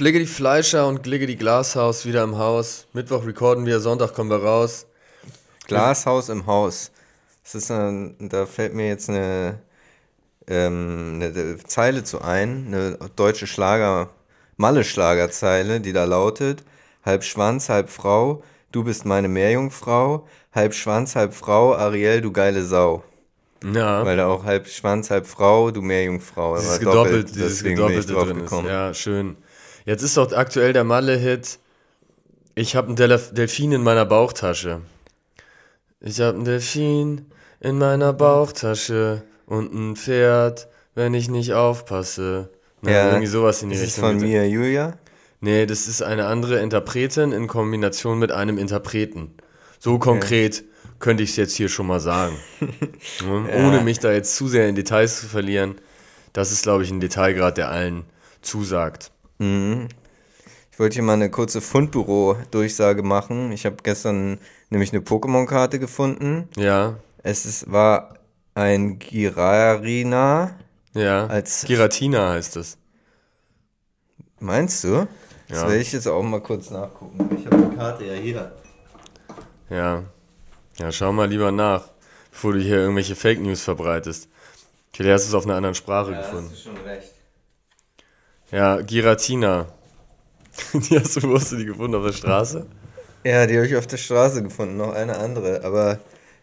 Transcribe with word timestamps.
Flicke 0.00 0.18
die 0.18 0.24
Fleischer 0.24 0.88
und 0.88 1.02
Glicke 1.02 1.26
die 1.26 1.36
Glashaus 1.36 2.06
wieder 2.06 2.24
im 2.24 2.38
Haus. 2.38 2.86
Mittwoch 2.94 3.26
recorden 3.26 3.66
wir, 3.66 3.80
Sonntag 3.80 4.14
kommen 4.14 4.30
wir 4.30 4.42
raus. 4.42 4.86
Glashaus 5.66 6.30
im 6.30 6.46
Haus. 6.46 6.90
Das 7.42 7.54
ist 7.54 7.70
ein, 7.70 8.14
da 8.18 8.46
fällt 8.46 8.72
mir 8.72 8.88
jetzt 8.88 9.10
eine, 9.10 9.58
ähm, 10.48 11.20
eine 11.20 11.58
Zeile 11.66 12.02
zu 12.02 12.22
ein, 12.22 12.68
eine 12.68 13.10
deutsche 13.14 13.46
Schlager, 13.46 14.08
Malle-Schlagerzeile, 14.56 15.82
die 15.82 15.92
da 15.92 16.04
lautet: 16.04 16.64
Halb 17.04 17.22
Schwanz, 17.22 17.68
halb 17.68 17.90
Frau, 17.90 18.42
du 18.72 18.84
bist 18.84 19.04
meine 19.04 19.28
Meerjungfrau, 19.28 20.26
halb 20.54 20.72
Schwanz, 20.72 21.14
halb 21.14 21.34
Frau, 21.34 21.74
Ariel, 21.74 22.22
du 22.22 22.32
geile 22.32 22.64
Sau. 22.64 23.04
Ja. 23.62 24.02
Weil 24.06 24.16
da 24.16 24.28
auch 24.28 24.44
halb 24.44 24.66
Schwanz, 24.66 25.10
halb 25.10 25.26
Frau, 25.26 25.70
du 25.70 25.82
Meerjungfrau. 25.82 26.56
Dieses 26.56 26.70
war 26.70 26.78
gedoppelt, 26.78 27.04
doppelt, 27.04 27.34
dieses 27.34 27.58
deswegen 27.58 27.86
bin 27.86 27.98
ich 27.98 28.06
gedoppelte 28.06 28.44
drauf 28.46 28.62
ist. 28.62 28.66
Ja, 28.70 28.94
schön. 28.94 29.36
Jetzt 29.84 30.02
ist 30.02 30.16
doch 30.16 30.32
aktuell 30.32 30.72
der 30.72 30.84
Malle-Hit. 30.84 31.58
Ich 32.54 32.76
habe 32.76 32.88
einen 32.88 32.96
Delf 32.96 33.32
Delfin 33.32 33.72
in 33.72 33.82
meiner 33.82 34.04
Bauchtasche. 34.04 34.80
Ich 36.00 36.20
habe 36.20 36.36
einen 36.36 36.44
Delfin 36.44 37.26
in 37.60 37.78
meiner 37.78 38.12
Bauchtasche 38.12 39.22
und 39.46 39.72
ein 39.72 39.96
Pferd, 39.96 40.68
wenn 40.94 41.14
ich 41.14 41.28
nicht 41.28 41.54
aufpasse. 41.54 42.50
Na, 42.82 42.90
Ja, 42.90 43.06
irgendwie 43.08 43.26
sowas 43.26 43.62
in 43.62 43.70
die 43.70 43.76
Das 43.76 43.82
ist 43.84 43.96
Richtung. 43.96 44.04
von 44.10 44.18
bitte. 44.18 44.30
mir, 44.30 44.48
Julia. 44.48 44.98
Nee, 45.40 45.64
das 45.66 45.88
ist 45.88 46.02
eine 46.02 46.26
andere 46.26 46.60
Interpretin 46.60 47.32
in 47.32 47.46
Kombination 47.46 48.18
mit 48.18 48.30
einem 48.32 48.58
Interpreten. 48.58 49.34
So 49.78 49.98
konkret 49.98 50.64
könnte 50.98 51.22
ich 51.22 51.30
es 51.30 51.36
jetzt 51.36 51.54
hier 51.54 51.68
schon 51.70 51.86
mal 51.86 52.00
sagen. 52.00 52.36
Ne? 53.24 53.48
Ohne 53.56 53.80
mich 53.82 53.98
da 53.98 54.12
jetzt 54.12 54.36
zu 54.36 54.48
sehr 54.48 54.68
in 54.68 54.74
Details 54.74 55.20
zu 55.20 55.26
verlieren. 55.26 55.76
Das 56.32 56.52
ist, 56.52 56.62
glaube 56.62 56.84
ich, 56.84 56.90
ein 56.90 57.00
Detailgrad, 57.00 57.56
der 57.56 57.70
allen 57.70 58.04
zusagt. 58.42 59.10
Ich 59.40 60.78
wollte 60.78 60.94
hier 60.94 61.02
mal 61.02 61.14
eine 61.14 61.30
kurze 61.30 61.60
Fundbüro-Durchsage 61.62 63.02
machen. 63.02 63.52
Ich 63.52 63.64
habe 63.64 63.76
gestern 63.82 64.38
nämlich 64.68 64.92
eine 64.92 65.00
Pokémon-Karte 65.00 65.78
gefunden. 65.78 66.48
Ja, 66.56 66.96
Es 67.22 67.46
ist, 67.46 67.70
war 67.72 68.14
ein 68.54 68.98
Girarina. 68.98 70.56
ja. 70.92 71.26
Als- 71.26 71.64
Giratina 71.66 72.30
heißt 72.32 72.56
es. 72.56 72.76
Meinst 74.40 74.84
du? 74.84 75.06
Das 75.48 75.62
Ja. 75.62 75.68
werde 75.68 75.80
ich 75.80 75.92
jetzt 75.92 76.06
auch 76.06 76.22
mal 76.22 76.40
kurz 76.40 76.70
nachgucken. 76.70 77.36
Ich 77.38 77.46
habe 77.46 77.56
die 77.70 77.76
Karte 77.76 78.04
ja 78.04 78.14
hier. 78.14 78.52
Ja. 79.70 80.02
Ja, 80.78 80.92
schau 80.92 81.12
mal 81.12 81.28
lieber 81.28 81.50
nach, 81.52 81.88
bevor 82.30 82.52
du 82.54 82.58
hier 82.60 82.76
irgendwelche 82.76 83.16
Fake 83.16 83.40
News 83.40 83.62
verbreitest. 83.62 84.28
Vielleicht 84.92 85.14
hast 85.14 85.24
du 85.24 85.28
es 85.28 85.34
auf 85.34 85.44
einer 85.46 85.56
anderen 85.56 85.74
Sprache 85.74 86.14
gefunden. 86.14 86.54
schon 86.56 86.76
recht. 86.86 87.12
Ja, 88.50 88.80
Giratina. 88.80 89.66
Die 90.74 90.98
hast 90.98 91.16
du, 91.16 91.28
wo 91.28 91.36
hast 91.36 91.52
du 91.52 91.56
die 91.56 91.66
gefunden? 91.66 91.94
Auf 91.94 92.04
der 92.04 92.12
Straße? 92.12 92.66
Ja, 93.24 93.46
die 93.46 93.56
habe 93.56 93.66
ich 93.66 93.76
auf 93.76 93.86
der 93.86 93.98
Straße 93.98 94.42
gefunden, 94.42 94.76
noch 94.76 94.92
eine 94.92 95.18
andere. 95.18 95.62
Aber 95.64 95.98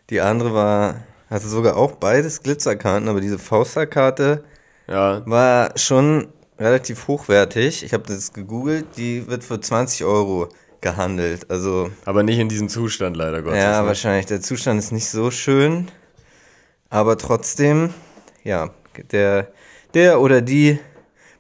die 0.10 0.22
andere 0.22 0.54
war, 0.54 1.04
hatte 1.30 1.48
sogar 1.48 1.76
auch 1.76 1.94
beides 1.94 2.44
Glitzerkarten, 2.44 3.10
aber 3.10 3.20
diese 3.20 3.40
Faustar-Karte 3.40 4.44
Ja, 4.88 5.24
war 5.26 5.72
schon 5.76 6.28
relativ 6.60 7.08
hochwertig. 7.08 7.84
Ich 7.84 7.94
habe 7.94 8.04
das 8.08 8.32
gegoogelt, 8.32 8.86
die 8.96 9.28
wird 9.28 9.44
für 9.44 9.60
20 9.60 10.06
Euro 10.06 10.50
gehandelt. 10.82 11.50
Also, 11.50 11.90
aber 12.06 12.24
nicht 12.24 12.40
in 12.40 12.48
diesem 12.48 12.70
Zustand 12.70 13.18
leider 13.18 13.42
Gottes. 13.42 13.60
ja, 13.60 13.82
ne? 13.82 13.88
wahrscheinlich. 13.88 14.28
Der 14.28 14.42
Zustand 14.42 14.80
ist 14.80 14.92
nicht 14.92 15.10
so 15.10 15.32
schön. 15.32 15.90
Aber 16.90 17.18
trotzdem, 17.18 17.94
ja, 18.44 18.70
der, 19.12 19.48
der 19.94 20.22
oder 20.22 20.42
die 20.42 20.80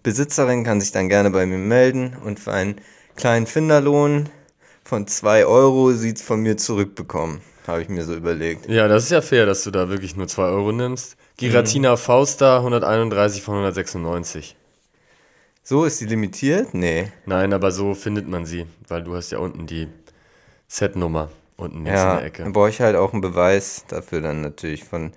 Besitzerin 0.08 0.64
kann 0.64 0.80
sich 0.80 0.94
dann 0.94 1.10
gerne 1.10 1.32
bei 1.32 1.46
mir 1.46 1.58
melden 1.58 2.16
und 2.24 2.40
für 2.40 2.54
einen 2.54 2.80
kleinen 3.18 3.46
Finderlohn 3.46 4.30
von 4.86 5.06
2 5.06 5.46
Euro 5.46 5.92
sieht's 5.92 6.22
von 6.22 6.40
mir 6.42 6.56
zurückbekommen. 6.56 7.42
Habe 7.68 7.82
ich 7.82 7.90
mir 7.90 8.06
so 8.06 8.16
überlegt. 8.16 8.70
Ja, 8.70 8.88
das 8.88 9.04
ist 9.04 9.10
ja 9.12 9.20
fair, 9.22 9.46
dass 9.46 9.66
du 9.66 9.72
da 9.72 9.90
wirklich 9.90 10.16
nur 10.16 10.30
2 10.30 10.44
Euro 10.44 10.72
nimmst. 10.72 11.18
Giratina 11.36 11.98
Fausta 11.98 12.60
131 12.60 13.42
von 13.42 13.56
196. 13.56 14.56
So 15.62 15.84
ist 15.84 16.00
die 16.00 16.06
limitiert? 16.06 16.74
Nee. 16.74 17.12
Nein, 17.26 17.52
aber 17.52 17.72
so 17.72 17.94
findet 17.94 18.30
man 18.30 18.46
sie, 18.46 18.66
weil 18.88 19.04
du 19.04 19.14
hast 19.14 19.34
ja 19.34 19.40
unten 19.40 19.68
die 19.68 19.90
Setnummer 20.70 21.30
unten 21.58 21.86
jetzt 21.86 21.96
in 21.96 22.08
Ja, 22.08 22.16
der 22.16 22.26
Ecke. 22.28 22.44
dann 22.44 22.54
brauche 22.54 22.70
ich 22.70 22.80
halt 22.80 22.96
auch 22.96 23.12
einen 23.12 23.20
Beweis 23.20 23.84
dafür 23.90 24.22
dann 24.22 24.40
natürlich 24.40 24.86
von 24.86 25.12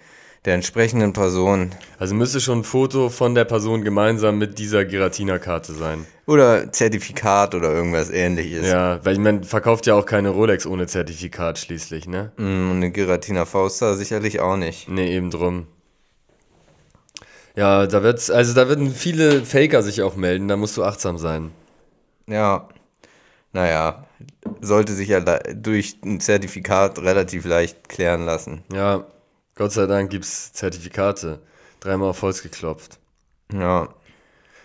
der 0.45 0.55
entsprechenden 0.55 1.13
Person. 1.13 1.71
Also 1.99 2.15
müsste 2.15 2.41
schon 2.41 2.61
ein 2.61 2.65
Foto 2.65 3.11
von 3.11 3.35
der 3.35 3.45
Person 3.45 3.83
gemeinsam 3.83 4.39
mit 4.39 4.59
dieser 4.59 4.85
Giratina-Karte 4.85 5.75
sein. 5.75 6.07
Oder 6.27 6.73
Zertifikat 6.73 7.55
oder 7.55 7.73
irgendwas 7.73 8.09
ähnliches. 8.11 8.67
Ja, 8.67 9.05
weil 9.05 9.15
ich 9.15 9.19
meine, 9.19 9.45
verkauft 9.45 9.87
ja 9.87 9.95
auch 9.95 10.07
keine 10.07 10.31
Rolex 10.31 10.67
ohne 10.67 10.87
Zertifikat 10.87 11.59
schließlich, 11.59 12.09
ne? 12.09 12.33
Mm, 12.37 12.71
Und 12.71 12.77
eine 12.77 12.91
Giratina 12.91 13.45
Fausta 13.45 13.95
sicherlich 13.97 14.41
auch 14.41 14.57
nicht. 14.57 14.89
Nee, 14.89 15.15
eben 15.15 15.31
drum. 15.31 15.67
Ja, 17.57 17.87
da 17.87 18.03
wird's, 18.03 18.31
also 18.31 18.55
da 18.55 18.69
würden 18.69 18.95
viele 18.95 19.45
Faker 19.45 19.83
sich 19.83 20.03
auch 20.03 20.17
melden, 20.17 20.49
da 20.49 20.57
musst 20.57 20.77
du 20.77 20.85
achtsam 20.85 21.19
sein. 21.19 21.51
Ja, 22.27 22.69
naja, 23.53 24.07
sollte 24.61 24.93
sich 24.93 25.09
ja 25.09 25.21
durch 25.21 25.97
ein 26.05 26.21
Zertifikat 26.21 27.01
relativ 27.01 27.45
leicht 27.45 27.89
klären 27.89 28.25
lassen. 28.25 28.63
Ja, 28.73 29.05
Gott 29.55 29.73
sei 29.73 29.87
Dank 29.87 30.11
gibt's 30.11 30.53
Zertifikate. 30.53 31.41
Dreimal 31.81 32.11
auf 32.11 32.23
Holz 32.23 32.43
geklopft. 32.43 32.99
Ja, 33.53 33.89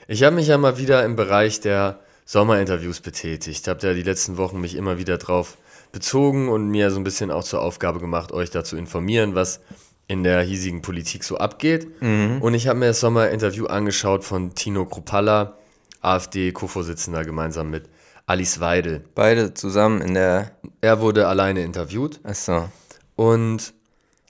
Ich 0.08 0.24
habe 0.24 0.36
mich 0.36 0.48
ja 0.48 0.58
mal 0.58 0.78
wieder 0.78 1.04
im 1.06 1.16
Bereich 1.16 1.60
der 1.62 2.00
Sommerinterviews 2.26 3.00
betätigt. 3.02 3.68
Habe 3.68 3.88
ja 3.88 3.94
die 3.94 4.04
letzten 4.04 4.38
Wochen 4.38 4.60
mich 4.62 4.76
immer 4.76 4.98
wieder 4.98 5.18
drauf 5.18 5.58
bezogen 5.92 6.50
und 6.50 6.68
mir 6.70 6.92
so 6.92 7.00
ein 7.00 7.04
bisschen 7.04 7.32
auch 7.32 7.44
zur 7.44 7.62
Aufgabe 7.62 8.00
gemacht, 8.00 8.32
euch 8.32 8.50
da 8.50 8.64
zu 8.64 8.76
informieren, 8.76 9.34
was 9.34 9.62
in 10.08 10.24
der 10.24 10.42
hiesigen 10.42 10.82
Politik 10.82 11.24
so 11.24 11.38
abgeht. 11.38 11.88
Und 12.02 12.54
ich 12.54 12.68
habe 12.68 12.80
mir 12.80 12.88
das 12.88 13.00
Sommerinterview 13.00 13.66
angeschaut 13.68 14.24
von 14.24 14.54
Tino 14.56 14.86
Kruppalla, 14.86 15.58
AfD-Co-Vorsitzender, 16.02 17.24
gemeinsam 17.24 17.70
mit 17.70 17.90
Alice 18.28 18.60
Weidel. 18.60 19.04
beide 19.16 19.54
zusammen 19.54 20.02
in 20.02 20.14
der. 20.16 20.52
Er 20.82 21.00
wurde 21.00 21.28
alleine 21.28 21.64
interviewt 21.64 22.20
Achso. 22.24 22.70
und 23.16 23.74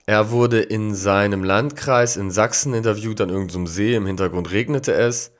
er 0.06 0.30
wurde 0.30 0.60
in 0.60 0.94
seinem 0.94 1.42
Landkreis 1.42 2.16
in 2.16 2.30
Sachsen 2.30 2.74
interviewt, 2.74 3.20
an 3.20 3.28
irgendeinem 3.28 3.66
See. 3.66 3.94
Im 3.94 4.06
Hintergrund 4.06 4.52
regnete 4.52 4.92
es. 4.92 5.32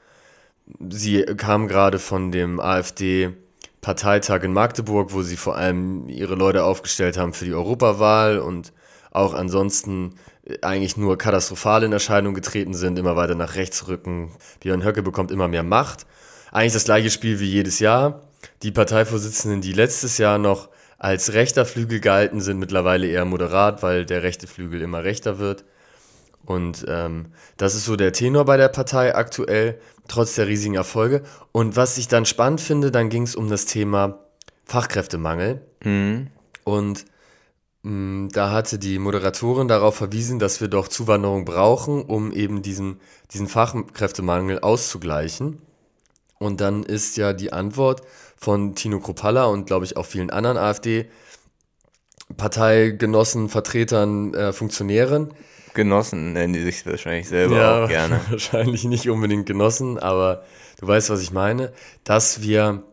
Sie 0.89 1.23
kam 1.23 1.69
gerade 1.69 1.99
von 1.99 2.33
dem 2.33 2.59
AfD-Parteitag 2.59 4.43
in 4.43 4.51
Magdeburg, 4.51 5.13
wo 5.13 5.21
sie 5.21 5.37
vor 5.37 5.55
allem 5.55 6.09
ihre 6.09 6.35
Leute 6.35 6.65
aufgestellt 6.65 7.17
haben 7.17 7.33
für 7.33 7.45
die 7.45 7.53
Europawahl 7.53 8.39
und 8.39 8.73
auch 9.11 9.33
ansonsten 9.33 10.15
eigentlich 10.61 10.97
nur 10.97 11.17
katastrophal 11.17 11.83
in 11.83 11.93
Erscheinung 11.93 12.33
getreten 12.33 12.73
sind, 12.73 12.99
immer 12.99 13.15
weiter 13.15 13.35
nach 13.35 13.55
rechts 13.55 13.87
rücken. 13.87 14.31
Björn 14.59 14.83
Höcke 14.83 15.01
bekommt 15.01 15.31
immer 15.31 15.47
mehr 15.47 15.63
Macht. 15.63 16.05
Eigentlich 16.51 16.73
das 16.73 16.83
gleiche 16.83 17.09
Spiel 17.09 17.39
wie 17.39 17.49
jedes 17.49 17.79
Jahr. 17.79 18.21
Die 18.63 18.71
Parteivorsitzenden, 18.71 19.61
die 19.61 19.73
letztes 19.73 20.17
Jahr 20.17 20.37
noch 20.37 20.69
als 20.97 21.33
rechter 21.33 21.65
Flügel 21.65 21.99
galten, 21.99 22.41
sind 22.41 22.59
mittlerweile 22.59 23.07
eher 23.07 23.25
moderat, 23.25 23.83
weil 23.83 24.05
der 24.05 24.23
rechte 24.23 24.47
Flügel 24.47 24.81
immer 24.81 25.03
rechter 25.03 25.39
wird. 25.39 25.63
Und 26.45 26.85
ähm, 26.87 27.27
das 27.57 27.75
ist 27.75 27.85
so 27.85 27.95
der 27.95 28.13
Tenor 28.13 28.45
bei 28.45 28.57
der 28.57 28.69
Partei 28.69 29.13
aktuell, 29.13 29.79
trotz 30.07 30.35
der 30.35 30.47
riesigen 30.47 30.75
Erfolge. 30.75 31.23
Und 31.51 31.75
was 31.75 31.97
ich 31.97 32.07
dann 32.07 32.25
spannend 32.25 32.61
finde, 32.61 32.89
dann 32.89 33.09
ging 33.09 33.23
es 33.23 33.35
um 33.35 33.49
das 33.49 33.65
Thema 33.65 34.19
Fachkräftemangel. 34.63 35.61
Und 36.63 37.05
mh, 37.83 38.29
da 38.31 38.51
hatte 38.51 38.79
die 38.79 38.97
Moderatorin 38.97 39.67
darauf 39.67 39.95
verwiesen, 39.95 40.39
dass 40.39 40.61
wir 40.61 40.69
doch 40.69 40.87
Zuwanderung 40.87 41.45
brauchen, 41.45 42.03
um 42.03 42.31
eben 42.31 42.61
diesen, 42.61 43.01
diesen 43.31 43.47
Fachkräftemangel 43.47 44.59
auszugleichen. 44.59 45.61
Und 46.39 46.61
dann 46.61 46.83
ist 46.83 47.17
ja 47.17 47.33
die 47.33 47.51
Antwort 47.51 48.01
von 48.37 48.75
Tino 48.75 48.99
Kruppalla 48.99 49.45
und 49.45 49.67
glaube 49.67 49.85
ich 49.85 49.97
auch 49.97 50.05
vielen 50.05 50.29
anderen 50.29 50.57
AfD-Parteigenossen, 50.57 53.49
Vertretern, 53.49 54.33
äh, 54.33 54.53
Funktionären, 54.53 55.33
Genossen 55.77 56.33
nennen 56.33 56.53
die 56.53 56.63
sich 56.63 56.85
wahrscheinlich 56.87 57.29
selber 57.29 57.55
ja, 57.55 57.83
auch 57.83 57.87
gerne. 57.87 58.19
wahrscheinlich 58.31 58.83
nicht 58.83 59.09
unbedingt 59.09 59.45
genossen, 59.45 59.99
aber 59.99 60.43
du 60.81 60.87
weißt, 60.87 61.11
was 61.11 61.21
ich 61.21 61.31
meine, 61.31 61.71
dass 62.03 62.41
wir 62.41 62.83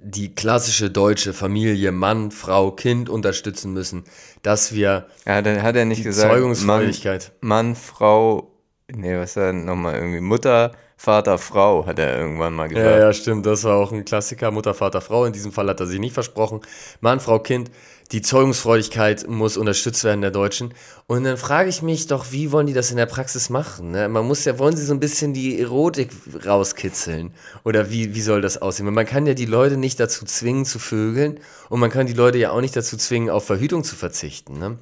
die 0.00 0.34
klassische 0.34 0.90
deutsche 0.90 1.32
Familie, 1.32 1.90
Mann, 1.90 2.30
Frau, 2.30 2.70
Kind 2.70 3.08
unterstützen 3.08 3.72
müssen, 3.72 4.04
dass 4.42 4.74
wir 4.74 5.06
Ja, 5.26 5.40
dann 5.40 5.62
hat 5.62 5.76
er 5.76 5.86
nicht 5.86 6.04
gesagt. 6.04 6.28
Mann, 6.28 6.36
Zeugungsfreudigkeit, 6.36 7.32
Mann, 7.40 7.74
Frau, 7.74 8.52
nee, 8.92 9.16
was 9.16 9.34
war 9.36 9.46
denn 9.46 9.64
nochmal 9.64 9.94
irgendwie? 9.94 10.20
Mutter, 10.20 10.72
Vater, 11.00 11.38
Frau, 11.38 11.86
hat 11.86 12.00
er 12.00 12.18
irgendwann 12.18 12.54
mal 12.54 12.68
gesagt. 12.68 12.84
Ja, 12.84 12.98
ja, 12.98 13.12
stimmt. 13.12 13.46
Das 13.46 13.62
war 13.62 13.76
auch 13.76 13.92
ein 13.92 14.04
Klassiker. 14.04 14.50
Mutter, 14.50 14.74
Vater, 14.74 15.00
Frau. 15.00 15.24
In 15.26 15.32
diesem 15.32 15.52
Fall 15.52 15.68
hat 15.68 15.78
er 15.78 15.86
sich 15.86 16.00
nicht 16.00 16.12
versprochen. 16.12 16.60
Mann, 17.00 17.20
Frau, 17.20 17.38
Kind. 17.38 17.70
Die 18.10 18.20
Zeugungsfreudigkeit 18.20 19.28
muss 19.28 19.56
unterstützt 19.56 20.02
werden 20.02 20.22
der 20.22 20.32
Deutschen. 20.32 20.74
Und 21.06 21.22
dann 21.22 21.36
frage 21.36 21.68
ich 21.68 21.82
mich 21.82 22.08
doch, 22.08 22.32
wie 22.32 22.50
wollen 22.50 22.66
die 22.66 22.72
das 22.72 22.90
in 22.90 22.96
der 22.96 23.06
Praxis 23.06 23.48
machen? 23.48 23.92
Ne? 23.92 24.08
Man 24.08 24.26
muss 24.26 24.44
ja, 24.44 24.58
wollen 24.58 24.76
sie 24.76 24.84
so 24.84 24.92
ein 24.92 24.98
bisschen 24.98 25.34
die 25.34 25.60
Erotik 25.60 26.10
rauskitzeln? 26.44 27.32
Oder 27.64 27.90
wie, 27.90 28.16
wie 28.16 28.20
soll 28.20 28.40
das 28.40 28.60
aussehen? 28.60 28.92
Man 28.92 29.06
kann 29.06 29.24
ja 29.24 29.34
die 29.34 29.46
Leute 29.46 29.76
nicht 29.76 30.00
dazu 30.00 30.24
zwingen 30.24 30.64
zu 30.64 30.80
vögeln 30.80 31.38
und 31.68 31.78
man 31.78 31.90
kann 31.90 32.08
die 32.08 32.12
Leute 32.12 32.38
ja 32.38 32.50
auch 32.50 32.60
nicht 32.60 32.74
dazu 32.74 32.96
zwingen, 32.96 33.30
auf 33.30 33.44
Verhütung 33.44 33.84
zu 33.84 33.94
verzichten. 33.94 34.58
Ne? 34.58 34.78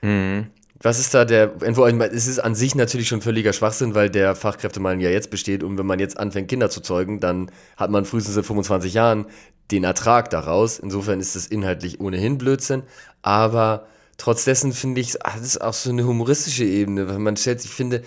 Mhm. 0.00 0.46
Was 0.84 0.98
ist 0.98 1.14
da 1.14 1.24
der 1.24 1.62
Entwurf? 1.62 1.90
Es 2.12 2.26
ist 2.26 2.40
an 2.40 2.54
sich 2.54 2.74
natürlich 2.74 3.08
schon 3.08 3.22
völliger 3.22 3.54
Schwachsinn, 3.54 3.94
weil 3.94 4.10
der 4.10 4.34
Fachkräftemangel 4.34 5.06
ja 5.06 5.10
jetzt 5.10 5.30
besteht 5.30 5.62
und 5.62 5.78
wenn 5.78 5.86
man 5.86 5.98
jetzt 5.98 6.18
anfängt, 6.18 6.48
Kinder 6.48 6.68
zu 6.68 6.82
zeugen, 6.82 7.20
dann 7.20 7.50
hat 7.78 7.90
man 7.90 8.04
frühestens 8.04 8.36
in 8.36 8.44
25 8.44 8.92
Jahren 8.92 9.24
den 9.70 9.82
Ertrag 9.82 10.28
daraus. 10.28 10.78
Insofern 10.78 11.20
ist 11.20 11.36
es 11.36 11.46
inhaltlich 11.46 12.00
ohnehin 12.00 12.36
Blödsinn. 12.36 12.82
Aber 13.22 13.86
trotz 14.18 14.44
dessen 14.44 14.74
finde 14.74 15.00
ich, 15.00 15.14
das 15.14 15.40
ist 15.40 15.62
auch 15.62 15.72
so 15.72 15.88
eine 15.88 16.04
humoristische 16.04 16.64
Ebene, 16.64 17.08
weil 17.08 17.18
man 17.18 17.38
stellt, 17.38 17.64
ich 17.64 17.70
finde, 17.70 18.02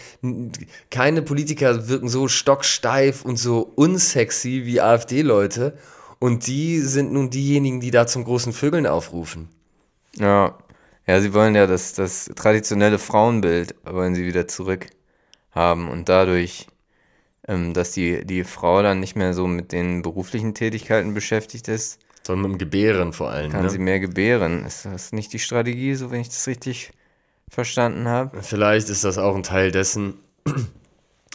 keine 0.92 1.24
Politiker 1.24 1.88
wirken 1.88 2.10
so 2.10 2.28
stocksteif 2.28 3.26
und 3.26 3.38
so 3.38 3.72
unsexy 3.74 4.66
wie 4.66 4.82
AfD-Leute. 4.82 5.76
Und 6.20 6.46
die 6.46 6.80
sind 6.82 7.12
nun 7.12 7.32
diejenigen, 7.32 7.80
die 7.80 7.90
da 7.90 8.06
zum 8.06 8.24
großen 8.24 8.54
Vögeln 8.54 8.86
aufrufen. 8.86 9.50
Ja, 10.16 10.60
ja, 11.08 11.22
sie 11.22 11.34
wollen 11.34 11.56
ja 11.56 11.68
das, 11.68 11.94
das 11.94 12.30
traditionelle 12.36 13.00
Frauenbild 13.00 13.76
wollen 13.86 14.16
sie 14.16 14.26
wieder 14.26 14.48
zurück 14.48 14.88
haben 15.52 15.90
und 15.90 16.10
dadurch 16.10 16.68
ähm, 17.48 17.74
dass 17.74 17.92
die, 17.92 18.26
die 18.26 18.44
Frau 18.44 18.82
dann 18.82 19.00
nicht 19.00 19.16
mehr 19.16 19.34
so 19.34 19.48
mit 19.48 19.72
den 19.72 20.02
beruflichen 20.02 20.54
Tätigkeiten 20.54 21.14
beschäftigt 21.14 21.68
ist. 21.68 22.00
Sondern 22.26 22.52
mit 22.52 22.60
dem 22.62 22.70
Gebären 22.70 23.14
vor 23.14 23.30
allem. 23.32 23.52
Kann 23.52 23.64
ne? 23.64 23.70
sie 23.70 23.80
mehr 23.80 24.00
gebären. 24.00 24.66
Ist 24.66 24.86
das 24.86 25.14
nicht 25.14 25.32
die 25.32 25.40
Strategie, 25.40 25.96
so 25.96 26.12
wenn 26.12 26.20
ich 26.20 26.28
das 26.28 26.46
richtig 26.48 26.92
verstanden 27.50 28.08
habe? 28.08 28.44
Vielleicht 28.44 28.90
ist 28.90 29.06
das 29.06 29.18
auch 29.18 29.36
ein 29.36 29.44
Teil 29.44 29.72
dessen. 29.72 30.16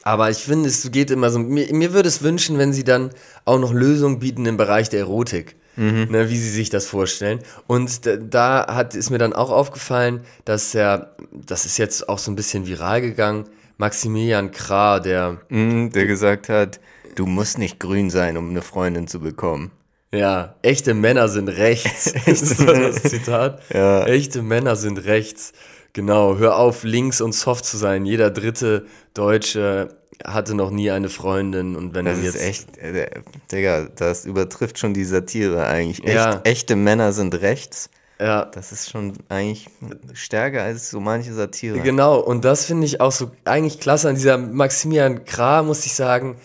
Aber 0.02 0.28
ich 0.28 0.38
finde, 0.38 0.68
es 0.68 0.90
geht 0.90 1.10
immer 1.10 1.30
so. 1.30 1.38
Mir, 1.38 1.72
mir 1.72 1.94
würde 1.94 2.08
es 2.08 2.22
wünschen, 2.22 2.58
wenn 2.58 2.72
sie 2.72 2.84
dann 2.84 3.10
auch 3.46 3.58
noch 3.58 3.72
Lösungen 3.72 4.18
bieten 4.18 4.44
im 4.44 4.58
Bereich 4.58 4.90
der 4.90 5.00
Erotik. 5.00 5.56
Mhm. 5.76 6.08
Ne, 6.10 6.28
wie 6.28 6.36
sie 6.36 6.50
sich 6.50 6.70
das 6.70 6.86
vorstellen. 6.86 7.38
Und 7.66 8.02
da 8.04 8.66
hat, 8.74 8.94
ist 8.94 9.10
mir 9.10 9.18
dann 9.18 9.32
auch 9.32 9.50
aufgefallen, 9.50 10.20
dass 10.44 10.74
er, 10.74 11.14
das 11.32 11.64
ist 11.64 11.78
jetzt 11.78 12.08
auch 12.08 12.18
so 12.18 12.30
ein 12.30 12.36
bisschen 12.36 12.66
viral 12.66 13.00
gegangen, 13.00 13.44
Maximilian 13.78 14.50
Krah, 14.50 15.00
der. 15.00 15.38
Mm, 15.48 15.88
der 15.88 16.06
gesagt 16.06 16.48
hat, 16.48 16.78
du 17.14 17.26
musst 17.26 17.58
nicht 17.58 17.80
grün 17.80 18.10
sein, 18.10 18.36
um 18.36 18.50
eine 18.50 18.62
Freundin 18.62 19.06
zu 19.08 19.20
bekommen. 19.20 19.70
Ja, 20.12 20.56
echte 20.60 20.92
Männer 20.92 21.28
sind 21.28 21.48
rechts. 21.48 22.06
ist 22.26 22.60
das 22.60 23.02
Zitat? 23.02 23.62
Ja. 23.72 24.04
Echte 24.06 24.42
Männer 24.42 24.76
sind 24.76 25.04
rechts. 25.04 25.52
Genau, 25.92 26.36
hör 26.38 26.56
auf, 26.56 26.84
links 26.84 27.20
und 27.20 27.32
soft 27.34 27.64
zu 27.64 27.76
sein. 27.76 28.06
Jeder 28.06 28.30
dritte 28.30 28.86
Deutsche 29.14 29.88
hatte 30.24 30.54
noch 30.54 30.70
nie 30.70 30.90
eine 30.90 31.08
Freundin 31.08 31.74
und 31.76 31.94
wenn 31.94 32.04
das 32.04 32.18
du 32.18 32.24
jetzt. 32.24 32.36
ist 32.36 32.42
echt, 32.42 32.78
äh, 32.78 33.10
Digga, 33.50 33.88
das 33.96 34.24
übertrifft 34.24 34.78
schon 34.78 34.94
die 34.94 35.04
Satire 35.04 35.66
eigentlich. 35.66 36.04
Echt, 36.04 36.14
Ja. 36.14 36.40
Echte 36.44 36.76
Männer 36.76 37.12
sind 37.12 37.34
rechts. 37.40 37.90
Ja, 38.20 38.44
Das 38.44 38.70
ist 38.70 38.88
schon 38.88 39.14
eigentlich 39.28 39.68
stärker 40.12 40.62
als 40.62 40.90
so 40.90 41.00
manche 41.00 41.32
Satire. 41.32 41.80
Genau, 41.80 42.20
und 42.20 42.44
das 42.44 42.66
finde 42.66 42.86
ich 42.86 43.00
auch 43.00 43.10
so 43.10 43.32
eigentlich 43.44 43.80
klasse 43.80 44.08
an 44.08 44.14
dieser 44.14 44.38
Maximilian 44.38 45.24
Krah, 45.24 45.62
muss 45.64 45.84
ich 45.86 45.94
sagen. 45.94 46.36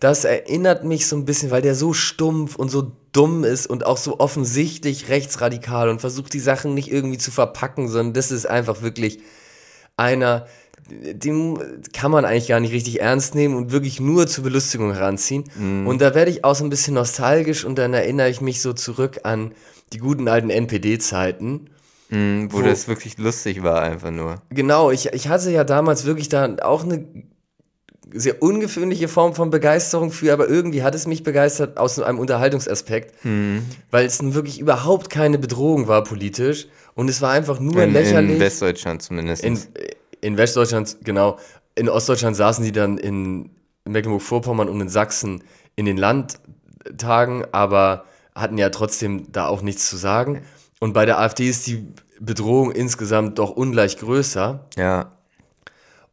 Das 0.00 0.24
erinnert 0.24 0.84
mich 0.84 1.06
so 1.06 1.16
ein 1.16 1.24
bisschen, 1.24 1.50
weil 1.50 1.62
der 1.62 1.74
so 1.74 1.92
stumpf 1.92 2.56
und 2.56 2.70
so 2.70 2.92
dumm 3.12 3.44
ist 3.44 3.66
und 3.66 3.86
auch 3.86 3.96
so 3.96 4.20
offensichtlich 4.20 5.08
rechtsradikal 5.08 5.88
und 5.88 6.00
versucht 6.00 6.34
die 6.34 6.38
Sachen 6.40 6.74
nicht 6.74 6.92
irgendwie 6.92 7.18
zu 7.18 7.30
verpacken, 7.30 7.88
sondern 7.88 8.12
das 8.12 8.30
ist 8.30 8.46
einfach 8.46 8.82
wirklich 8.82 9.20
einer, 9.96 10.46
den 10.90 11.58
kann 11.94 12.10
man 12.10 12.24
eigentlich 12.26 12.48
gar 12.48 12.60
nicht 12.60 12.72
richtig 12.72 13.00
ernst 13.00 13.34
nehmen 13.34 13.56
und 13.56 13.72
wirklich 13.72 13.98
nur 14.00 14.26
zur 14.26 14.44
Belustigung 14.44 14.92
heranziehen. 14.92 15.44
Und 15.86 16.00
da 16.02 16.14
werde 16.14 16.30
ich 16.30 16.44
auch 16.44 16.54
so 16.54 16.64
ein 16.64 16.70
bisschen 16.70 16.94
nostalgisch 16.94 17.64
und 17.64 17.76
dann 17.78 17.94
erinnere 17.94 18.28
ich 18.28 18.40
mich 18.42 18.60
so 18.60 18.72
zurück 18.74 19.20
an 19.24 19.52
die 19.94 19.98
guten 19.98 20.28
alten 20.28 20.50
NPD-Zeiten. 20.50 21.70
Mhm, 22.10 22.52
wo, 22.52 22.58
Wo- 22.58 22.62
das 22.62 22.86
wirklich 22.86 23.18
lustig 23.18 23.62
war, 23.62 23.82
einfach 23.82 24.10
nur. 24.10 24.42
Genau, 24.50 24.90
ich, 24.90 25.06
ich 25.12 25.28
hatte 25.28 25.50
ja 25.50 25.64
damals 25.64 26.04
wirklich 26.04 26.28
da 26.28 26.56
auch 26.62 26.84
eine 26.84 27.04
sehr 28.12 28.40
ungewöhnliche 28.42 29.08
Form 29.08 29.34
von 29.34 29.50
Begeisterung 29.50 30.12
für, 30.12 30.32
aber 30.32 30.48
irgendwie 30.48 30.82
hat 30.82 30.94
es 30.94 31.06
mich 31.06 31.22
begeistert 31.22 31.76
aus 31.76 31.98
einem 31.98 32.18
Unterhaltungsaspekt, 32.18 33.14
weil 33.90 34.06
es 34.06 34.22
nun 34.22 34.34
wirklich 34.34 34.60
überhaupt 34.60 35.10
keine 35.10 35.38
Bedrohung 35.38 35.88
war 35.88 36.04
politisch 36.04 36.68
und 36.94 37.08
es 37.08 37.20
war 37.20 37.32
einfach 37.32 37.58
nur 37.58 37.82
In, 37.82 37.92
lächerlich. 37.92 38.34
in 38.36 38.40
Westdeutschland 38.40 39.02
zumindest. 39.02 39.44
In, 39.44 39.58
in 40.20 40.36
Westdeutschland, 40.36 40.98
genau. 41.02 41.38
In 41.74 41.88
Ostdeutschland 41.88 42.36
saßen 42.36 42.64
die 42.64 42.72
dann 42.72 42.96
in 42.96 43.50
Mecklenburg-Vorpommern 43.84 44.68
und 44.68 44.80
in 44.80 44.88
Sachsen 44.88 45.42
in 45.74 45.84
den 45.84 45.96
Landtagen, 45.96 47.44
aber 47.52 48.04
hatten 48.34 48.56
ja 48.56 48.70
trotzdem 48.70 49.30
da 49.32 49.46
auch 49.48 49.62
nichts 49.62 49.88
zu 49.90 49.96
sagen. 49.96 50.42
Und 50.80 50.92
bei 50.92 51.06
der 51.06 51.18
AfD 51.18 51.48
ist 51.48 51.66
die 51.66 51.86
Bedrohung 52.20 52.70
insgesamt 52.70 53.38
doch 53.38 53.50
ungleich 53.50 53.98
größer. 53.98 54.66
ja. 54.76 55.12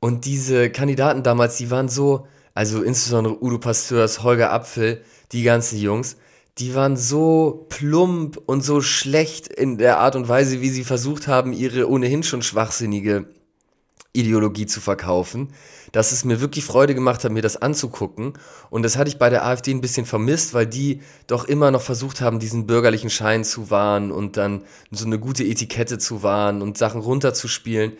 Und 0.04 0.26
diese 0.26 0.70
Kandidaten 0.70 1.24
damals, 1.24 1.56
die 1.56 1.72
waren 1.72 1.88
so, 1.88 2.28
also 2.54 2.84
insbesondere 2.84 3.42
Udo 3.42 3.58
Pasteurs, 3.58 4.22
Holger 4.22 4.52
Apfel, 4.52 5.02
die 5.32 5.44
ganzen 5.44 5.80
Jungs, 5.80 6.18
die 6.58 6.76
waren 6.76 6.98
so 6.98 7.68
plump 7.70 8.38
und 8.46 8.66
so 8.66 8.82
schlecht 8.82 9.48
in 9.48 9.78
der 9.78 10.00
Art 10.00 10.18
und 10.18 10.28
Weise, 10.28 10.60
wie 10.60 10.68
sie 10.68 10.84
versucht 10.84 11.30
haben, 11.30 11.54
ihre 11.54 11.90
ohnehin 11.90 12.22
schon 12.22 12.42
schwachsinnige 12.42 13.28
Ideologie 14.12 14.66
zu 14.66 14.82
verkaufen, 14.82 15.54
dass 15.94 16.12
es 16.12 16.26
mir 16.26 16.42
wirklich 16.42 16.66
Freude 16.66 16.96
gemacht 16.96 17.24
hat, 17.24 17.32
mir 17.32 17.42
das 17.42 17.56
anzugucken. 17.56 18.34
Und 18.70 18.84
das 18.84 18.98
hatte 18.98 19.08
ich 19.08 19.18
bei 19.18 19.30
der 19.30 19.46
AfD 19.46 19.72
ein 19.72 19.80
bisschen 19.80 20.06
vermisst, 20.06 20.54
weil 20.54 20.68
die 20.68 21.00
doch 21.28 21.46
immer 21.46 21.72
noch 21.72 21.82
versucht 21.82 22.20
haben, 22.20 22.40
diesen 22.40 22.68
bürgerlichen 22.68 23.10
Schein 23.10 23.46
zu 23.46 23.72
wahren 23.72 24.12
und 24.12 24.36
dann 24.36 24.64
so 24.92 25.06
eine 25.06 25.18
gute 25.18 25.46
Etikette 25.46 25.98
zu 25.98 26.24
wahren 26.24 26.62
und 26.62 26.78
Sachen 26.78 27.00
runterzuspielen. 27.00 27.94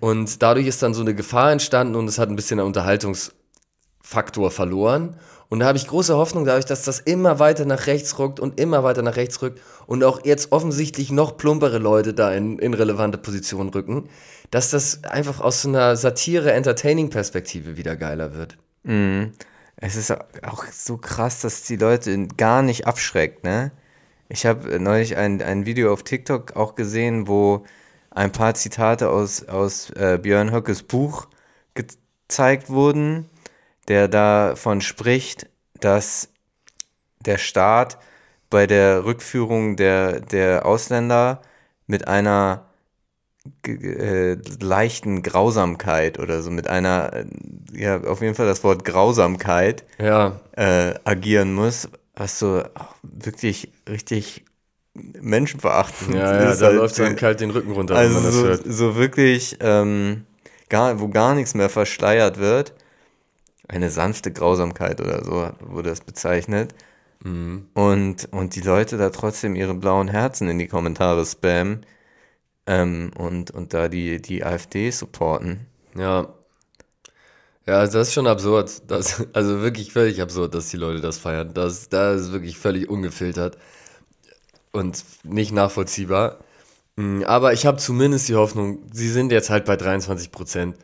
Und 0.00 0.42
dadurch 0.42 0.66
ist 0.66 0.82
dann 0.82 0.94
so 0.94 1.02
eine 1.02 1.14
Gefahr 1.14 1.52
entstanden 1.52 1.94
und 1.94 2.08
es 2.08 2.18
hat 2.18 2.30
ein 2.30 2.36
bisschen 2.36 2.56
der 2.56 2.66
Unterhaltungsfaktor 2.66 4.50
verloren. 4.50 5.16
Und 5.50 5.60
da 5.60 5.66
habe 5.66 5.76
ich 5.76 5.86
große 5.88 6.16
Hoffnung 6.16 6.44
dadurch, 6.44 6.64
dass 6.64 6.84
das 6.84 7.00
immer 7.00 7.38
weiter 7.38 7.64
nach 7.64 7.86
rechts 7.86 8.18
rückt 8.18 8.40
und 8.40 8.58
immer 8.58 8.84
weiter 8.84 9.02
nach 9.02 9.16
rechts 9.16 9.42
rückt 9.42 9.60
und 9.86 10.04
auch 10.04 10.24
jetzt 10.24 10.52
offensichtlich 10.52 11.10
noch 11.10 11.36
plumpere 11.36 11.78
Leute 11.78 12.14
da 12.14 12.32
in, 12.32 12.58
in 12.60 12.72
relevante 12.72 13.18
Positionen 13.18 13.70
rücken, 13.70 14.08
dass 14.50 14.70
das 14.70 15.04
einfach 15.04 15.40
aus 15.40 15.62
so 15.62 15.68
einer 15.68 15.96
Satire-Entertaining-Perspektive 15.96 17.76
wieder 17.76 17.96
geiler 17.96 18.34
wird. 18.34 18.56
Mhm. 18.84 19.32
Es 19.76 19.96
ist 19.96 20.12
auch 20.12 20.64
so 20.72 20.98
krass, 20.98 21.40
dass 21.40 21.62
die 21.62 21.76
Leute 21.76 22.28
gar 22.36 22.62
nicht 22.62 22.86
abschreckt, 22.86 23.44
ne? 23.44 23.72
Ich 24.28 24.46
habe 24.46 24.78
neulich 24.78 25.16
ein, 25.16 25.42
ein 25.42 25.66
Video 25.66 25.92
auf 25.92 26.04
TikTok 26.04 26.54
auch 26.54 26.76
gesehen, 26.76 27.26
wo 27.26 27.64
ein 28.20 28.32
paar 28.32 28.54
Zitate 28.54 29.08
aus, 29.08 29.48
aus 29.48 29.88
äh, 29.90 30.18
Björn 30.20 30.52
Höckes 30.52 30.82
Buch 30.82 31.28
gezeigt 31.72 32.68
wurden, 32.68 33.30
der 33.88 34.08
davon 34.08 34.82
spricht, 34.82 35.48
dass 35.80 36.28
der 37.24 37.38
Staat 37.38 37.96
bei 38.50 38.66
der 38.66 39.06
Rückführung 39.06 39.76
der, 39.76 40.20
der 40.20 40.66
Ausländer 40.66 41.40
mit 41.86 42.08
einer 42.08 42.66
äh, 43.66 44.34
leichten 44.60 45.22
Grausamkeit 45.22 46.18
oder 46.18 46.42
so, 46.42 46.50
mit 46.50 46.68
einer, 46.68 47.14
äh, 47.14 47.24
ja, 47.72 48.02
auf 48.02 48.20
jeden 48.20 48.34
Fall 48.34 48.46
das 48.46 48.62
Wort 48.64 48.84
Grausamkeit 48.84 49.84
Ja, 49.98 50.40
äh, 50.56 50.92
agieren 51.04 51.54
muss, 51.54 51.88
was 52.14 52.38
so 52.38 52.62
wirklich 53.02 53.72
richtig 53.88 54.44
menschenverachtend 54.94 56.14
ja, 56.14 56.34
ja 56.40 56.56
da 56.56 56.66
halt. 56.66 56.76
läuft 56.76 57.00
einem 57.00 57.16
kalt 57.16 57.40
den 57.40 57.50
Rücken 57.50 57.72
runter, 57.72 58.00
wenn 58.00 58.12
man 58.12 58.22
Also 58.22 58.22
das 58.24 58.40
so, 58.40 58.42
hört. 58.42 58.64
so 58.64 58.96
wirklich, 58.96 59.58
ähm, 59.60 60.26
gar, 60.68 61.00
wo 61.00 61.08
gar 61.08 61.34
nichts 61.34 61.54
mehr 61.54 61.68
verschleiert 61.70 62.38
wird. 62.38 62.74
Eine 63.68 63.90
sanfte 63.90 64.32
Grausamkeit 64.32 65.00
oder 65.00 65.24
so 65.24 65.50
wurde 65.60 65.90
das 65.90 66.02
bezeichnet. 66.02 66.74
Mhm. 67.24 67.68
Und, 67.74 68.28
und 68.32 68.56
die 68.56 68.60
Leute 68.62 68.96
da 68.98 69.10
trotzdem 69.10 69.56
ihre 69.56 69.74
blauen 69.74 70.08
Herzen 70.08 70.48
in 70.48 70.58
die 70.58 70.68
Kommentare 70.68 71.24
spammen 71.26 71.86
ähm, 72.66 73.12
und, 73.18 73.50
und 73.52 73.74
da 73.74 73.88
die, 73.88 74.22
die 74.22 74.44
AfD 74.44 74.90
supporten. 74.90 75.66
Ja. 75.94 76.34
Ja, 77.66 77.78
also 77.80 77.98
das 77.98 78.08
ist 78.08 78.14
schon 78.14 78.26
absurd. 78.26 78.82
Das, 78.90 79.26
also 79.32 79.60
wirklich 79.60 79.92
völlig 79.92 80.20
absurd, 80.20 80.54
dass 80.54 80.68
die 80.70 80.76
Leute 80.76 81.00
das 81.00 81.18
feiern. 81.18 81.52
Das, 81.54 81.88
das 81.88 82.22
ist 82.22 82.32
wirklich 82.32 82.58
völlig 82.58 82.88
ungefiltert 82.88 83.58
und 84.72 85.04
nicht 85.24 85.52
nachvollziehbar. 85.52 86.38
Mm, 86.96 87.22
Aber 87.24 87.52
ich 87.52 87.66
habe 87.66 87.78
zumindest 87.78 88.28
die 88.28 88.36
Hoffnung, 88.36 88.80
sie 88.92 89.08
sind 89.08 89.32
jetzt 89.32 89.50
halt 89.50 89.64
bei 89.64 89.76
23 89.76 90.30
Prozent. 90.32 90.76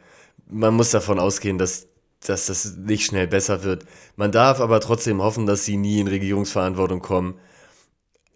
Man 0.48 0.74
muss 0.74 0.90
davon 0.90 1.18
ausgehen, 1.18 1.58
dass 1.58 1.88
dass 2.24 2.46
das 2.46 2.76
nicht 2.76 3.06
schnell 3.06 3.26
besser 3.26 3.62
wird. 3.62 3.84
Man 4.16 4.32
darf 4.32 4.60
aber 4.60 4.80
trotzdem 4.80 5.22
hoffen, 5.22 5.46
dass 5.46 5.64
sie 5.64 5.76
nie 5.76 6.00
in 6.00 6.08
Regierungsverantwortung 6.08 7.00
kommen. 7.00 7.38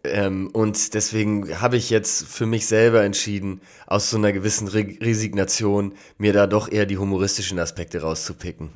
Ähm, 0.04 0.48
und 0.52 0.94
deswegen 0.94 1.60
habe 1.60 1.76
ich 1.76 1.90
jetzt 1.90 2.26
für 2.26 2.46
mich 2.46 2.66
selber 2.66 3.02
entschieden, 3.02 3.60
aus 3.86 4.10
so 4.10 4.16
einer 4.16 4.32
gewissen 4.32 4.68
Re 4.68 4.96
Resignation 5.00 5.94
mir 6.18 6.32
da 6.32 6.46
doch 6.46 6.70
eher 6.70 6.86
die 6.86 6.98
humoristischen 6.98 7.58
Aspekte 7.58 8.00
rauszupicken. 8.02 8.70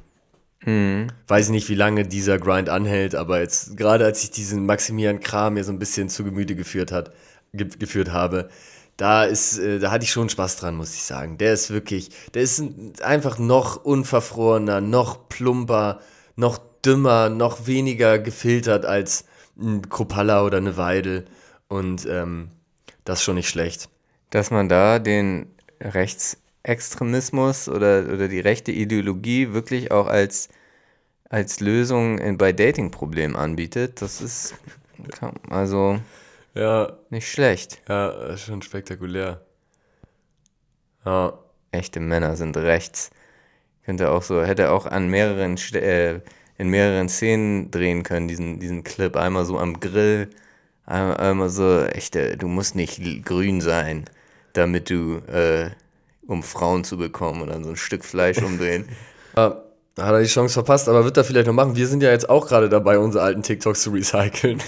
Mhm. 0.64 1.09
Weiß 1.28 1.50
nicht, 1.50 1.68
wie 1.68 1.75
lange 1.75 2.06
dieser 2.06 2.38
Grind 2.38 2.68
anhält, 2.68 3.14
aber 3.14 3.40
jetzt, 3.40 3.76
gerade 3.76 4.04
als 4.04 4.23
ich 4.23 4.30
diesen 4.30 4.66
Maximilian 4.66 5.21
Kram 5.21 5.54
mir 5.54 5.64
so 5.64 5.73
ein 5.73 5.78
bisschen 5.78 6.09
zu 6.09 6.25
Gemüte 6.25 6.56
geführt 6.56 6.90
hat, 6.92 7.12
ge 7.52 7.68
geführt 7.78 8.12
habe, 8.12 8.49
da 8.97 9.25
ist, 9.25 9.59
äh, 9.59 9.78
da 9.78 9.90
hatte 9.90 10.04
ich 10.04 10.11
schon 10.11 10.28
Spaß 10.28 10.56
dran, 10.56 10.76
muss 10.76 10.94
ich 10.94 11.02
sagen. 11.02 11.38
Der 11.38 11.52
ist 11.52 11.71
wirklich, 11.71 12.11
der 12.33 12.42
ist 12.42 12.62
einfach 13.02 13.38
noch 13.38 13.85
unverfrorener, 13.85 14.80
noch 14.80 15.28
plumper, 15.28 16.00
noch 16.37 16.59
dümmer, 16.85 17.28
noch 17.28 17.66
weniger 17.66 18.18
gefiltert 18.18 18.85
als 18.87 19.25
ein 19.59 19.88
Kropalla 19.88 20.44
oder 20.44 20.59
eine 20.59 20.76
Weidel. 20.76 21.25
Und 21.68 22.06
ähm, 22.06 22.50
das 23.04 23.18
ist 23.18 23.25
schon 23.25 23.37
nicht 23.37 23.49
schlecht. 23.49 23.88
Dass 24.30 24.50
man 24.50 24.68
da 24.68 24.99
den 24.99 25.47
Rechtsextremismus 26.66 27.68
oder, 27.68 28.06
oder 28.12 28.28
die 28.28 28.40
rechte 28.40 28.73
Ideologie 28.73 29.52
wirklich 29.52 29.90
auch 29.90 30.06
als, 30.06 30.49
als 31.28 31.61
Lösung 31.61 32.18
in, 32.18 32.38
bei 32.38 32.52
Dating-Problemen 32.52 33.37
anbietet, 33.37 34.00
das 34.00 34.21
ist 34.21 34.54
also 35.50 36.00
ja. 36.54 36.92
nicht 37.11 37.30
schlecht. 37.30 37.83
Ja, 37.88 38.37
schon 38.37 38.62
spektakulär. 38.62 39.42
Ja. 41.04 41.38
Echte 41.71 42.00
Männer 42.00 42.37
sind 42.37 42.56
rechts. 42.56 43.11
Könnte 43.85 44.11
auch 44.11 44.23
so, 44.23 44.42
hätte 44.42 44.71
auch 44.71 44.87
an 44.87 45.09
mehreren 45.09 45.56
äh, 45.75 46.21
in 46.56 46.68
mehreren 46.68 47.09
Szenen 47.09 47.71
drehen 47.73 48.04
können, 48.04 48.28
diesen, 48.28 48.61
diesen 48.61 48.85
Clip. 48.85 49.16
Einmal 49.16 49.44
so 49.44 49.59
am 49.59 49.80
Grill, 49.80 50.30
einmal, 50.87 51.16
einmal 51.16 51.50
so, 51.50 51.83
echt, 51.85 52.14
äh, 52.16 52.37
du 52.37 52.47
musst 52.47 52.76
nicht 52.76 53.25
grün 53.25 53.61
sein, 53.61 54.04
damit 54.52 54.88
du, 54.88 55.16
äh, 55.26 55.71
um 56.26 56.43
Frauen 56.43 56.85
zu 56.85 56.97
bekommen 56.97 57.43
und 57.43 57.49
dann 57.49 57.64
so 57.64 57.71
ein 57.71 57.76
Stück 57.76 58.04
Fleisch 58.04 58.38
umdrehen. 58.38 58.88
ja, 59.37 59.62
hat 59.99 60.12
er 60.12 60.21
die 60.21 60.26
Chance 60.26 60.54
verpasst, 60.54 60.88
aber 60.88 61.04
wird 61.04 61.16
er 61.16 61.25
vielleicht 61.25 61.47
noch 61.47 61.54
machen. 61.54 61.76
Wir 61.76 61.87
sind 61.87 62.02
ja 62.02 62.11
jetzt 62.11 62.28
auch 62.28 62.49
gerade 62.49 62.69
dabei, 62.69 62.99
unsere 62.99 63.25
alten 63.25 63.43
TikToks 63.43 63.83
zu 63.83 63.90
recyceln. 63.90 64.61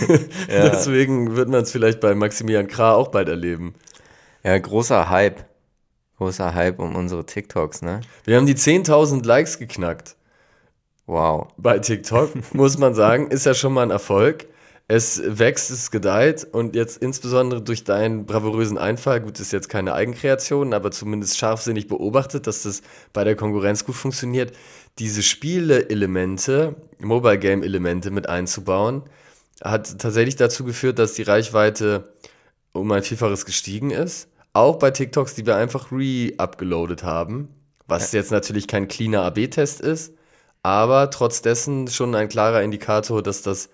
ja. 0.48 0.68
Deswegen 0.68 1.36
wird 1.36 1.48
man 1.48 1.62
es 1.62 1.70
vielleicht 1.70 2.00
bei 2.00 2.14
Maximilian 2.14 2.66
Krah 2.66 2.94
auch 2.94 3.08
bald 3.08 3.28
erleben. 3.28 3.74
Ja, 4.42 4.58
großer 4.58 5.08
Hype. 5.08 5.44
Großer 6.18 6.54
Hype 6.54 6.78
um 6.78 6.96
unsere 6.96 7.24
TikToks, 7.24 7.82
ne? 7.82 8.00
Wir 8.24 8.36
haben 8.36 8.46
die 8.46 8.54
10.000 8.54 9.24
Likes 9.24 9.58
geknackt. 9.58 10.16
Wow. 11.06 11.48
Bei 11.56 11.78
TikTok, 11.78 12.52
muss 12.54 12.78
man 12.78 12.94
sagen, 12.94 13.28
ist 13.28 13.46
ja 13.46 13.54
schon 13.54 13.72
mal 13.72 13.82
ein 13.82 13.90
Erfolg. 13.90 14.46
Es 14.94 15.22
wächst, 15.24 15.70
es 15.70 15.90
gedeiht 15.90 16.46
und 16.52 16.76
jetzt 16.76 16.98
insbesondere 16.98 17.62
durch 17.62 17.82
deinen 17.82 18.26
bravourösen 18.26 18.76
Einfall, 18.76 19.22
gut, 19.22 19.40
ist 19.40 19.50
jetzt 19.50 19.70
keine 19.70 19.94
Eigenkreation, 19.94 20.74
aber 20.74 20.90
zumindest 20.90 21.38
scharfsinnig 21.38 21.88
beobachtet, 21.88 22.46
dass 22.46 22.64
das 22.64 22.82
bei 23.14 23.24
der 23.24 23.34
Konkurrenz 23.34 23.86
gut 23.86 23.94
funktioniert, 23.94 24.52
diese 24.98 25.22
Spiele-Elemente, 25.22 26.76
Mobile-Game-Elemente 26.98 28.10
mit 28.10 28.28
einzubauen, 28.28 29.04
hat 29.64 29.98
tatsächlich 29.98 30.36
dazu 30.36 30.62
geführt, 30.62 30.98
dass 30.98 31.14
die 31.14 31.22
Reichweite 31.22 32.12
um 32.72 32.92
ein 32.92 33.02
Vielfaches 33.02 33.46
gestiegen 33.46 33.92
ist. 33.92 34.28
Auch 34.52 34.76
bei 34.76 34.90
TikToks, 34.90 35.34
die 35.34 35.46
wir 35.46 35.56
einfach 35.56 35.90
re-upgeloadet 35.90 37.02
haben, 37.02 37.48
was 37.86 38.12
jetzt 38.12 38.30
natürlich 38.30 38.68
kein 38.68 38.88
cleaner 38.88 39.22
AB-Test 39.22 39.80
ist, 39.80 40.12
aber 40.62 41.08
trotz 41.08 41.40
dessen 41.40 41.88
schon 41.88 42.14
ein 42.14 42.28
klarer 42.28 42.60
Indikator, 42.62 43.22
dass 43.22 43.40
das 43.40 43.70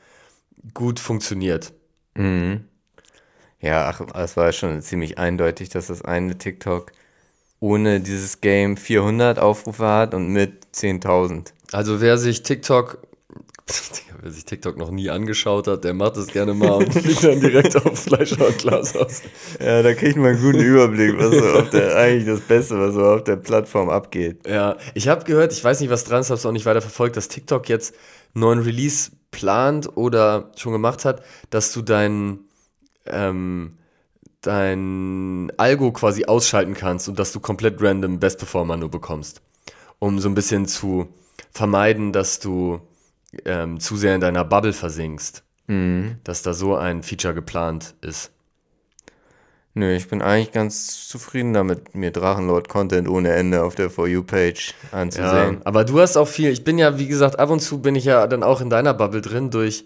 gut 0.74 1.00
funktioniert. 1.00 1.72
Mhm. 2.14 2.64
Ja, 3.60 3.88
ach, 3.88 4.00
es 4.14 4.36
war 4.36 4.52
schon 4.52 4.80
ziemlich 4.82 5.18
eindeutig, 5.18 5.68
dass 5.68 5.88
das 5.88 6.02
eine 6.02 6.38
TikTok 6.38 6.92
ohne 7.60 8.00
dieses 8.00 8.40
Game 8.40 8.76
400 8.76 9.38
Aufrufe 9.38 9.86
hat 9.86 10.14
und 10.14 10.28
mit 10.28 10.66
10.000. 10.74 11.52
Also 11.72 12.00
wer 12.00 12.18
sich 12.18 12.42
TikTok 12.44 12.98
wer 14.22 14.30
sich 14.30 14.44
TikTok 14.44 14.76
noch 14.76 14.90
nie 14.90 15.10
angeschaut 15.10 15.66
hat, 15.66 15.84
der 15.84 15.94
macht 15.94 16.16
das 16.16 16.28
gerne 16.28 16.54
mal 16.54 16.74
und 16.74 16.92
fliegt 16.92 17.24
dann 17.24 17.40
direkt 17.40 17.76
auf 17.76 17.98
Fleischer 17.98 18.46
und 18.46 18.58
Glas 18.58 18.96
aus. 18.96 19.22
Ja, 19.60 19.82
da 19.82 19.94
kriegt 19.94 20.16
man 20.16 20.34
einen 20.34 20.42
guten 20.42 20.60
Überblick, 20.60 21.18
was 21.18 21.34
so 21.34 21.58
auf 21.58 21.70
der, 21.70 21.96
eigentlich 21.96 22.26
das 22.26 22.40
Beste, 22.40 22.78
was 22.78 22.94
so 22.94 23.04
auf 23.04 23.24
der 23.24 23.36
Plattform 23.36 23.90
abgeht. 23.90 24.46
Ja, 24.46 24.76
ich 24.94 25.08
habe 25.08 25.24
gehört, 25.24 25.52
ich 25.52 25.62
weiß 25.62 25.80
nicht, 25.80 25.90
was 25.90 26.04
dran 26.04 26.20
ist, 26.20 26.30
habe 26.30 26.38
es 26.38 26.46
auch 26.46 26.52
nicht 26.52 26.66
weiter 26.66 26.80
verfolgt, 26.80 27.16
dass 27.16 27.28
TikTok 27.28 27.68
jetzt 27.68 27.94
neuen 28.34 28.60
Release 28.60 29.10
plant 29.30 29.96
oder 29.96 30.52
schon 30.56 30.72
gemacht 30.72 31.04
hat, 31.04 31.22
dass 31.50 31.72
du 31.72 31.82
dein, 31.82 32.40
ähm, 33.06 33.78
dein 34.40 35.52
Algo 35.56 35.92
quasi 35.92 36.24
ausschalten 36.24 36.74
kannst 36.74 37.08
und 37.08 37.18
dass 37.18 37.32
du 37.32 37.40
komplett 37.40 37.80
random 37.82 38.18
Best 38.18 38.38
Performer 38.38 38.76
nur 38.76 38.90
bekommst. 38.90 39.42
Um 39.98 40.18
so 40.18 40.28
ein 40.28 40.34
bisschen 40.34 40.66
zu 40.66 41.08
vermeiden, 41.50 42.12
dass 42.12 42.38
du 42.38 42.80
ähm, 43.44 43.80
zu 43.80 43.96
sehr 43.96 44.14
in 44.14 44.20
deiner 44.20 44.44
Bubble 44.44 44.72
versinkst. 44.72 45.42
Mhm. 45.66 46.16
Dass 46.24 46.42
da 46.42 46.54
so 46.54 46.76
ein 46.76 47.02
Feature 47.02 47.34
geplant 47.34 47.94
ist. 48.00 48.30
Nö, 49.78 49.94
ich 49.94 50.08
bin 50.08 50.22
eigentlich 50.22 50.50
ganz 50.50 51.06
zufrieden 51.06 51.52
damit, 51.52 51.94
mir 51.94 52.10
Drachenlord-Content 52.10 53.08
ohne 53.08 53.30
Ende 53.30 53.62
auf 53.62 53.76
der 53.76 53.90
For 53.90 54.08
You-Page 54.08 54.74
anzusehen. 54.90 55.54
Ja, 55.54 55.60
aber 55.62 55.84
du 55.84 56.00
hast 56.00 56.16
auch 56.16 56.26
viel, 56.26 56.50
ich 56.50 56.64
bin 56.64 56.78
ja, 56.78 56.98
wie 56.98 57.06
gesagt, 57.06 57.38
ab 57.38 57.48
und 57.48 57.60
zu 57.60 57.80
bin 57.80 57.94
ich 57.94 58.04
ja 58.04 58.26
dann 58.26 58.42
auch 58.42 58.60
in 58.60 58.70
deiner 58.70 58.92
Bubble 58.92 59.20
drin 59.20 59.52
durch 59.52 59.84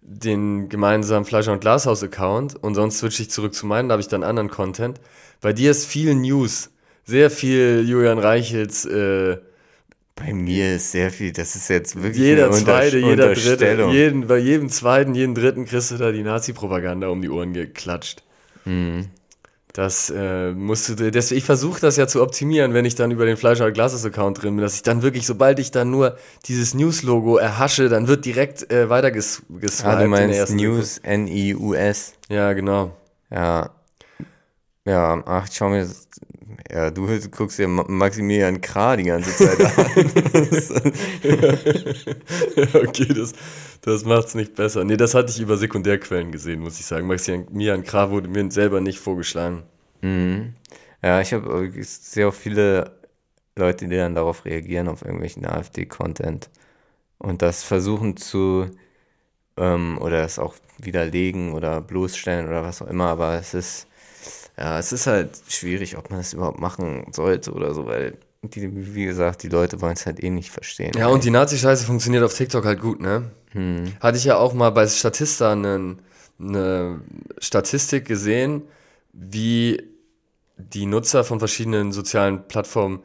den 0.00 0.70
gemeinsamen 0.70 1.26
Fleischer- 1.26 1.52
und 1.52 1.60
Glashaus-Account 1.60 2.56
und 2.62 2.74
sonst 2.74 3.00
switche 3.00 3.22
ich 3.22 3.30
zurück 3.30 3.52
zu 3.52 3.66
meinen, 3.66 3.90
da 3.90 3.92
habe 3.92 4.00
ich 4.00 4.08
dann 4.08 4.22
anderen 4.22 4.48
Content. 4.48 4.98
Bei 5.42 5.52
dir 5.52 5.72
ist 5.72 5.84
viel 5.84 6.14
News, 6.14 6.70
sehr 7.04 7.30
viel 7.30 7.84
Julian 7.86 8.18
Reichels 8.18 8.86
äh, 8.86 9.36
bei 10.16 10.32
mir 10.32 10.76
ist 10.76 10.92
sehr 10.92 11.10
viel, 11.10 11.32
das 11.32 11.54
ist 11.54 11.68
jetzt 11.68 11.96
wirklich 11.96 12.22
jeder 12.22 12.46
eine 12.46 12.54
zweite, 12.54 12.98
jeder 12.98 13.34
dritte, 13.34 13.88
jeden, 13.90 14.26
bei 14.26 14.38
jedem 14.38 14.70
zweiten, 14.70 15.14
jeden 15.14 15.34
dritten 15.34 15.66
kriegst 15.66 15.90
du 15.90 15.96
da 15.96 16.12
die 16.12 16.22
Nazi-Propaganda 16.22 17.08
um 17.08 17.20
die 17.20 17.28
Ohren 17.28 17.52
geklatscht. 17.52 18.22
Mhm. 18.64 19.10
Das 19.74 20.08
äh, 20.08 20.52
musst 20.52 20.88
du, 20.88 21.10
das, 21.10 21.32
ich 21.32 21.42
versuche 21.42 21.80
das 21.80 21.96
ja 21.96 22.06
zu 22.06 22.22
optimieren, 22.22 22.74
wenn 22.74 22.84
ich 22.84 22.94
dann 22.94 23.10
über 23.10 23.26
den 23.26 23.36
Fleischer 23.36 23.72
Glasses 23.72 24.04
Account 24.06 24.40
drin 24.40 24.54
bin, 24.54 24.62
dass 24.62 24.76
ich 24.76 24.84
dann 24.84 25.02
wirklich, 25.02 25.26
sobald 25.26 25.58
ich 25.58 25.72
dann 25.72 25.90
nur 25.90 26.16
dieses 26.46 26.74
News-Logo 26.74 27.38
erhasche, 27.38 27.88
dann 27.88 28.06
wird 28.06 28.24
direkt 28.24 28.70
äh, 28.70 28.88
weiter 28.88 29.10
ges 29.10 29.42
geswiped. 29.48 29.84
Ah, 29.84 30.00
du 30.00 30.06
meinst 30.06 30.54
News, 30.54 30.98
N-I-U-S. 30.98 32.14
Ja, 32.28 32.52
genau. 32.52 32.96
Ja. 33.32 33.70
Ja, 34.84 35.20
ach, 35.26 35.48
schau 35.52 35.70
mir 35.70 35.80
das 35.80 36.08
ja, 36.70 36.90
du 36.90 37.06
guckst 37.30 37.58
ja 37.58 37.68
Maximilian 37.68 38.60
Krah 38.60 38.96
die 38.96 39.04
ganze 39.04 39.36
Zeit 39.36 39.60
an. 39.60 39.86
okay, 42.88 43.14
das, 43.14 43.32
das 43.82 44.04
es 44.04 44.34
nicht 44.34 44.54
besser. 44.54 44.84
Nee, 44.84 44.96
das 44.96 45.14
hatte 45.14 45.30
ich 45.30 45.40
über 45.40 45.56
Sekundärquellen 45.56 46.32
gesehen, 46.32 46.60
muss 46.60 46.80
ich 46.80 46.86
sagen. 46.86 47.06
Maximilian 47.06 47.82
Krah 47.84 48.10
wurde 48.10 48.28
mir 48.28 48.50
selber 48.50 48.80
nicht 48.80 48.98
vorgeschlagen. 48.98 49.62
Mhm. 50.00 50.54
Ja, 51.02 51.20
ich 51.20 51.34
habe 51.34 51.70
sehr 51.82 52.32
viele 52.32 52.92
Leute, 53.56 53.86
die 53.86 53.96
dann 53.96 54.14
darauf 54.14 54.44
reagieren, 54.44 54.88
auf 54.88 55.02
irgendwelchen 55.02 55.44
AfD-Content 55.46 56.48
und 57.18 57.42
das 57.42 57.62
versuchen 57.62 58.16
zu 58.16 58.70
ähm, 59.56 59.98
oder 60.00 60.24
es 60.24 60.38
auch 60.38 60.54
widerlegen 60.78 61.52
oder 61.52 61.80
bloßstellen 61.80 62.48
oder 62.48 62.64
was 62.64 62.82
auch 62.82 62.88
immer, 62.88 63.06
aber 63.06 63.34
es 63.34 63.54
ist 63.54 63.86
ja, 64.56 64.78
es 64.78 64.92
ist 64.92 65.06
halt 65.06 65.30
schwierig, 65.48 65.96
ob 65.96 66.10
man 66.10 66.20
das 66.20 66.32
überhaupt 66.32 66.60
machen 66.60 67.06
sollte 67.12 67.52
oder 67.52 67.74
so, 67.74 67.86
weil, 67.86 68.18
die, 68.42 68.94
wie 68.94 69.04
gesagt, 69.04 69.42
die 69.42 69.48
Leute 69.48 69.80
wollen 69.80 69.94
es 69.94 70.06
halt 70.06 70.22
eh 70.22 70.30
nicht 70.30 70.50
verstehen. 70.50 70.92
Ja, 70.96 71.08
und 71.08 71.24
die 71.24 71.30
Nazi-Scheiße 71.30 71.84
funktioniert 71.84 72.22
auf 72.22 72.34
TikTok 72.34 72.64
halt 72.64 72.80
gut, 72.80 73.00
ne? 73.00 73.30
Hm. 73.50 73.92
Hatte 74.00 74.18
ich 74.18 74.24
ja 74.24 74.36
auch 74.36 74.54
mal 74.54 74.70
bei 74.70 74.86
Statista 74.86 75.52
eine, 75.52 75.96
eine 76.38 77.00
Statistik 77.38 78.04
gesehen, 78.04 78.62
wie 79.12 79.82
die 80.56 80.86
Nutzer 80.86 81.24
von 81.24 81.38
verschiedenen 81.38 81.92
sozialen 81.92 82.46
Plattformen 82.46 83.02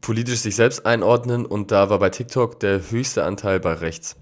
politisch 0.00 0.40
sich 0.40 0.56
selbst 0.56 0.84
einordnen 0.84 1.46
und 1.46 1.70
da 1.70 1.90
war 1.90 1.98
bei 1.98 2.10
TikTok 2.10 2.60
der 2.60 2.90
höchste 2.90 3.24
Anteil 3.24 3.60
bei 3.60 3.72
rechts. 3.74 4.16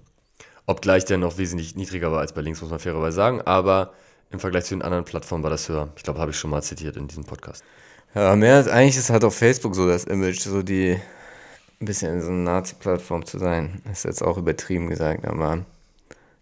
Obgleich 0.65 1.05
der 1.05 1.17
noch 1.17 1.37
wesentlich 1.37 1.75
niedriger 1.75 2.11
war 2.11 2.19
als 2.19 2.33
bei 2.33 2.41
links, 2.41 2.61
muss 2.61 2.69
man 2.69 2.79
fairerweise 2.79 3.15
sagen, 3.15 3.41
aber 3.41 3.93
im 4.29 4.39
Vergleich 4.39 4.65
zu 4.65 4.75
den 4.75 4.81
anderen 4.81 5.05
Plattformen 5.05 5.43
war 5.43 5.49
das 5.49 5.69
höher. 5.69 5.89
Ich 5.95 6.03
glaube, 6.03 6.19
habe 6.19 6.31
ich 6.31 6.37
schon 6.37 6.49
mal 6.49 6.61
zitiert 6.61 6.97
in 6.97 7.07
diesem 7.07 7.23
Podcast. 7.23 7.63
Ja, 8.13 8.35
mehr 8.35 8.55
als 8.55 8.67
eigentlich 8.67 8.97
ist 8.97 9.09
halt 9.09 9.23
auf 9.23 9.35
Facebook 9.35 9.75
so 9.75 9.87
das 9.87 10.05
Image, 10.05 10.41
so 10.41 10.61
die 10.61 10.99
ein 11.79 11.85
bisschen 11.85 12.21
so 12.21 12.29
eine 12.29 12.37
Nazi-Plattform 12.37 13.25
zu 13.25 13.37
sein. 13.37 13.81
Das 13.85 13.99
ist 13.99 14.03
jetzt 14.05 14.23
auch 14.23 14.37
übertrieben 14.37 14.89
gesagt, 14.89 15.25
aber 15.25 15.65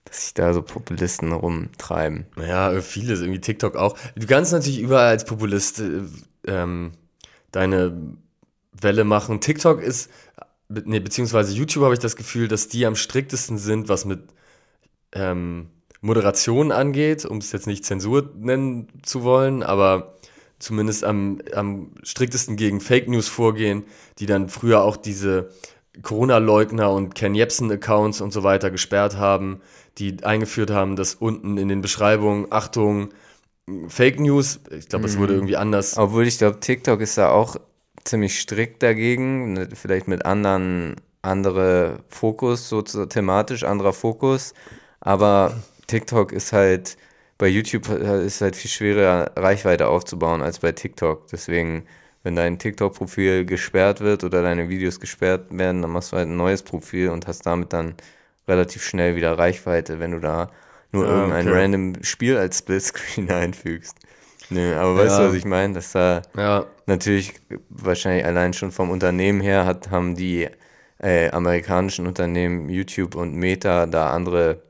dass 0.05 0.23
sich 0.25 0.33
da 0.33 0.53
so 0.53 0.61
Populisten 0.61 1.31
rumtreiben. 1.31 2.25
Ja, 2.37 2.79
vieles, 2.81 3.21
irgendwie 3.21 3.41
TikTok 3.41 3.75
auch. 3.75 3.97
Du 4.15 4.27
kannst 4.27 4.51
natürlich 4.51 4.79
überall 4.79 5.07
als 5.07 5.25
Populist 5.25 5.79
äh, 5.79 6.01
ähm, 6.45 6.91
deine 7.51 7.97
Welle 8.71 9.03
machen. 9.03 9.41
TikTok 9.41 9.81
ist 9.81 10.09
nee, 10.69 10.99
beziehungsweise 10.99 11.53
YouTube 11.53 11.83
habe 11.83 11.93
ich 11.93 11.99
das 11.99 12.15
Gefühl, 12.15 12.47
dass 12.47 12.67
die 12.67 12.85
am 12.85 12.95
striktesten 12.95 13.57
sind, 13.57 13.89
was 13.89 14.05
mit 14.05 14.21
ähm, 15.11 15.69
Moderation 16.05 16.71
angeht, 16.71 17.25
um 17.25 17.39
es 17.39 17.51
jetzt 17.51 17.67
nicht 17.67 17.83
Zensur 17.85 18.29
nennen 18.37 18.87
zu 19.01 19.23
wollen, 19.23 19.63
aber 19.63 20.13
zumindest 20.59 21.03
am, 21.03 21.39
am 21.53 21.91
striktesten 22.03 22.55
gegen 22.55 22.79
Fake 22.79 23.07
News 23.09 23.27
vorgehen, 23.27 23.83
die 24.19 24.25
dann 24.25 24.49
früher 24.49 24.83
auch 24.83 24.97
diese 24.97 25.49
Corona-Leugner 26.01 26.91
und 26.91 27.15
Ken 27.15 27.35
Jebsen-Accounts 27.35 28.21
und 28.21 28.31
so 28.31 28.43
weiter 28.43 28.69
gesperrt 28.69 29.17
haben, 29.17 29.61
die 29.97 30.23
eingeführt 30.23 30.69
haben, 30.71 30.95
dass 30.95 31.15
unten 31.15 31.57
in 31.57 31.69
den 31.69 31.81
Beschreibungen, 31.81 32.47
Achtung, 32.51 33.09
Fake 33.87 34.19
News, 34.19 34.59
ich 34.77 34.87
glaube, 34.89 35.07
es 35.07 35.17
wurde 35.17 35.33
Mhm. 35.33 35.39
irgendwie 35.39 35.57
anders. 35.57 35.97
Obwohl 35.97 36.27
ich 36.27 36.37
glaube, 36.37 36.59
TikTok 36.59 37.01
ist 37.01 37.17
da 37.17 37.29
auch 37.31 37.55
ziemlich 38.03 38.39
strikt 38.39 38.83
dagegen, 38.83 39.53
ne, 39.53 39.69
vielleicht 39.73 40.07
mit 40.07 40.25
anderen, 40.25 40.95
andere 41.23 42.03
Fokus, 42.09 42.69
so 42.69 42.83
thematisch 42.83 43.63
anderer 43.63 43.93
Fokus, 43.93 44.53
aber 44.99 45.55
TikTok 45.87 46.31
ist 46.31 46.53
halt, 46.53 46.97
bei 47.37 47.47
YouTube 47.47 47.89
äh, 47.89 48.25
ist 48.25 48.41
halt 48.41 48.55
viel 48.55 48.69
schwerer, 48.71 49.31
Reichweite 49.35 49.87
aufzubauen 49.87 50.41
als 50.41 50.59
bei 50.59 50.71
TikTok. 50.71 51.27
Deswegen, 51.27 51.85
wenn 52.23 52.35
dein 52.35 52.59
TikTok-Profil 52.59 53.45
gesperrt 53.45 54.01
wird 54.01 54.23
oder 54.23 54.41
deine 54.41 54.69
Videos 54.69 54.99
gesperrt 54.99 55.47
werden, 55.57 55.81
dann 55.81 55.91
machst 55.91 56.11
du 56.11 56.17
halt 56.17 56.27
ein 56.29 56.37
neues 56.37 56.63
Profil 56.63 57.09
und 57.09 57.27
hast 57.27 57.45
damit 57.45 57.73
dann 57.73 57.95
relativ 58.47 58.83
schnell 58.83 59.15
wieder 59.15 59.37
Reichweite, 59.37 59.99
wenn 59.99 60.11
du 60.11 60.19
da 60.19 60.51
nur 60.91 61.05
Ja, 61.05 61.07
irgendein 61.07 61.49
okay. 61.49 61.51
random 61.51 62.03
Spiel 62.03 62.37
als 62.37 62.59
Splitscreen 62.59 63.29
einfügst. 63.31 63.97
Nö, 64.49 64.75
aber 64.75 64.95
weißt 64.97 65.17
Ja. 65.17 65.19
du, 65.19 65.23
was 65.29 65.33
ich 65.33 65.45
meine? 65.45 65.73
Dass 65.73 65.91
da 65.91 66.21
Ja, 66.33 66.67
natürlich 66.85 67.33
wahrscheinlich 67.69 68.25
allein 68.25 68.53
schon 68.53 68.71
vom 68.71 68.89
Unternehmen 68.91 69.41
her 69.41 69.65
hat, 69.65 69.89
haben 69.91 70.15
die 70.15 70.47
äh, 70.99 71.29
amerikanischen 71.31 72.07
Unternehmen 72.07 72.69
YouTube 72.69 73.15
und 73.15 73.35
Meta 73.35 73.85
da 73.85 74.11
andere 74.11 74.61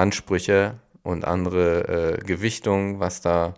Ansprüche 0.00 0.74
und 1.02 1.24
andere 1.24 2.18
äh, 2.18 2.24
Gewichtungen, 2.24 3.00
was 3.00 3.20
da, 3.20 3.54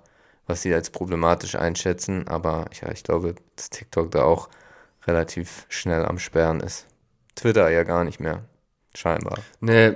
was 0.46 0.62
sie 0.62 0.74
als 0.74 0.90
problematisch 0.90 1.54
einschätzen. 1.54 2.28
Aber 2.28 2.66
ja, 2.80 2.90
ich 2.90 3.04
glaube, 3.04 3.34
dass 3.56 3.70
TikTok 3.70 4.10
da 4.10 4.24
auch 4.24 4.48
relativ 5.06 5.66
schnell 5.68 6.04
am 6.04 6.18
Sperren 6.18 6.60
ist. 6.60 6.86
Twitter 7.34 7.70
ja 7.70 7.82
gar 7.84 8.04
nicht 8.04 8.20
mehr. 8.20 8.42
Scheinbar. 8.94 9.38
nee, 9.60 9.94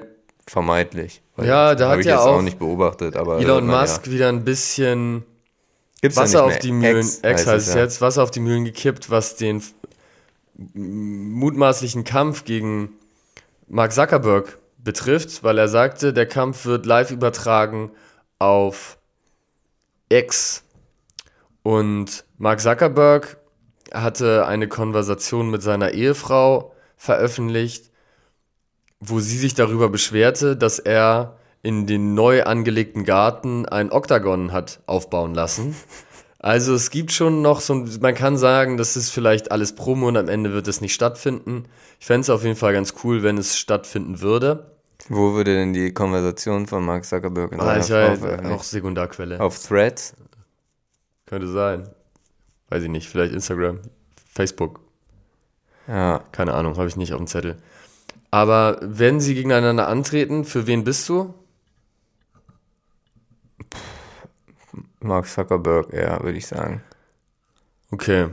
Vermeidlich. 0.49 1.23
Ja, 1.39 1.75
da 1.75 1.91
hat 1.91 1.99
ich 1.99 2.07
ja 2.07 2.15
jetzt 2.15 2.23
auch 2.23 2.37
auch 2.37 2.43
nicht 2.43 2.59
beobachtet, 2.59 3.17
aber 3.17 3.41
Elon 3.41 3.67
Musk 3.67 4.09
wieder 4.09 4.29
ein 4.29 4.45
bisschen 4.45 5.25
Gibt's 6.01 6.17
ja 6.17 6.23
Wasser 6.23 6.45
auf 6.45 6.59
die 6.61 6.71
Mühlen, 6.71 6.99
X 6.99 7.21
X, 7.25 7.47
heißt 7.47 7.69
es 7.69 7.75
ja. 7.75 7.81
jetzt, 7.81 8.01
Wasser 8.01 8.23
auf 8.23 8.31
die 8.31 8.41
Mühlen 8.41 8.65
gekippt, 8.65 9.11
was 9.11 9.35
den 9.35 9.61
mutmaßlichen 10.75 12.05
Kampf 12.05 12.45
gegen 12.45 12.91
Mark 13.67 13.93
Zuckerberg 13.93 14.57
betrifft, 14.87 15.43
weil 15.43 15.59
er 15.59 15.69
sagte, 15.69 16.15
der 16.15 16.25
Kampf 16.27 16.65
wird 16.65 16.87
live 16.87 17.11
übertragen 17.11 17.91
auf 18.39 18.97
X. 20.09 20.65
Und 21.63 22.25
Mark 22.39 22.61
Zuckerberg 22.61 23.37
hatte 23.93 24.47
eine 24.47 24.69
Konversation 24.69 25.51
mit 25.51 25.63
seiner 25.63 25.91
Ehefrau 25.91 26.73
veröffentlicht, 26.97 27.91
wo 29.01 29.21
sie 29.21 29.37
sich 29.37 29.55
darüber 29.55 29.91
beschwerte, 29.91 30.57
dass 30.57 30.79
er 30.79 31.37
in 31.63 31.87
den 31.87 32.15
neu 32.15 32.45
angelegten 32.45 33.05
Garten 33.05 33.67
ein 33.67 33.91
Oktagon 33.91 34.53
hat 34.53 34.81
aufbauen 34.87 35.35
lassen. 35.35 35.75
Also 36.39 36.75
es 36.75 36.91
gibt 36.91 37.11
schon 37.11 37.43
noch 37.43 37.61
so, 37.61 37.75
man 38.01 38.15
kann 38.15 38.37
sagen, 38.37 38.77
das 38.77 38.97
ist 38.97 39.11
vielleicht 39.11 39.51
alles 39.51 39.75
Promo 39.75 40.07
und 40.07 40.17
am 40.17 40.29
Ende 40.29 40.53
wird 40.53 40.69
es 40.69 40.81
nicht 40.81 40.95
stattfinden. 40.95 41.65
Ich 41.99 42.07
fände 42.07 42.21
es 42.21 42.31
auf 42.31 42.45
jeden 42.45 42.55
Fall 42.55 42.73
ganz 42.73 42.95
cool, 43.03 43.25
wenn 43.25 43.37
es 43.37 43.59
stattfinden 43.59 44.21
würde. 44.21 44.76
Wo 45.09 45.35
würde 45.35 45.55
denn 45.55 45.73
die 45.73 45.93
Konversation 45.93 46.67
von 46.67 46.85
Mark 46.85 47.05
Zuckerberg 47.05 47.53
und 47.53 47.61
Ah, 47.61 47.79
ich 47.79 47.87
Frau 47.87 47.95
weiß, 47.95 48.19
veröffentlicht? 48.19 48.55
auch 48.59 48.63
Sekundarquelle. 48.63 49.41
Auf 49.41 49.59
Threads? 49.63 50.15
Könnte 51.27 51.49
sein. 51.49 51.89
Weiß 52.69 52.83
ich 52.83 52.89
nicht, 52.89 53.09
vielleicht 53.09 53.33
Instagram, 53.33 53.81
Facebook. 54.33 54.81
Ja, 55.87 56.25
Keine 56.33 56.55
Ahnung, 56.55 56.77
habe 56.77 56.89
ich 56.89 56.97
nicht 56.97 57.13
auf 57.13 57.19
dem 57.19 57.27
Zettel. 57.29 57.57
Aber 58.33 58.79
wenn 58.83 59.21
sie 59.21 59.35
gegeneinander 59.35 59.87
antreten, 59.87 60.45
für 60.45 60.67
wen 60.67 60.83
bist 60.83 61.09
du? 61.09 61.33
Mark 65.01 65.29
Zuckerberg, 65.29 65.93
ja, 65.93 66.21
würde 66.23 66.39
ich 66.39 66.47
sagen. 66.47 66.83
Okay, 67.91 68.29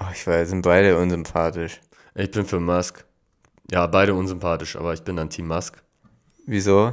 Oh, 0.00 0.04
ich 0.12 0.24
weiß, 0.24 0.50
sind 0.50 0.62
beide 0.62 0.96
unsympathisch. 0.96 1.80
ich 2.14 2.30
bin 2.30 2.46
für 2.46 2.60
Musk. 2.60 3.04
Ja, 3.70 3.86
beide 3.86 4.14
unsympathisch, 4.14 4.76
aber 4.76 4.94
ich 4.94 5.02
bin 5.02 5.16
dann 5.16 5.30
Team 5.30 5.46
Musk. 5.46 5.82
Wieso? 6.46 6.92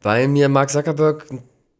Weil 0.00 0.28
mir 0.28 0.48
Mark 0.48 0.70
Zuckerberg 0.70 1.26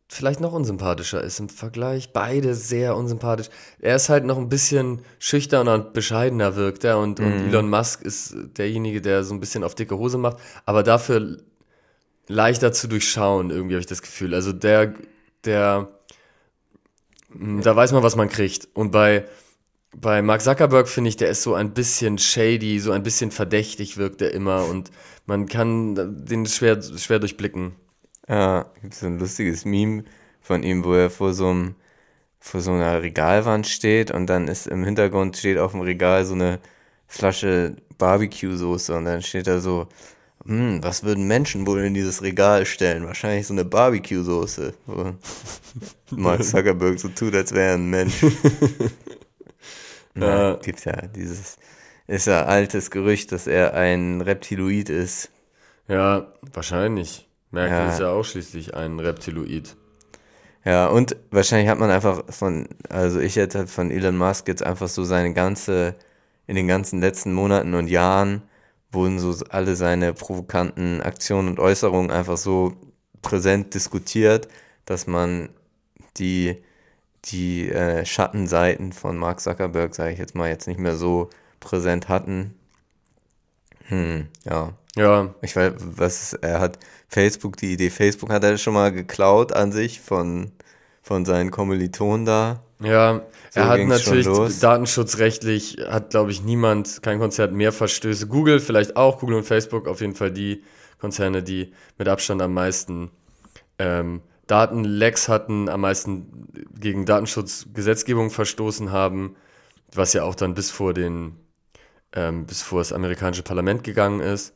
vielleicht 0.08 0.40
noch 0.40 0.52
unsympathischer 0.52 1.22
ist 1.22 1.38
im 1.38 1.48
Vergleich. 1.48 2.12
Beide 2.12 2.54
sehr 2.54 2.96
unsympathisch. 2.96 3.48
Er 3.78 3.94
ist 3.96 4.08
halt 4.08 4.24
noch 4.24 4.38
ein 4.38 4.48
bisschen 4.48 5.02
schüchterner 5.20 5.74
und 5.74 5.92
bescheidener 5.92 6.56
wirkt 6.56 6.82
er 6.84 6.98
und, 6.98 7.20
und 7.20 7.32
Elon 7.48 7.70
Musk 7.70 8.02
ist 8.02 8.34
derjenige, 8.58 9.00
der 9.00 9.22
so 9.22 9.32
ein 9.32 9.40
bisschen 9.40 9.62
auf 9.62 9.76
dicke 9.76 9.96
Hose 9.96 10.18
macht, 10.18 10.38
aber 10.66 10.82
dafür 10.82 11.38
leichter 12.26 12.72
zu 12.72 12.88
durchschauen, 12.88 13.50
irgendwie 13.50 13.74
habe 13.74 13.80
ich 13.80 13.86
das 13.86 14.02
Gefühl. 14.02 14.34
Also 14.34 14.52
der, 14.52 14.94
der, 15.44 15.88
mh, 17.28 17.62
da 17.62 17.74
weiß 17.74 17.92
man, 17.92 18.02
was 18.02 18.16
man 18.16 18.28
kriegt. 18.28 18.68
Und 18.74 18.90
bei, 18.90 19.26
bei 19.96 20.22
Mark 20.22 20.42
Zuckerberg 20.42 20.88
finde 20.88 21.08
ich, 21.08 21.16
der 21.16 21.30
ist 21.30 21.42
so 21.42 21.54
ein 21.54 21.72
bisschen 21.72 22.18
shady, 22.18 22.78
so 22.78 22.92
ein 22.92 23.02
bisschen 23.02 23.30
verdächtig 23.30 23.96
wirkt 23.96 24.22
er 24.22 24.32
immer 24.32 24.66
und 24.66 24.90
man 25.26 25.46
kann 25.46 26.24
den 26.24 26.46
schwer, 26.46 26.80
schwer 26.82 27.18
durchblicken. 27.18 27.72
Ja, 28.28 28.66
gibt 28.80 28.94
so 28.94 29.06
ein 29.06 29.18
lustiges 29.18 29.64
Meme 29.64 30.04
von 30.40 30.62
ihm, 30.62 30.84
wo 30.84 30.94
er 30.94 31.10
vor 31.10 31.34
so 31.34 31.48
einem, 31.48 31.74
vor 32.38 32.60
so 32.60 32.72
einer 32.72 33.02
Regalwand 33.02 33.66
steht 33.66 34.10
und 34.10 34.26
dann 34.26 34.48
ist 34.48 34.66
im 34.66 34.84
Hintergrund 34.84 35.36
steht 35.36 35.58
auf 35.58 35.72
dem 35.72 35.80
Regal 35.80 36.24
so 36.24 36.34
eine 36.34 36.60
Flasche 37.08 37.76
Barbecue-Soße 37.98 38.94
und 38.96 39.04
dann 39.04 39.22
steht 39.22 39.48
da 39.48 39.58
so, 39.58 39.88
hm, 40.46 40.82
was 40.82 41.02
würden 41.02 41.26
Menschen 41.26 41.66
wohl 41.66 41.80
in 41.80 41.94
dieses 41.94 42.22
Regal 42.22 42.64
stellen? 42.64 43.04
Wahrscheinlich 43.04 43.46
so 43.46 43.52
eine 43.52 43.64
Barbecue-Soße. 43.64 44.72
Mark 46.12 46.44
Zuckerberg 46.44 46.98
so 46.98 47.08
tut, 47.08 47.34
als 47.34 47.52
wäre 47.52 47.70
er 47.70 47.74
ein 47.74 47.90
Mensch. 47.90 48.24
Ja, 50.16 50.50
Ja. 50.50 50.56
gibt 50.56 50.84
ja 50.84 51.06
dieses, 51.08 51.56
ist 52.06 52.26
ja 52.26 52.44
altes 52.46 52.90
Gerücht, 52.90 53.32
dass 53.32 53.46
er 53.46 53.74
ein 53.74 54.20
Reptiloid 54.20 54.88
ist. 54.90 55.30
Ja, 55.88 56.32
wahrscheinlich. 56.52 57.28
Merkel 57.50 57.86
Ja. 57.86 57.92
ist 57.92 58.00
ja 58.00 58.10
auch 58.10 58.24
schließlich 58.24 58.74
ein 58.74 59.00
Reptiloid. 59.00 59.76
Ja, 60.64 60.88
und 60.88 61.16
wahrscheinlich 61.30 61.68
hat 61.68 61.78
man 61.78 61.90
einfach 61.90 62.22
von, 62.32 62.68
also 62.88 63.18
ich 63.20 63.36
hätte 63.36 63.58
halt 63.58 63.70
von 63.70 63.90
Elon 63.90 64.16
Musk 64.16 64.46
jetzt 64.48 64.62
einfach 64.62 64.88
so 64.88 65.04
seine 65.04 65.32
ganze, 65.32 65.94
in 66.46 66.54
den 66.56 66.68
ganzen 66.68 67.00
letzten 67.00 67.32
Monaten 67.32 67.74
und 67.74 67.88
Jahren 67.88 68.42
wurden 68.92 69.18
so 69.18 69.34
alle 69.48 69.74
seine 69.76 70.12
provokanten 70.12 71.00
Aktionen 71.00 71.48
und 71.48 71.60
Äußerungen 71.60 72.10
einfach 72.10 72.36
so 72.36 72.74
präsent 73.22 73.74
diskutiert, 73.74 74.48
dass 74.84 75.06
man 75.06 75.48
die, 76.18 76.62
die 77.26 77.70
äh, 77.70 78.04
Schattenseiten 78.04 78.92
von 78.92 79.16
Mark 79.16 79.40
Zuckerberg, 79.40 79.94
sage 79.94 80.12
ich 80.12 80.18
jetzt 80.18 80.34
mal, 80.34 80.48
jetzt 80.48 80.66
nicht 80.66 80.80
mehr 80.80 80.96
so 80.96 81.30
präsent 81.60 82.08
hatten. 82.08 82.54
Hm, 83.88 84.28
ja. 84.44 84.72
Ja, 84.96 85.34
Ich 85.42 85.54
weiß, 85.54 85.74
was 85.78 86.22
ist, 86.22 86.34
er 86.42 86.60
hat 86.60 86.78
Facebook, 87.08 87.56
die 87.56 87.72
Idee 87.72 87.90
Facebook 87.90 88.30
hat 88.30 88.42
er 88.42 88.58
schon 88.58 88.74
mal 88.74 88.90
geklaut 88.90 89.52
an 89.52 89.70
sich 89.70 90.00
von, 90.00 90.50
von 91.02 91.24
seinen 91.24 91.50
Kommilitonen 91.50 92.26
da. 92.26 92.62
ja. 92.80 93.22
So 93.52 93.60
er 93.60 93.68
hat 93.68 93.80
natürlich 93.80 94.28
datenschutzrechtlich, 94.60 95.78
hat 95.88 96.10
glaube 96.10 96.30
ich 96.30 96.42
niemand, 96.44 97.02
kein 97.02 97.18
Konzert 97.18 97.52
mehr 97.52 97.72
Verstöße. 97.72 98.28
Google 98.28 98.60
vielleicht 98.60 98.96
auch, 98.96 99.18
Google 99.18 99.36
und 99.36 99.44
Facebook 99.44 99.88
auf 99.88 100.00
jeden 100.00 100.14
Fall 100.14 100.30
die 100.30 100.62
Konzerne, 101.00 101.42
die 101.42 101.72
mit 101.98 102.06
Abstand 102.06 102.42
am 102.42 102.54
meisten 102.54 103.10
ähm, 103.80 104.20
Datenlecks 104.50 105.28
hatten, 105.28 105.68
am 105.68 105.82
meisten 105.82 106.48
gegen 106.78 107.06
Datenschutzgesetzgebung 107.06 108.30
verstoßen 108.30 108.90
haben, 108.90 109.36
was 109.94 110.12
ja 110.12 110.24
auch 110.24 110.34
dann 110.34 110.54
bis 110.54 110.70
vor 110.70 110.92
den, 110.92 111.36
ähm, 112.12 112.46
bis 112.46 112.62
vor 112.62 112.80
das 112.80 112.92
amerikanische 112.92 113.42
Parlament 113.42 113.84
gegangen 113.84 114.20
ist. 114.20 114.54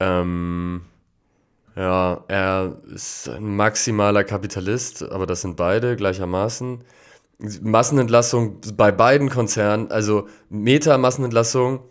Ähm, 0.00 0.82
ja, 1.76 2.24
er 2.26 2.76
ist 2.92 3.28
ein 3.28 3.54
maximaler 3.54 4.24
Kapitalist, 4.24 5.04
aber 5.04 5.26
das 5.26 5.42
sind 5.42 5.56
beide 5.56 5.94
gleichermaßen. 5.94 6.82
Massenentlassung 7.62 8.60
bei 8.74 8.90
beiden 8.90 9.30
Konzernen, 9.30 9.92
also 9.92 10.28
Meta-Massenentlassung 10.48 11.84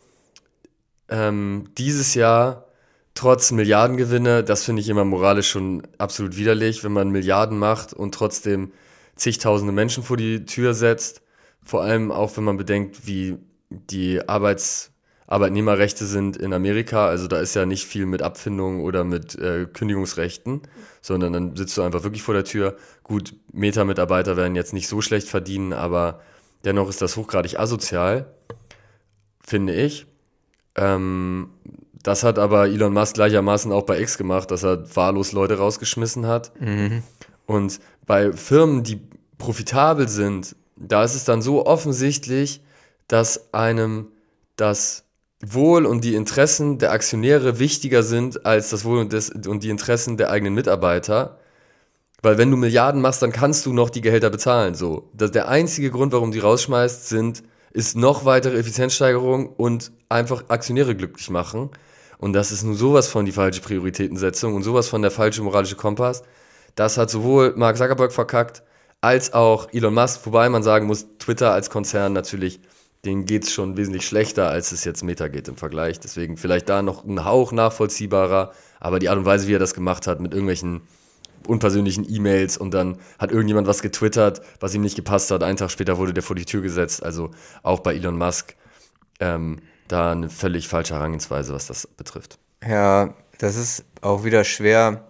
ähm, 1.07 1.69
dieses 1.77 2.15
Jahr 2.15 2.66
trotz 3.17 3.51
Milliardengewinne, 3.51 4.43
das 4.43 4.63
finde 4.63 4.82
ich 4.82 4.89
immer 4.89 5.03
moralisch 5.03 5.49
schon 5.49 5.82
absolut 5.97 6.38
widerlich, 6.38 6.84
wenn 6.84 6.91
man 6.91 7.10
Milliarden 7.10 7.58
macht 7.58 7.91
und 7.93 8.13
trotzdem 8.13 8.71
zigtausende 9.15 9.73
Menschen 9.73 10.03
vor 10.03 10.17
die 10.17 10.45
Tür 10.45 10.75
setzt. 10.75 11.23
Vor 11.63 11.82
allem 11.82 12.12
auch, 12.12 12.38
wenn 12.38 12.43
man 12.43 12.58
bedenkt, 12.58 13.08
wie 13.08 13.38
die 13.69 14.21
Arbeits, 14.30 14.91
Arbeitnehmerrechte 15.25 16.06
sind 16.06 16.38
in 16.38 16.53
Amerika, 16.53 17.08
also 17.08 17.27
da 17.27 17.39
ist 17.39 17.56
ja 17.56 17.65
nicht 17.65 17.88
viel 17.88 18.06
mit 18.06 18.21
Abfindungen 18.21 18.82
oder 18.82 19.03
mit 19.03 19.36
äh, 19.36 19.65
Kündigungsrechten, 19.65 20.62
sondern 21.01 21.34
dann 21.34 21.56
sitzt 21.56 21.75
du 21.75 21.82
einfach 21.82 22.03
wirklich 22.03 22.21
vor 22.21 22.36
der 22.36 22.45
Tür. 22.45 22.77
Gut, 23.01 23.36
Meta-Mitarbeiter 23.51 24.38
werden 24.38 24.56
jetzt 24.56 24.73
nicht 24.73 24.88
so 24.88 25.01
schlecht 25.01 25.27
verdienen, 25.27 25.73
aber 25.73 26.21
dennoch 26.65 26.88
ist 26.88 27.01
das 27.01 27.17
hochgradig 27.17 27.60
asozial, 27.60 28.32
finde 29.43 29.73
ich. 29.73 30.06
Ähm, 30.75 31.49
das 32.07 32.23
hat 32.23 32.39
aber 32.39 32.67
Elon 32.67 32.93
Musk 32.93 33.15
gleichermaßen 33.15 33.69
auch 33.73 33.83
bei 33.83 33.99
X 33.99 34.17
gemacht, 34.17 34.49
dass 34.51 34.63
er 34.63 34.95
wahllos 34.95 35.33
Leute 35.33 35.57
rausgeschmissen 35.57 36.25
hat. 36.25 36.53
Mhm. 36.57 37.03
Und 37.45 37.81
bei 38.05 38.31
Firmen, 38.31 38.83
die 38.83 39.01
profitabel 39.37 40.07
sind, 40.07 40.55
da 40.77 41.03
ist 41.03 41.15
es 41.15 41.25
dann 41.25 41.41
so 41.41 41.65
offensichtlich, 41.65 42.61
dass 43.09 43.53
einem 43.53 44.07
das 44.55 45.03
Wohl 45.45 45.85
und 45.85 46.05
die 46.05 46.15
Interessen 46.15 46.77
der 46.77 46.93
Aktionäre 46.93 47.59
wichtiger 47.59 48.03
sind 48.03 48.45
als 48.45 48.69
das 48.69 48.85
Wohl 48.85 48.99
und, 48.99 49.11
des, 49.11 49.29
und 49.29 49.65
die 49.65 49.69
Interessen 49.69 50.15
der 50.15 50.31
eigenen 50.31 50.53
Mitarbeiter. 50.53 51.41
Weil 52.21 52.37
wenn 52.37 52.49
du 52.49 52.55
Milliarden 52.55 53.01
machst, 53.01 53.21
dann 53.21 53.33
kannst 53.33 53.65
du 53.65 53.73
noch 53.73 53.89
die 53.89 54.01
Gehälter 54.01 54.29
bezahlen. 54.29 54.75
So. 54.75 55.09
Das, 55.13 55.31
der 55.31 55.49
einzige 55.49 55.91
Grund, 55.91 56.13
warum 56.13 56.31
die 56.31 56.39
rausschmeißt, 56.39 57.09
sind, 57.09 57.43
ist 57.73 57.97
noch 57.97 58.23
weitere 58.23 58.57
Effizienzsteigerung 58.57 59.49
und 59.49 59.91
einfach 60.07 60.45
Aktionäre 60.47 60.95
glücklich 60.95 61.29
machen. 61.29 61.69
Und 62.17 62.34
das 62.34 62.51
ist 62.51 62.63
nur 62.63 62.75
sowas 62.75 63.08
von 63.08 63.25
die 63.25 63.32
falsche 63.32 63.62
Prioritätensetzung 63.62 64.56
und 64.56 64.63
sowas 64.63 64.88
von 64.88 65.01
der 65.01 65.12
falsche 65.12 65.41
moralische 65.43 65.75
Kompass. 65.75 66.23
Das 66.75 66.97
hat 66.97 67.10
sowohl 67.10 67.53
Mark 67.56 67.77
Zuckerberg 67.77 68.12
verkackt, 68.12 68.63
als 69.01 69.34
auch 69.34 69.71
Elon 69.71 69.93
Musk, 69.93 70.21
wobei 70.25 70.49
man 70.49 70.63
sagen 70.63 70.88
muss, 70.88 71.06
Twitter 71.19 71.51
als 71.53 71.69
Konzern 71.69 72.13
natürlich, 72.13 72.60
denen 73.06 73.25
geht 73.25 73.43
es 73.43 73.51
schon 73.51 73.77
wesentlich 73.77 74.06
schlechter, 74.08 74.49
als 74.49 74.71
es 74.71 74.84
jetzt 74.84 75.03
Meta 75.03 75.27
geht 75.27 75.47
im 75.47 75.58
Vergleich. 75.58 75.99
Deswegen 75.99 76.38
vielleicht 76.38 76.69
da 76.69 76.82
noch 76.82 77.03
ein 77.03 77.23
Hauch 77.23 77.51
nachvollziehbarer, 77.51 78.51
aber 78.80 78.99
die 78.99 79.10
Art 79.10 79.19
und 79.19 79.25
Weise, 79.25 79.47
wie 79.47 79.56
er 79.56 79.60
das 79.60 79.75
gemacht 79.75 80.08
hat, 80.08 80.19
mit 80.19 80.34
irgendwelchen 80.34 80.82
unpersönlichen 81.47 82.06
E-Mails 82.10 82.58
und 82.58 82.73
dann 82.73 82.97
hat 83.19 83.32
irgendjemand 83.32 83.67
was 83.67 83.82
getwittert, 83.82 84.41
was 84.60 84.73
ihm 84.73 84.82
nicht 84.82 84.95
gepasst 84.95 85.32
hat. 85.32 85.43
Einen 85.43 85.58
Tag 85.58 85.71
später 85.71 85.97
wurde 85.97 86.13
der 86.13 86.23
vor 86.23 86.36
die 86.36 86.45
Tür 86.45 86.62
gesetzt. 86.62 87.03
Also 87.03 87.32
auch 87.63 87.80
bei 87.80 87.95
Elon 87.95 88.17
Musk 88.17 88.56
ähm, 89.19 89.60
da 89.88 90.12
eine 90.12 90.30
völlig 90.30 90.67
falsche 90.67 90.95
Herangehensweise, 90.95 91.54
was 91.54 91.67
das 91.67 91.88
betrifft. 91.88 92.39
Ja, 92.67 93.13
das 93.38 93.56
ist 93.56 93.86
auch 94.02 94.23
wieder 94.23 94.43
schwer 94.43 95.04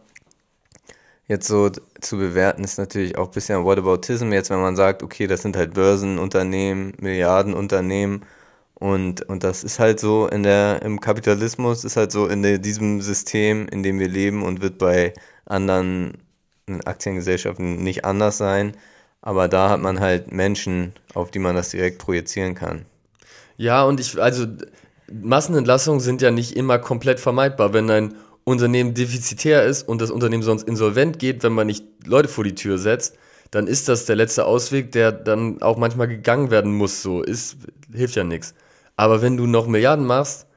jetzt 1.28 1.48
so 1.48 1.70
zu 1.70 2.18
bewerten, 2.18 2.64
ist 2.64 2.78
natürlich 2.78 3.18
auch 3.18 3.28
ein 3.28 3.34
bisschen 3.34 3.66
Whataboutism. 3.66 4.32
Jetzt, 4.32 4.50
wenn 4.50 4.62
man 4.62 4.76
sagt, 4.76 5.04
okay, 5.04 5.28
das 5.28 5.42
sind 5.42 5.58
halt 5.58 5.74
Börsenunternehmen, 5.74 6.94
Milliardenunternehmen 7.00 8.22
und, 8.76 9.24
und 9.24 9.44
das 9.44 9.64
ist 9.64 9.80
halt 9.80 10.00
so 10.00 10.28
in 10.28 10.44
der, 10.44 10.82
im 10.84 11.00
Kapitalismus, 11.02 11.84
ist 11.84 11.98
halt 11.98 12.12
so 12.12 12.28
in 12.28 12.44
der, 12.44 12.60
diesem 12.60 13.02
System, 13.02 13.68
in 13.70 13.84
dem 13.84 14.00
wir 14.00 14.08
leben 14.08 14.44
und 14.44 14.62
wird 14.62 14.78
bei 14.78 15.14
anderen 15.46 16.18
Aktiengesellschaften 16.86 17.84
nicht 17.84 18.06
anders 18.06 18.38
sein. 18.38 18.76
Aber 19.22 19.48
da 19.48 19.70
hat 19.70 19.82
man 19.82 20.00
halt 20.00 20.32
Menschen, 20.32 20.94
auf 21.14 21.32
die 21.32 21.40
man 21.40 21.56
das 21.56 21.70
direkt 21.72 21.98
projizieren 22.00 22.56
kann. 22.56 22.86
Ja, 23.58 23.84
und 23.84 24.00
ich, 24.00 24.22
also 24.22 24.46
Massenentlassungen 25.12 26.00
sind 26.00 26.22
ja 26.22 26.32
nicht 26.32 26.56
immer 26.56 26.80
komplett 26.80 27.20
vermeidbar. 27.20 27.74
Wenn 27.74 27.90
ein 27.90 28.16
Unternehmen 28.44 28.94
defizitär 28.94 29.64
ist 29.64 29.88
und 29.88 30.00
das 30.02 30.12
Unternehmen 30.12 30.44
sonst 30.44 30.68
insolvent 30.68 31.20
geht, 31.20 31.44
wenn 31.44 31.54
man 31.54 31.68
nicht 31.68 31.86
Leute 32.06 32.30
vor 32.30 32.44
die 32.44 32.56
Tür 32.56 32.78
setzt, 32.78 33.18
dann 33.52 33.68
ist 33.68 33.90
das 33.90 34.06
der 34.06 34.16
letzte 34.16 34.46
Ausweg, 34.46 34.92
der 34.92 35.12
dann 35.12 35.62
auch 35.62 35.78
manchmal 35.78 36.08
gegangen 36.08 36.52
werden 36.52 36.74
muss. 36.74 37.02
So 37.02 37.22
ist 37.22 37.58
hilft 37.94 38.16
ja 38.16 38.24
nichts. 38.24 38.54
Aber 38.96 39.22
wenn 39.22 39.38
du 39.38 39.48
noch 39.48 39.68
Milliarden 39.68 40.06
machst, 40.06 40.48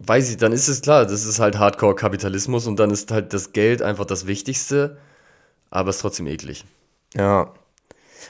weiß 0.00 0.30
ich, 0.30 0.36
dann 0.36 0.52
ist 0.52 0.68
es 0.68 0.82
klar, 0.82 1.04
das 1.04 1.24
ist 1.24 1.38
halt 1.38 1.58
Hardcore-Kapitalismus 1.58 2.66
und 2.66 2.78
dann 2.78 2.90
ist 2.90 3.10
halt 3.10 3.32
das 3.32 3.52
Geld 3.52 3.82
einfach 3.82 4.04
das 4.04 4.26
Wichtigste, 4.26 4.98
aber 5.70 5.90
es 5.90 5.96
ist 5.96 6.02
trotzdem 6.02 6.26
eklig. 6.26 6.64
Ja, 7.14 7.54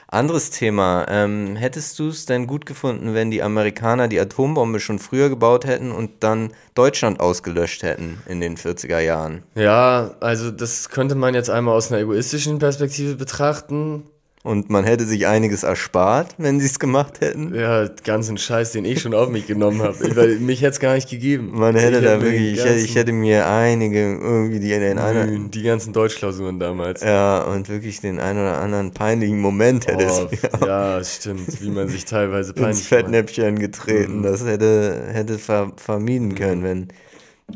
anderes 0.08 0.50
Thema. 0.50 1.06
Ähm, 1.08 1.56
hättest 1.56 1.98
du 1.98 2.08
es 2.08 2.26
denn 2.26 2.46
gut 2.46 2.66
gefunden, 2.66 3.14
wenn 3.14 3.30
die 3.30 3.42
Amerikaner 3.42 4.08
die 4.08 4.20
Atombombe 4.20 4.80
schon 4.80 4.98
früher 4.98 5.28
gebaut 5.28 5.64
hätten 5.64 5.92
und 5.92 6.10
dann 6.20 6.52
Deutschland 6.74 7.20
ausgelöscht 7.20 7.82
hätten 7.82 8.22
in 8.26 8.40
den 8.40 8.56
40er 8.56 9.00
Jahren? 9.00 9.42
Ja, 9.54 10.14
also 10.20 10.50
das 10.50 10.88
könnte 10.88 11.14
man 11.14 11.34
jetzt 11.34 11.50
einmal 11.50 11.76
aus 11.76 11.90
einer 11.90 12.00
egoistischen 12.00 12.58
Perspektive 12.58 13.16
betrachten. 13.16 14.04
Und 14.44 14.68
man 14.68 14.84
hätte 14.84 15.06
sich 15.06 15.26
einiges 15.26 15.62
erspart, 15.62 16.34
wenn 16.36 16.60
sie 16.60 16.66
es 16.66 16.78
gemacht 16.78 17.22
hätten. 17.22 17.54
Ja, 17.54 17.88
ganzen 18.04 18.36
Scheiß, 18.36 18.72
den 18.72 18.84
ich 18.84 19.00
schon 19.00 19.14
auf 19.14 19.30
mich 19.30 19.46
genommen 19.46 19.80
habe. 19.80 19.96
Weil 20.14 20.38
mich 20.38 20.60
hätte 20.60 20.72
es 20.72 20.80
gar 20.80 20.94
nicht 20.96 21.08
gegeben. 21.08 21.52
Man 21.54 21.74
hätte 21.74 21.96
ich 21.96 22.04
da 22.04 22.20
wirklich, 22.20 22.52
ich 22.52 22.62
hätte, 22.62 22.78
ich 22.78 22.94
hätte, 22.94 23.12
mir 23.12 23.46
einige, 23.48 24.00
irgendwie 24.00 24.60
die 24.60 24.70
in 24.74 24.80
den 24.80 24.98
einen. 24.98 25.50
Die 25.50 25.62
ganzen 25.62 25.94
Deutschklausuren 25.94 26.60
damals. 26.60 27.00
Ja, 27.00 27.40
und 27.44 27.70
wirklich 27.70 28.02
den 28.02 28.20
einen 28.20 28.38
oder 28.38 28.58
anderen 28.58 28.90
peinlichen 28.90 29.40
Moment 29.40 29.86
hätte 29.86 30.08
oh, 30.10 30.28
es. 30.30 30.60
Ja, 30.60 31.02
stimmt, 31.02 31.62
wie 31.62 31.70
man 31.70 31.88
sich 31.88 32.04
teilweise 32.04 32.52
peinlich. 32.52 32.80
Ins 32.80 32.86
Fettnäpfchen 32.86 33.58
getreten. 33.58 34.18
Mhm. 34.18 34.22
Das 34.24 34.44
hätte, 34.44 35.04
hätte 35.10 35.38
ver 35.38 35.72
vermieden 35.76 36.34
können, 36.34 36.62
wenn 36.62 36.88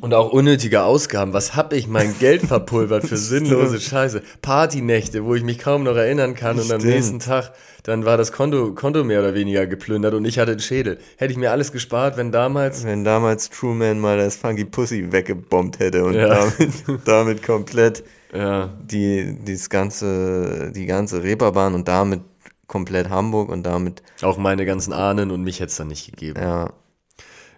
und 0.01 0.15
auch 0.15 0.31
unnötige 0.33 0.83
Ausgaben. 0.83 1.33
Was 1.33 1.57
hab 1.57 1.73
ich 1.73 1.89
mein 1.89 2.17
Geld 2.19 2.43
verpulvert 2.43 3.07
für 3.07 3.17
sinnlose 3.17 3.81
Scheiße? 3.81 4.23
Partynächte, 4.43 5.25
wo 5.25 5.35
ich 5.35 5.43
mich 5.43 5.59
kaum 5.59 5.83
noch 5.83 5.97
erinnern 5.97 6.35
kann 6.35 6.59
und 6.59 6.71
am 6.71 6.81
nächsten 6.81 7.19
Tag, 7.19 7.53
dann 7.83 8.05
war 8.05 8.17
das 8.17 8.33
Konto, 8.33 8.75
Konto 8.75 9.03
mehr 9.03 9.21
oder 9.21 9.35
weniger 9.35 9.67
geplündert 9.67 10.15
und 10.15 10.25
ich 10.25 10.39
hatte 10.39 10.53
einen 10.53 10.61
Schädel. 10.61 10.99
Hätte 11.17 11.33
ich 11.33 11.39
mir 11.39 11.51
alles 11.51 11.73
gespart, 11.73 12.17
wenn 12.17 12.31
damals... 12.31 12.85
Wenn 12.85 13.03
damals 13.03 13.51
Truman 13.51 13.99
mal 13.99 14.19
das 14.19 14.37
Funky 14.37 14.65
Pussy 14.65 15.11
weggebombt 15.11 15.79
hätte 15.79 16.05
und 16.05 16.15
ja. 16.15 16.29
damit, 16.29 16.85
damit 17.07 17.43
komplett 17.43 18.05
ja. 18.33 18.71
die, 18.85 19.39
das 19.45 19.71
ganze, 19.71 20.71
die 20.73 20.87
ganze 20.87 21.23
Reeperbahn 21.23 21.75
und 21.75 21.89
damit 21.89 22.21
komplett 22.67 23.09
Hamburg 23.09 23.49
und 23.49 23.65
damit... 23.65 24.03
Auch 24.23 24.37
meine 24.37 24.67
ganzen 24.67 24.93
Ahnen 24.93 25.31
und 25.31 25.43
mich 25.43 25.61
hätte 25.61 25.71
es 25.71 25.77
dann 25.77 25.89
nicht 25.89 26.11
gegeben. 26.11 26.41
Ja. 26.41 26.71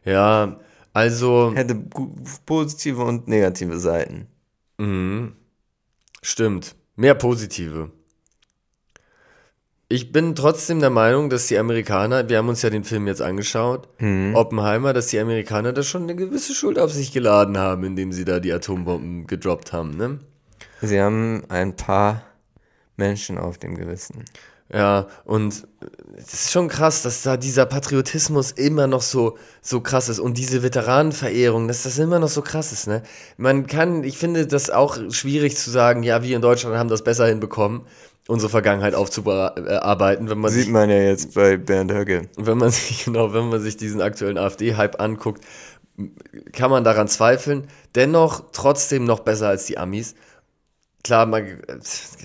Ja, 0.05 0.61
also. 0.93 1.53
Hätte 1.55 1.77
positive 2.47 3.03
und 3.03 3.29
negative 3.29 3.79
Seiten. 3.79 4.27
Mhm. 4.79 5.33
Stimmt. 6.23 6.75
Mehr 6.97 7.15
positive. 7.15 7.91
Ich 9.93 10.13
bin 10.13 10.37
trotzdem 10.37 10.79
der 10.79 10.91
Meinung, 10.91 11.31
dass 11.31 11.49
die 11.49 11.59
Amerikaner, 11.59 12.29
wir 12.29 12.39
haben 12.39 12.49
uns 12.49 12.63
ja 12.63 12.71
den 12.71 12.85
Film 12.85 13.09
jetzt 13.09 13.21
angeschaut, 13.21 13.89
mhm. 14.01 14.37
Oppenheimer, 14.37 14.93
dass 14.93 15.09
die 15.09 15.19
Amerikaner 15.19 15.73
da 15.73 15.83
schon 15.83 16.05
eine 16.05 16.15
gewisse 16.15 16.55
Schuld 16.55 16.79
auf 16.79 16.93
sich 16.93 17.13
geladen 17.13 17.59
haben, 17.59 17.83
indem 17.83 18.13
sie 18.13 18.25
da 18.25 18.39
die 18.39 18.53
Atombomben 18.53 19.27
gedroppt 19.27 19.73
haben, 19.73 19.97
ne? 19.97 20.21
Sie 20.81 21.01
haben 21.01 21.43
ein 21.49 21.75
paar 21.75 22.23
Menschen 22.97 23.37
auf 23.37 23.59
dem 23.59 23.75
Gewissen. 23.75 24.25
Ja, 24.73 25.09
und 25.25 25.67
es 26.17 26.33
ist 26.33 26.53
schon 26.53 26.69
krass, 26.69 27.03
dass 27.03 27.23
da 27.23 27.37
dieser 27.37 27.67
Patriotismus 27.67 28.53
immer 28.53 28.87
noch 28.87 29.03
so, 29.03 29.37
so 29.63 29.81
krass 29.81 30.09
ist 30.09 30.21
und 30.21 30.39
diese 30.39 30.63
Veteranenverehrung, 30.63 31.67
dass 31.67 31.83
das 31.83 31.99
immer 31.99 32.21
noch 32.21 32.29
so 32.29 32.43
krass 32.43 32.71
ist, 32.71 32.87
ne? 32.87 33.03
Man 33.37 33.67
kann, 33.67 34.05
ich 34.05 34.17
finde 34.17 34.47
das 34.47 34.71
auch 34.71 34.97
schwierig 35.11 35.57
zu 35.57 35.71
sagen, 35.71 36.05
ja, 36.05 36.23
wir 36.23 36.37
in 36.37 36.43
Deutschland 36.43 36.77
haben 36.77 36.89
das 36.89 37.03
besser 37.03 37.27
hinbekommen, 37.27 37.83
unsere 38.29 38.49
Vergangenheit 38.49 38.95
aufzuarbeiten, 38.95 40.31
wenn 40.31 40.39
man 40.39 40.53
Sieht 40.53 40.65
sich, 40.65 40.73
man 40.73 40.89
ja 40.89 41.01
jetzt 41.01 41.35
bei 41.35 41.57
Bernd 41.57 41.93
Höcke. 41.93 42.29
Wenn 42.37 42.59
man 42.59 42.71
sich, 42.71 43.07
genau, 43.07 43.33
wenn 43.33 43.49
man 43.49 43.61
sich 43.61 43.77
diesen 43.77 44.01
aktuellen 44.01 44.39
AfD-Hype 44.39 45.01
anguckt, 45.01 45.45
kann 46.53 46.71
man 46.71 46.85
daran 46.85 47.09
zweifeln. 47.09 47.67
Dennoch 47.97 48.45
trotzdem 48.53 49.05
noch 49.05 49.21
besser 49.21 49.49
als 49.49 49.67
die 49.67 49.79
Amis 49.79 50.15
klar, 51.03 51.27
man, 51.27 51.47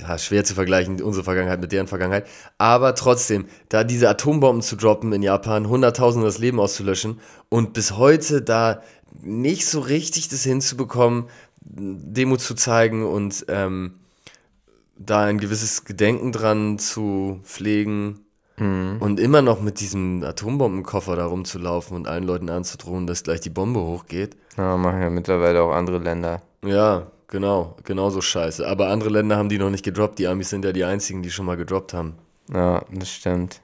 ja, 0.02 0.18
schwer 0.18 0.44
zu 0.44 0.54
vergleichen, 0.54 1.02
unsere 1.02 1.24
Vergangenheit 1.24 1.62
mit 1.62 1.72
deren 1.72 1.88
Vergangenheit, 1.88 2.28
aber 2.58 2.96
trotzdem, 2.96 3.46
da 3.70 3.84
diese 3.84 4.10
Atombomben 4.10 4.62
zu 4.62 4.76
droppen 4.76 5.14
in 5.14 5.24
Japan, 5.24 5.68
Hunderttausende 5.68 6.28
das 6.28 6.38
Leben 6.38 6.60
auszulöschen 6.60 7.20
und 7.50 7.74
bis 7.74 7.94
heute 7.98 8.42
da 8.42 8.82
nicht 9.22 9.66
so 9.66 9.80
richtig 9.80 10.28
das 10.30 10.44
hinzubekommen, 10.44 11.26
Demo 11.62 12.38
zu 12.38 12.54
zeigen 12.54 13.06
und 13.06 13.46
ähm, 13.48 13.96
da 14.98 15.26
ein 15.26 15.40
gewisses 15.40 15.86
Gedenken 15.86 16.32
dran 16.32 16.80
zu 16.80 17.40
pflegen 17.44 18.20
mhm. 18.58 18.98
und 19.00 19.20
immer 19.20 19.42
noch 19.42 19.62
mit 19.62 19.80
diesem 19.80 20.24
Atombombenkoffer 20.24 21.16
da 21.16 21.26
rumzulaufen 21.26 21.96
und 21.96 22.08
allen 22.08 22.24
Leuten 22.24 22.50
anzudrohen, 22.50 23.08
dass 23.08 23.24
gleich 23.24 23.42
die 23.42 23.50
Bombe 23.50 23.80
hochgeht. 23.82 24.38
Ja, 24.58 24.78
machen 24.78 25.02
ja 25.02 25.10
mittlerweile 25.10 25.62
auch 25.62 25.74
andere 25.74 25.98
Länder. 25.98 26.42
Ja, 26.64 27.08
Genau, 27.36 27.76
genauso 27.84 28.22
scheiße. 28.22 28.66
Aber 28.66 28.88
andere 28.88 29.10
Länder 29.10 29.36
haben 29.36 29.50
die 29.50 29.58
noch 29.58 29.70
nicht 29.70 29.84
gedroppt. 29.84 30.20
Die 30.20 30.28
Amis 30.28 30.52
sind 30.52 30.64
ja 30.64 30.72
die 30.72 30.86
einzigen, 30.86 31.22
die 31.22 31.30
schon 31.30 31.46
mal 31.46 31.58
gedroppt 31.58 31.94
haben. 31.94 32.16
Ja, 32.50 32.86
das 32.90 33.12
stimmt. 33.12 33.60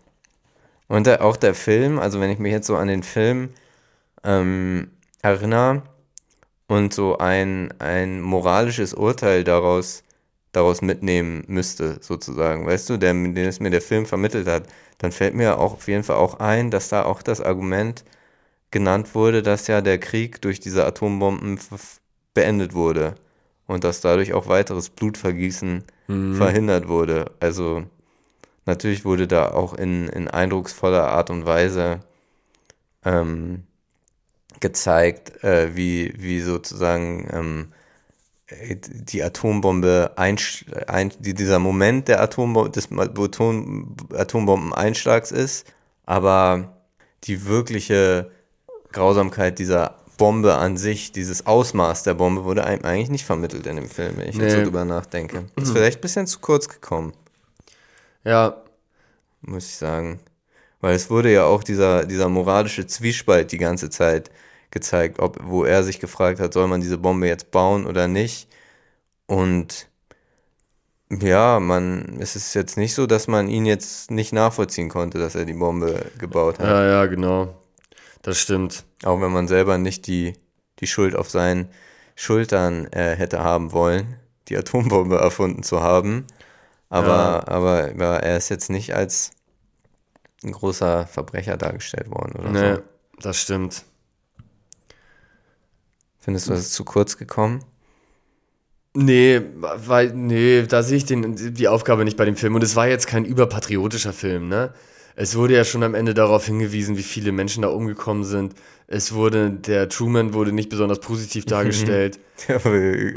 Und 0.90 1.08
der, 1.08 1.24
auch 1.24 1.38
der 1.38 1.54
Film, 1.54 1.98
also 1.98 2.20
wenn 2.20 2.30
ich 2.30 2.38
mich 2.38 2.52
jetzt 2.52 2.68
so 2.68 2.76
an 2.76 2.90
den 2.90 3.02
Film 3.02 3.52
ähm, 4.26 4.92
erinnere 5.22 5.84
und 6.68 6.94
so 6.94 7.18
ein, 7.20 7.74
ein 7.80 8.20
moralisches 8.20 8.94
Urteil 8.94 9.46
daraus, 9.46 10.04
daraus 10.52 10.82
mitnehmen 10.82 11.46
müsste, 11.48 12.00
sozusagen, 12.02 12.66
weißt 12.66 12.90
du, 12.90 12.98
der, 12.98 13.14
den 13.14 13.38
es 13.38 13.62
mir 13.62 13.70
der 13.70 13.82
Film 13.82 14.06
vermittelt 14.06 14.48
hat, 14.48 14.64
dann 14.98 15.14
fällt 15.14 15.34
mir 15.34 15.60
auch 15.60 15.76
auf 15.76 15.88
jeden 15.88 16.04
Fall 16.04 16.18
auch 16.18 16.42
ein, 16.42 16.72
dass 16.72 16.90
da 16.90 17.06
auch 17.06 17.22
das 17.22 17.40
Argument 17.40 18.04
genannt 18.70 19.16
wurde, 19.16 19.42
dass 19.42 19.68
ja 19.68 19.80
der 19.80 19.98
Krieg 19.98 20.42
durch 20.42 20.60
diese 20.60 20.86
Atombomben 20.86 21.58
beendet 22.34 22.74
wurde 22.74 23.16
und 23.72 23.86
dass 23.86 24.02
dadurch 24.02 24.34
auch 24.34 24.48
weiteres 24.48 24.90
Blutvergießen 24.90 25.86
mhm. 26.08 26.36
verhindert 26.36 26.90
wurde. 26.90 27.32
Also 27.40 27.84
natürlich 28.66 29.06
wurde 29.06 29.28
da 29.28 29.52
auch 29.52 29.74
in, 29.74 30.10
in 30.10 30.28
eindrucksvoller 30.28 31.08
Art 31.08 31.30
und 31.30 31.46
Weise 31.46 32.02
ähm, 33.06 33.64
gezeigt, 34.60 35.44
äh, 35.44 35.76
wie, 35.76 36.14
wie 36.18 36.42
sozusagen 36.42 37.30
ähm, 37.32 37.72
die 38.68 39.24
Atombombe, 39.24 40.12
ein, 40.18 40.38
ein, 40.88 41.14
dieser 41.20 41.60
Moment 41.60 42.10
der 42.10 42.22
Atombombe, 42.22 42.70
des 42.70 42.90
Atombombeneinschlags 42.92 45.32
ist, 45.32 45.66
aber 46.06 46.76
die 47.24 47.46
wirkliche 47.46 48.30
Grausamkeit 48.92 49.60
dieser 49.60 50.01
Bombe 50.22 50.54
an 50.54 50.78
sich, 50.78 51.12
dieses 51.12 51.48
Ausmaß 51.48 52.04
der 52.04 52.14
Bombe 52.14 52.44
wurde 52.44 52.64
einem 52.64 52.86
eigentlich 52.86 53.10
nicht 53.10 53.26
vermittelt 53.26 53.66
in 53.66 53.76
dem 53.76 53.90
Film, 53.90 54.18
wenn 54.18 54.30
ich 54.30 54.38
nee. 54.38 54.44
jetzt 54.44 54.54
so 54.54 54.62
drüber 54.62 54.86
nachdenke. 54.86 55.46
Ist 55.56 55.72
vielleicht 55.72 55.98
ein 55.98 56.02
bisschen 56.02 56.28
zu 56.28 56.38
kurz 56.38 56.70
gekommen. 56.70 57.14
Ja. 58.24 58.62
Muss 59.42 59.66
ich 59.66 59.78
sagen. 59.78 60.20
Weil 60.80 60.94
es 60.94 61.10
wurde 61.10 61.34
ja 61.34 61.46
auch 61.46 61.64
dieser, 61.64 62.06
dieser 62.06 62.30
moralische 62.30 62.86
Zwiespalt 62.86 63.52
die 63.52 63.58
ganze 63.58 63.90
Zeit 63.90 64.30
gezeigt, 64.70 65.18
ob, 65.18 65.40
wo 65.42 65.66
er 65.66 65.82
sich 65.82 66.00
gefragt 66.00 66.40
hat, 66.40 66.54
soll 66.54 66.68
man 66.68 66.82
diese 66.82 67.00
Bombe 67.00 67.26
jetzt 67.26 67.50
bauen 67.50 67.88
oder 67.88 68.08
nicht. 68.08 68.48
Und 69.26 69.88
ja, 71.10 71.60
man, 71.60 72.18
es 72.20 72.36
ist 72.36 72.54
jetzt 72.54 72.78
nicht 72.78 72.94
so, 72.94 73.08
dass 73.08 73.28
man 73.28 73.48
ihn 73.48 73.66
jetzt 73.66 74.12
nicht 74.12 74.34
nachvollziehen 74.34 74.90
konnte, 74.90 75.18
dass 75.18 75.34
er 75.34 75.46
die 75.46 75.54
Bombe 75.54 76.12
gebaut 76.20 76.60
hat. 76.60 76.68
Ja, 76.68 76.86
ja, 76.86 77.06
genau. 77.08 77.56
Das 78.22 78.38
stimmt. 78.38 78.86
Auch 79.04 79.22
wenn 79.22 79.32
man 79.32 79.48
selber 79.48 79.78
nicht 79.78 80.08
die, 80.08 80.34
die 80.80 80.88
Schuld 80.88 81.16
auf 81.16 81.30
seinen 81.30 81.70
Schultern 82.16 82.88
äh, 82.88 83.16
hätte 83.16 83.40
haben 83.44 83.72
wollen, 83.72 84.18
die 84.48 84.58
Atombombe 84.58 85.18
erfunden 85.22 85.64
zu 85.64 85.82
haben. 85.82 86.26
Aber, 86.90 87.08
ja. 87.08 87.48
aber, 87.48 87.90
aber 87.92 88.24
er 88.24 88.38
ist 88.38 88.50
jetzt 88.50 88.70
nicht 88.70 88.94
als 88.94 89.32
ein 90.44 90.52
großer 90.52 91.08
Verbrecher 91.08 91.58
dargestellt 91.58 92.10
worden 92.10 92.40
oder 92.40 92.50
nee, 92.50 92.76
so. 92.76 92.82
das 93.22 93.38
stimmt. 93.38 93.86
Findest 96.20 96.48
du, 96.48 96.52
das 96.52 96.62
ist 96.62 96.74
zu 96.74 96.84
kurz 96.84 97.18
gekommen? 97.18 97.64
Nee, 98.94 99.42
weil, 99.62 100.12
nee, 100.14 100.64
da 100.64 100.84
sehe 100.84 100.98
ich 100.98 101.06
den, 101.06 101.54
die 101.54 101.68
Aufgabe 101.68 102.04
nicht 102.04 102.18
bei 102.18 102.26
dem 102.26 102.36
Film. 102.36 102.56
Und 102.56 102.64
es 102.64 102.76
war 102.76 102.88
jetzt 102.88 103.08
kein 103.08 103.24
überpatriotischer 103.24 104.14
Film, 104.14 104.50
ne? 104.50 104.74
Es 105.16 105.36
wurde 105.36 105.56
ja 105.56 105.64
schon 105.64 105.84
am 105.84 105.96
Ende 105.96 106.14
darauf 106.14 106.46
hingewiesen, 106.46 106.98
wie 106.98 107.04
viele 107.04 107.32
Menschen 107.32 107.64
da 107.64 107.70
umgekommen 107.70 108.24
sind. 108.24 108.54
Es 108.94 109.14
wurde, 109.14 109.50
der 109.52 109.88
Truman 109.88 110.34
wurde 110.34 110.52
nicht 110.52 110.70
besonders 110.70 111.00
positiv 111.00 111.46
dargestellt. 111.46 112.20
ja, 112.50 112.58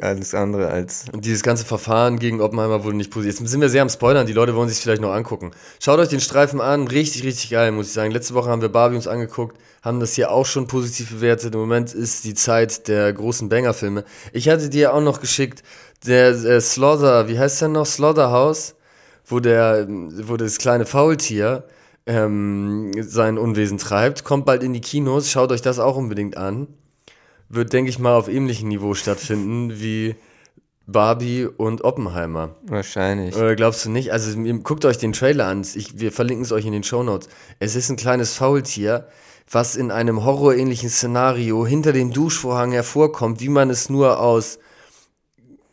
alles 0.02 0.32
andere 0.32 0.68
als. 0.68 1.06
Und 1.12 1.24
dieses 1.24 1.42
ganze 1.42 1.64
Verfahren 1.64 2.20
gegen 2.20 2.40
Oppenheimer 2.40 2.84
wurde 2.84 2.96
nicht 2.96 3.10
positiv. 3.10 3.40
Jetzt 3.40 3.50
sind 3.50 3.60
wir 3.60 3.68
sehr 3.68 3.82
am 3.82 3.88
Spoilern, 3.88 4.24
die 4.24 4.32
Leute 4.32 4.54
wollen 4.54 4.68
sich 4.68 4.78
vielleicht 4.78 5.02
noch 5.02 5.12
angucken. 5.12 5.50
Schaut 5.80 5.98
euch 5.98 6.08
den 6.08 6.20
Streifen 6.20 6.60
an, 6.60 6.86
richtig, 6.86 7.24
richtig 7.24 7.50
geil, 7.50 7.72
muss 7.72 7.88
ich 7.88 7.92
sagen. 7.92 8.12
Letzte 8.12 8.34
Woche 8.34 8.50
haben 8.50 8.62
wir 8.62 8.68
Barbie 8.68 8.94
uns 8.94 9.08
angeguckt, 9.08 9.58
haben 9.82 9.98
das 9.98 10.14
hier 10.14 10.30
auch 10.30 10.46
schon 10.46 10.68
positiv 10.68 11.10
bewertet. 11.10 11.54
Im 11.54 11.60
Moment 11.60 11.92
ist 11.92 12.24
die 12.24 12.34
Zeit 12.34 12.86
der 12.86 13.12
großen 13.12 13.48
Banger-Filme. 13.48 14.04
Ich 14.32 14.48
hatte 14.48 14.68
dir 14.68 14.94
auch 14.94 15.02
noch 15.02 15.20
geschickt, 15.20 15.64
der, 16.06 16.34
der 16.34 16.60
Slaughter, 16.60 17.26
wie 17.26 17.38
heißt 17.38 17.62
der 17.62 17.68
noch? 17.68 17.86
Slaughterhouse, 17.86 18.76
wo 19.26 19.40
der, 19.40 19.88
wo 19.88 20.36
das 20.36 20.58
kleine 20.58 20.86
Faultier 20.86 21.64
ähm, 22.06 22.92
sein 23.00 23.38
Unwesen 23.38 23.78
treibt. 23.78 24.24
Kommt 24.24 24.46
bald 24.46 24.62
in 24.62 24.72
die 24.72 24.80
Kinos, 24.80 25.30
schaut 25.30 25.52
euch 25.52 25.62
das 25.62 25.78
auch 25.78 25.96
unbedingt 25.96 26.36
an. 26.36 26.68
Wird, 27.48 27.72
denke 27.72 27.90
ich 27.90 27.98
mal, 27.98 28.16
auf 28.16 28.28
ähnlichem 28.28 28.68
Niveau 28.68 28.94
stattfinden 28.94 29.72
wie 29.80 30.16
Barbie 30.86 31.46
und 31.46 31.82
Oppenheimer. 31.82 32.56
Wahrscheinlich. 32.66 33.34
Oder 33.34 33.56
glaubst 33.56 33.84
du 33.84 33.90
nicht? 33.90 34.12
Also 34.12 34.38
guckt 34.62 34.84
euch 34.84 34.98
den 34.98 35.12
Trailer 35.12 35.46
an. 35.46 35.62
Ich, 35.74 35.98
wir 35.98 36.12
verlinken 36.12 36.44
es 36.44 36.52
euch 36.52 36.66
in 36.66 36.72
den 36.72 36.84
Show 36.84 37.02
Notes. 37.02 37.28
Es 37.58 37.74
ist 37.74 37.88
ein 37.88 37.96
kleines 37.96 38.34
Faultier, 38.34 39.08
was 39.50 39.76
in 39.76 39.90
einem 39.90 40.24
horrorähnlichen 40.24 40.90
Szenario 40.90 41.66
hinter 41.66 41.92
dem 41.92 42.12
Duschvorhang 42.12 42.72
hervorkommt, 42.72 43.40
wie 43.40 43.48
man 43.48 43.70
es 43.70 43.88
nur 43.88 44.20
aus 44.20 44.58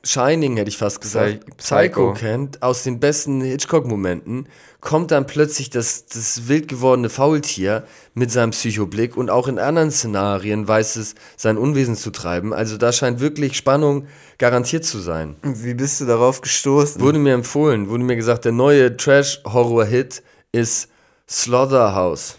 Shining, 0.03 0.57
hätte 0.57 0.69
ich 0.69 0.77
fast 0.77 0.99
gesagt, 0.99 1.45
Psycho, 1.57 2.11
Psycho 2.11 2.13
kennt, 2.13 2.63
aus 2.63 2.83
den 2.83 2.99
besten 2.99 3.41
Hitchcock-Momenten, 3.41 4.47
kommt 4.79 5.11
dann 5.11 5.27
plötzlich 5.27 5.69
das, 5.69 6.07
das 6.07 6.47
wild 6.47 6.67
gewordene 6.67 7.09
Faultier 7.09 7.85
mit 8.15 8.31
seinem 8.31 8.49
Psychoblick 8.49 9.15
und 9.15 9.29
auch 9.29 9.47
in 9.47 9.59
anderen 9.59 9.91
Szenarien 9.91 10.67
weiß 10.67 10.95
es, 10.95 11.13
sein 11.37 11.57
Unwesen 11.57 11.95
zu 11.95 12.09
treiben. 12.09 12.51
Also 12.51 12.77
da 12.77 12.91
scheint 12.91 13.19
wirklich 13.19 13.55
Spannung 13.55 14.07
garantiert 14.39 14.85
zu 14.85 14.99
sein. 14.99 15.35
Wie 15.43 15.75
bist 15.75 16.01
du 16.01 16.05
darauf 16.05 16.41
gestoßen? 16.41 16.99
Wurde 16.99 17.19
mir 17.19 17.35
empfohlen, 17.35 17.89
wurde 17.89 18.03
mir 18.03 18.15
gesagt, 18.15 18.45
der 18.45 18.53
neue 18.53 18.97
Trash-Horror-Hit 18.97 20.23
ist 20.51 20.89
Slaughterhouse. 21.29 22.37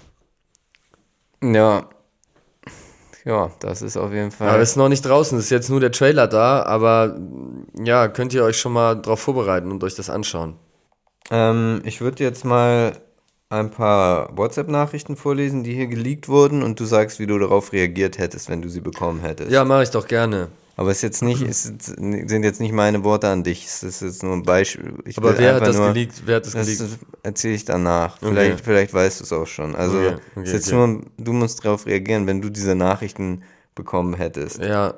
Ja, 1.42 1.88
ja, 3.24 3.50
das 3.60 3.82
ist 3.82 3.96
auf 3.96 4.12
jeden 4.12 4.30
Fall. 4.30 4.48
Aber 4.48 4.60
es 4.60 4.70
ist 4.70 4.76
noch 4.76 4.88
nicht 4.88 5.04
draußen, 5.04 5.38
es 5.38 5.44
ist 5.44 5.50
jetzt 5.50 5.70
nur 5.70 5.80
der 5.80 5.92
Trailer 5.92 6.26
da, 6.26 6.62
aber 6.62 7.18
ja, 7.82 8.08
könnt 8.08 8.34
ihr 8.34 8.44
euch 8.44 8.58
schon 8.58 8.72
mal 8.72 8.96
darauf 8.96 9.20
vorbereiten 9.20 9.70
und 9.70 9.82
euch 9.84 9.94
das 9.94 10.10
anschauen. 10.10 10.54
Ähm, 11.30 11.82
ich 11.84 12.00
würde 12.00 12.24
jetzt 12.24 12.44
mal 12.44 13.00
ein 13.48 13.70
paar 13.70 14.36
WhatsApp-Nachrichten 14.36 15.16
vorlesen, 15.16 15.62
die 15.62 15.74
hier 15.74 15.86
geleakt 15.86 16.28
wurden 16.28 16.62
und 16.62 16.80
du 16.80 16.84
sagst, 16.84 17.20
wie 17.20 17.26
du 17.26 17.38
darauf 17.38 17.72
reagiert 17.72 18.18
hättest, 18.18 18.48
wenn 18.48 18.62
du 18.62 18.68
sie 18.68 18.80
bekommen 18.80 19.20
hättest. 19.20 19.50
Ja, 19.50 19.64
mache 19.64 19.82
ich 19.82 19.90
doch 19.90 20.08
gerne. 20.08 20.48
Aber 20.76 20.90
es 20.90 20.98
ist 20.98 21.02
jetzt 21.02 21.22
nicht, 21.22 21.42
es 21.42 21.64
sind 21.64 22.42
jetzt 22.44 22.60
nicht 22.60 22.72
meine 22.72 23.04
Worte 23.04 23.28
an 23.28 23.44
dich. 23.44 23.66
Es 23.66 23.82
ist 23.82 24.00
jetzt 24.00 24.22
nur 24.22 24.32
ein 24.32 24.42
Beispiel. 24.42 24.94
Ich 25.04 25.18
Aber 25.18 25.36
wer 25.36 25.56
hat 25.56 25.66
das 25.66 25.76
nur, 25.76 25.88
geleakt? 25.88 26.22
Wer 26.24 26.36
hat 26.36 26.46
das, 26.46 26.52
das 26.52 26.66
geleakt? 26.66 26.98
erzähle 27.22 27.54
ich 27.54 27.64
danach. 27.64 28.16
Okay. 28.16 28.30
Vielleicht, 28.30 28.64
vielleicht 28.64 28.94
weißt 28.94 29.20
du 29.20 29.24
es 29.24 29.32
auch 29.32 29.46
schon. 29.46 29.76
Also 29.76 29.98
okay. 29.98 30.16
Okay, 30.34 30.44
ist 30.44 30.52
jetzt 30.52 30.72
nur, 30.72 31.02
du 31.18 31.32
musst 31.32 31.64
darauf 31.64 31.86
reagieren, 31.86 32.26
wenn 32.26 32.40
du 32.40 32.48
diese 32.48 32.74
Nachrichten 32.74 33.42
bekommen 33.74 34.14
hättest. 34.14 34.58
Ja. 34.60 34.94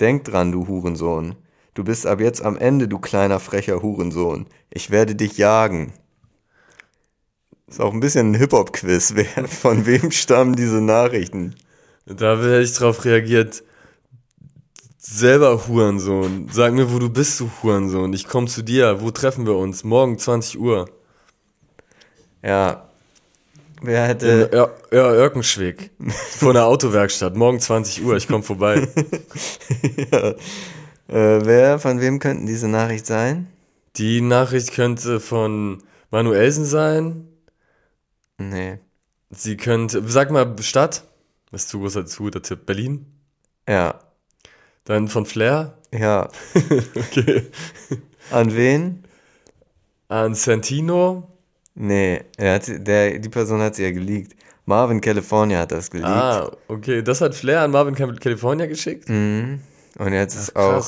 Denk 0.00 0.24
dran, 0.24 0.52
du 0.52 0.66
Hurensohn. 0.66 1.34
Du 1.74 1.84
bist 1.84 2.06
ab 2.06 2.20
jetzt 2.20 2.42
am 2.42 2.56
Ende, 2.56 2.88
du 2.88 2.98
kleiner 2.98 3.40
frecher 3.40 3.82
Hurensohn. 3.82 4.46
Ich 4.70 4.90
werde 4.90 5.14
dich 5.14 5.36
jagen. 5.36 5.92
Ist 7.66 7.80
auch 7.80 7.92
ein 7.92 8.00
bisschen 8.00 8.32
ein 8.32 8.34
Hip-Hop-Quiz. 8.34 9.14
Von 9.46 9.84
wem 9.84 10.10
stammen 10.10 10.54
diese 10.54 10.80
Nachrichten? 10.80 11.56
Da 12.06 12.36
hätte 12.36 12.60
ich 12.60 12.72
drauf 12.74 13.04
reagiert 13.04 13.64
selber 15.04 15.68
Hurensohn. 15.68 16.48
Sag 16.50 16.72
mir, 16.72 16.92
wo 16.92 16.98
du 16.98 17.10
bist, 17.10 17.38
du 17.40 17.50
Hurensohn. 17.62 18.12
Ich 18.12 18.26
komm 18.26 18.48
zu 18.48 18.62
dir. 18.62 19.00
Wo 19.00 19.10
treffen 19.10 19.46
wir 19.46 19.54
uns? 19.56 19.84
Morgen 19.84 20.18
20 20.18 20.58
Uhr. 20.58 20.90
Ja. 22.42 22.88
Wer 23.82 24.06
hätte. 24.06 24.50
Ja, 24.52 24.70
ja 24.90 25.14
Irkenschwick. 25.14 25.90
Vor 26.38 26.54
der 26.54 26.66
Autowerkstatt. 26.66 27.36
Morgen 27.36 27.60
20 27.60 28.04
Uhr. 28.04 28.16
Ich 28.16 28.28
komm 28.28 28.42
vorbei. 28.42 28.88
ja. 30.10 30.30
Äh, 31.06 31.44
wer, 31.44 31.78
von 31.78 32.00
wem 32.00 32.18
könnten 32.18 32.46
diese 32.46 32.68
Nachricht 32.68 33.04
sein? 33.04 33.48
Die 33.96 34.22
Nachricht 34.22 34.72
könnte 34.72 35.20
von 35.20 35.82
Manuelsen 36.10 36.64
sein. 36.64 37.28
Nee. 38.38 38.78
Sie 39.30 39.58
könnte. 39.58 40.02
Sag 40.06 40.30
mal, 40.30 40.56
Stadt. 40.60 41.04
Das 41.50 41.64
ist 41.64 41.68
zu 41.68 41.80
großer, 41.80 42.06
zu 42.06 42.22
guter 42.22 42.42
Tipp. 42.42 42.64
Berlin? 42.64 43.04
Ja. 43.68 44.00
Dann 44.84 45.08
von 45.08 45.26
Flair? 45.26 45.78
Ja. 45.92 46.28
okay. 46.94 47.46
An 48.30 48.54
wen? 48.54 49.04
An 50.08 50.34
Santino? 50.34 51.30
Nee, 51.74 52.22
er 52.36 52.54
hat, 52.54 52.64
der, 52.68 53.18
die 53.18 53.28
Person 53.28 53.60
hat 53.60 53.76
sie 53.76 53.82
ja 53.82 53.90
geleakt. 53.90 54.34
Marvin 54.66 55.00
California 55.00 55.58
hat 55.60 55.72
das 55.72 55.90
geleakt. 55.90 56.10
Ah, 56.10 56.50
okay. 56.68 57.02
Das 57.02 57.20
hat 57.20 57.34
Flair 57.34 57.62
an 57.62 57.70
Marvin 57.70 57.94
California 57.94 58.66
geschickt? 58.66 59.08
Mhm. 59.08 59.60
Und 59.98 60.12
jetzt 60.12 60.36
ist 60.36 60.56
auch 60.56 60.84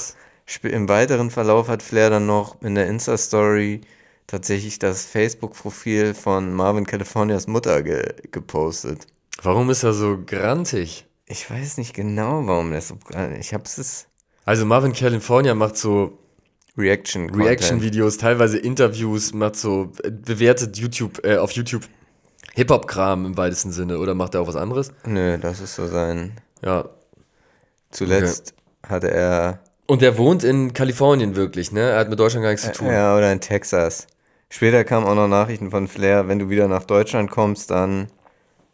im 0.63 0.89
weiteren 0.89 1.31
Verlauf 1.31 1.69
hat 1.69 1.83
Flair 1.83 2.11
dann 2.11 2.27
noch 2.27 2.61
in 2.63 2.75
der 2.75 2.87
Insta-Story 2.87 3.81
tatsächlich 4.27 4.79
das 4.79 5.05
Facebook-Profil 5.05 6.15
von 6.15 6.53
Marvin 6.53 6.87
Californias 6.87 7.47
Mutter 7.47 7.83
ge 7.83 8.15
gepostet. 8.31 9.07
Warum 9.43 9.71
ist 9.71 9.83
er 9.83 9.93
so 9.93 10.19
grantig? 10.25 11.07
Ich 11.27 11.51
weiß 11.51 11.79
nicht 11.79 11.95
genau, 11.95 12.47
warum 12.47 12.73
das 12.73 12.89
so. 12.89 12.99
Ich 13.39 13.53
hab's 13.53 13.79
es. 13.79 14.07
Also 14.45 14.65
Marvin 14.65 14.93
California 14.93 15.55
macht 15.55 15.77
so 15.77 16.19
Reaction 16.79 17.31
Reaction 17.35 17.83
Videos, 17.83 18.17
teilweise 18.17 18.59
Interviews, 18.59 19.33
macht 19.33 19.57
so 19.57 19.93
bewertet 20.05 20.77
YouTube 20.77 21.25
äh, 21.25 21.39
auf 21.39 21.53
YouTube 21.53 21.89
Hip 22.55 22.71
Hop 22.71 22.87
Kram 22.87 23.27
im 23.27 23.37
weitesten 23.37 23.73
Sinne 23.73 23.99
oder 23.99 24.15
macht 24.15 24.35
er 24.35 24.43
auch 24.43 24.47
was 24.47 24.57
anderes? 24.57 24.93
Nö, 25.05 25.37
das 25.39 25.61
ist 25.61 25.75
so 25.75 25.87
sein. 25.87 26.33
Ja. 26.63 26.89
Zuletzt 27.91 28.55
okay. 28.83 28.93
hatte 28.93 29.11
er 29.11 29.61
und 29.87 30.03
er 30.03 30.19
wohnt 30.19 30.45
in 30.45 30.73
Kalifornien 30.73 31.37
wirklich, 31.37 31.73
ne? 31.73 31.81
Er 31.81 31.99
hat 31.99 32.11
mit 32.11 32.19
Deutschland 32.19 32.43
gar 32.43 32.51
nichts 32.51 32.67
zu 32.67 32.73
tun. 32.73 32.89
Ja, 32.89 33.17
oder 33.17 33.33
in 33.33 33.41
Texas. 33.41 34.07
Später 34.49 34.85
kamen 34.85 35.07
auch 35.07 35.15
noch 35.15 35.29
Nachrichten 35.29 35.71
von 35.71 35.89
Flair, 35.89 36.29
wenn 36.29 36.39
du 36.39 36.51
wieder 36.51 36.69
nach 36.69 36.85
Deutschland 36.85 37.31
kommst, 37.31 37.71
dann 37.71 38.09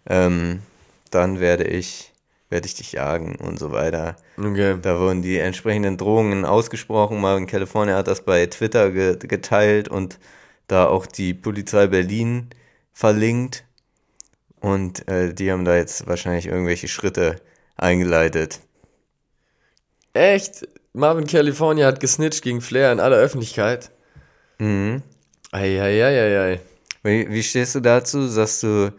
ähm, 0.07 0.63
dann 1.11 1.41
werde 1.41 1.65
ich, 1.65 2.12
werde 2.53 2.67
ich 2.67 2.75
dich 2.75 2.93
jagen 2.93 3.37
und 3.37 3.59
so 3.59 3.73
weiter. 3.73 4.17
Okay. 4.37 4.77
Da 4.81 5.01
wurden 5.01 5.23
die 5.23 5.39
entsprechenden 5.39 5.97
Drohungen 5.97 6.45
ausgesprochen. 6.45 7.19
Marvin 7.19 7.47
California 7.47 7.97
hat 7.97 8.09
das 8.09 8.25
bei 8.25 8.45
Twitter 8.47 8.91
ge 8.91 9.17
geteilt 9.17 9.89
und 9.89 10.19
da 10.69 10.87
auch 10.87 11.07
die 11.07 11.33
Polizei 11.33 11.87
Berlin 11.87 12.51
verlinkt. 12.93 13.65
Und 14.61 15.09
äh, 15.09 15.33
die 15.33 15.51
haben 15.51 15.65
da 15.65 15.77
jetzt 15.77 16.07
wahrscheinlich 16.07 16.47
irgendwelche 16.47 16.89
Schritte 16.89 17.37
eingeleitet. 17.77 18.61
Echt? 20.13 20.69
Marvin 20.93 21.27
California 21.27 21.87
hat 21.87 22.01
gesnitcht 22.01 22.43
gegen 22.43 22.61
Flair 22.61 22.93
in 22.93 23.01
aller 23.01 23.17
Öffentlichkeit. 23.17 23.91
Mhm. 24.59 25.03
Eieieiei. 25.53 26.61
Wie, 27.03 27.31
wie 27.31 27.43
stehst 27.43 27.75
du 27.75 27.81
dazu? 27.81 28.29
Sagst 28.29 28.63
du, 28.63 28.93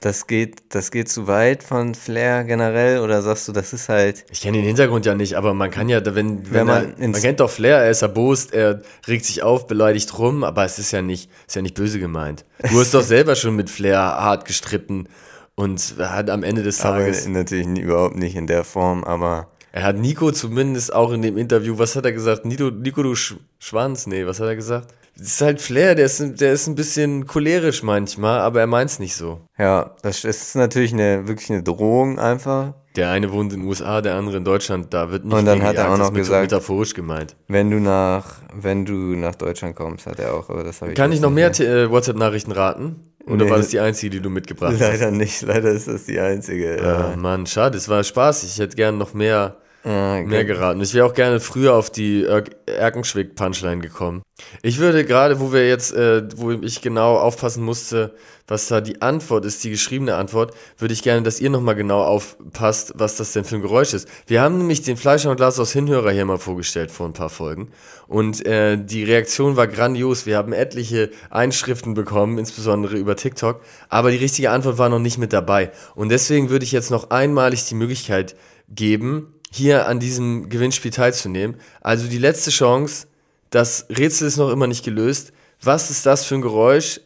das 0.00 0.26
geht, 0.26 0.56
das 0.68 0.90
geht 0.90 1.08
zu 1.08 1.26
weit 1.26 1.62
von 1.62 1.94
Flair 1.94 2.44
generell 2.44 3.00
oder 3.00 3.22
sagst 3.22 3.48
du, 3.48 3.52
das 3.52 3.72
ist 3.72 3.88
halt. 3.88 4.24
Ich 4.30 4.40
kenne 4.42 4.58
den 4.58 4.66
Hintergrund 4.66 5.06
ja 5.06 5.14
nicht, 5.14 5.34
aber 5.34 5.54
man 5.54 5.70
kann 5.70 5.88
ja, 5.88 6.04
wenn, 6.04 6.14
wenn, 6.44 6.52
Wenn 6.52 6.66
man 6.66 6.94
er, 6.98 7.08
man 7.08 7.20
kennt 7.20 7.40
doch 7.40 7.50
Flair, 7.50 7.78
er 7.78 7.90
ist 7.90 8.02
erbost, 8.02 8.52
er 8.52 8.82
regt 9.08 9.24
sich 9.24 9.42
auf, 9.42 9.66
beleidigt 9.66 10.18
rum, 10.18 10.44
aber 10.44 10.64
es 10.64 10.78
ist 10.78 10.92
ja 10.92 11.02
nicht, 11.02 11.30
ist 11.46 11.56
ja 11.56 11.62
nicht 11.62 11.74
böse 11.74 11.98
gemeint. 11.98 12.44
Du 12.70 12.78
hast 12.80 12.94
doch 12.94 13.02
selber 13.02 13.34
schon 13.36 13.56
mit 13.56 13.70
Flair 13.70 13.98
hart 13.98 14.44
gestritten 14.44 15.08
und 15.54 15.94
hat 15.98 16.28
am 16.30 16.42
Ende 16.42 16.62
des 16.62 16.80
Aber 16.82 16.98
Tages, 16.98 17.26
natürlich 17.26 17.66
nie- 17.66 17.80
überhaupt 17.80 18.16
nicht 18.16 18.36
in 18.36 18.46
der 18.46 18.64
Form, 18.64 19.02
aber 19.04 19.48
er 19.72 19.82
hat 19.82 19.96
Nico 19.96 20.30
zumindest 20.32 20.94
auch 20.94 21.12
in 21.12 21.20
dem 21.22 21.36
Interview, 21.36 21.78
was 21.78 21.96
hat 21.96 22.04
er 22.06 22.12
gesagt? 22.12 22.44
Nico, 22.46 22.70
Nico 22.70 23.02
du 23.02 23.14
Sch 23.14 23.36
Schwanz? 23.58 24.06
Nee, 24.06 24.26
was 24.26 24.40
hat 24.40 24.46
er 24.46 24.56
gesagt? 24.56 24.94
Das 25.18 25.28
ist 25.28 25.40
halt 25.40 25.60
Flair, 25.62 25.94
der 25.94 26.06
ist, 26.06 26.40
der 26.40 26.52
ist 26.52 26.66
ein 26.66 26.74
bisschen 26.74 27.26
cholerisch 27.26 27.82
manchmal, 27.82 28.40
aber 28.40 28.60
er 28.60 28.66
meint's 28.66 28.98
nicht 28.98 29.16
so. 29.16 29.40
ja, 29.58 29.94
das 30.02 30.24
ist 30.24 30.54
natürlich 30.56 30.92
eine, 30.92 31.26
wirklich 31.26 31.50
eine 31.50 31.62
Drohung 31.62 32.18
einfach. 32.18 32.74
Der 32.96 33.10
eine 33.10 33.30
wohnt 33.32 33.52
in 33.52 33.60
den 33.60 33.68
USA, 33.68 34.00
der 34.00 34.14
andere 34.14 34.38
in 34.38 34.44
Deutschland, 34.44 34.92
da 34.94 35.10
wird 35.10 35.24
nicht 35.24 35.34
Und 35.34 35.44
dann 35.44 35.62
hat 35.62 35.76
er 35.76 35.90
auch 35.92 35.98
noch 35.98 36.12
gesagt- 36.12 36.42
metaphorisch 36.50 36.94
gemeint. 36.94 37.36
Wenn 37.48 37.70
du 37.70 37.78
nach, 37.78 38.36
wenn 38.54 38.84
du 38.86 38.92
nach 38.94 39.34
Deutschland 39.34 39.74
kommst, 39.76 40.06
hat 40.06 40.18
er 40.18 40.34
auch, 40.34 40.48
aber 40.50 40.64
das 40.64 40.80
habe 40.80 40.92
ich 40.92 40.96
Kann 40.96 41.12
ich 41.12 41.20
noch 41.20 41.30
mehr 41.30 41.48
äh, 41.60 41.90
WhatsApp-Nachrichten 41.90 42.52
raten? 42.52 43.12
Oder 43.26 43.44
Nee. 43.44 43.50
war 43.50 43.56
das 43.58 43.68
die 43.68 43.80
einzige, 43.80 44.10
die 44.10 44.20
du 44.20 44.30
mitgebracht 44.30 44.72
hast? 44.74 44.80
Leider 44.80 45.10
nicht, 45.10 45.42
leider 45.42 45.70
ist 45.70 45.88
das 45.88 46.04
die 46.04 46.20
einzige. 46.20 46.78
Ah, 46.82 47.16
Mann, 47.16 47.44
schade, 47.46 47.76
es 47.76 47.88
war 47.88 48.02
spaßig. 48.04 48.50
Ich 48.52 48.58
hätte 48.60 48.76
gerne 48.76 48.96
noch 48.96 49.14
mehr, 49.14 49.56
Ja, 49.86 50.20
mehr 50.22 50.44
geraten. 50.44 50.80
Ich 50.80 50.94
wäre 50.94 51.06
auch 51.06 51.14
gerne 51.14 51.38
früher 51.38 51.74
auf 51.74 51.90
die 51.90 52.24
Er- 52.24 52.42
Erkenschwick-Punchline 52.66 53.80
gekommen. 53.80 54.22
Ich 54.62 54.78
würde 54.78 55.04
gerade, 55.04 55.38
wo 55.38 55.52
wir 55.52 55.68
jetzt, 55.68 55.92
äh, 55.94 56.24
wo 56.36 56.50
ich 56.50 56.82
genau 56.82 57.16
aufpassen 57.18 57.62
musste, 57.62 58.12
was 58.48 58.66
da 58.66 58.80
die 58.80 59.00
Antwort 59.00 59.44
ist, 59.44 59.62
die 59.62 59.70
geschriebene 59.70 60.16
Antwort, 60.16 60.54
würde 60.76 60.92
ich 60.92 61.04
gerne, 61.04 61.22
dass 61.22 61.40
ihr 61.40 61.50
nochmal 61.50 61.76
genau 61.76 62.02
aufpasst, 62.02 62.94
was 62.96 63.16
das 63.16 63.32
denn 63.32 63.44
für 63.44 63.54
ein 63.56 63.62
Geräusch 63.62 63.94
ist. 63.94 64.08
Wir 64.26 64.40
haben 64.42 64.58
nämlich 64.58 64.82
den 64.82 64.96
Fleischer 64.96 65.30
und 65.30 65.36
Glas 65.36 65.60
aus 65.60 65.70
Hinhörer 65.72 66.10
hier 66.10 66.24
mal 66.24 66.38
vorgestellt 66.38 66.90
vor 66.90 67.06
ein 67.06 67.12
paar 67.12 67.30
Folgen. 67.30 67.70
Und 68.08 68.44
äh, 68.44 68.76
die 68.76 69.04
Reaktion 69.04 69.54
war 69.56 69.68
grandios. 69.68 70.26
Wir 70.26 70.36
haben 70.36 70.52
etliche 70.52 71.10
Einschriften 71.30 71.94
bekommen, 71.94 72.38
insbesondere 72.38 72.96
über 72.96 73.14
TikTok. 73.14 73.60
Aber 73.88 74.10
die 74.10 74.16
richtige 74.16 74.50
Antwort 74.50 74.78
war 74.78 74.88
noch 74.88 74.98
nicht 74.98 75.18
mit 75.18 75.32
dabei. 75.32 75.70
Und 75.94 76.08
deswegen 76.08 76.50
würde 76.50 76.64
ich 76.64 76.72
jetzt 76.72 76.90
noch 76.90 77.10
einmalig 77.10 77.66
die 77.66 77.76
Möglichkeit 77.76 78.34
geben, 78.68 79.32
hier 79.56 79.88
an 79.88 79.98
diesem 79.98 80.48
Gewinnspiel 80.48 80.90
teilzunehmen. 80.90 81.56
Also 81.80 82.08
die 82.08 82.18
letzte 82.18 82.50
Chance, 82.50 83.06
das 83.50 83.86
Rätsel 83.88 84.28
ist 84.28 84.36
noch 84.36 84.50
immer 84.50 84.66
nicht 84.66 84.84
gelöst. 84.84 85.32
Was 85.62 85.90
ist 85.90 86.06
das 86.06 86.24
für 86.24 86.34
ein 86.34 86.42
Geräusch? 86.42 87.00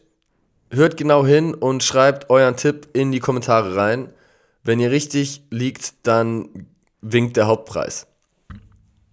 Hört 0.70 0.96
genau 0.96 1.24
hin 1.24 1.54
und 1.54 1.82
schreibt 1.82 2.30
euren 2.30 2.56
Tipp 2.56 2.88
in 2.92 3.12
die 3.12 3.20
Kommentare 3.20 3.76
rein. 3.76 4.12
Wenn 4.62 4.80
ihr 4.80 4.90
richtig 4.90 5.42
liegt, 5.50 5.94
dann 6.02 6.66
winkt 7.00 7.36
der 7.36 7.46
Hauptpreis. 7.46 8.06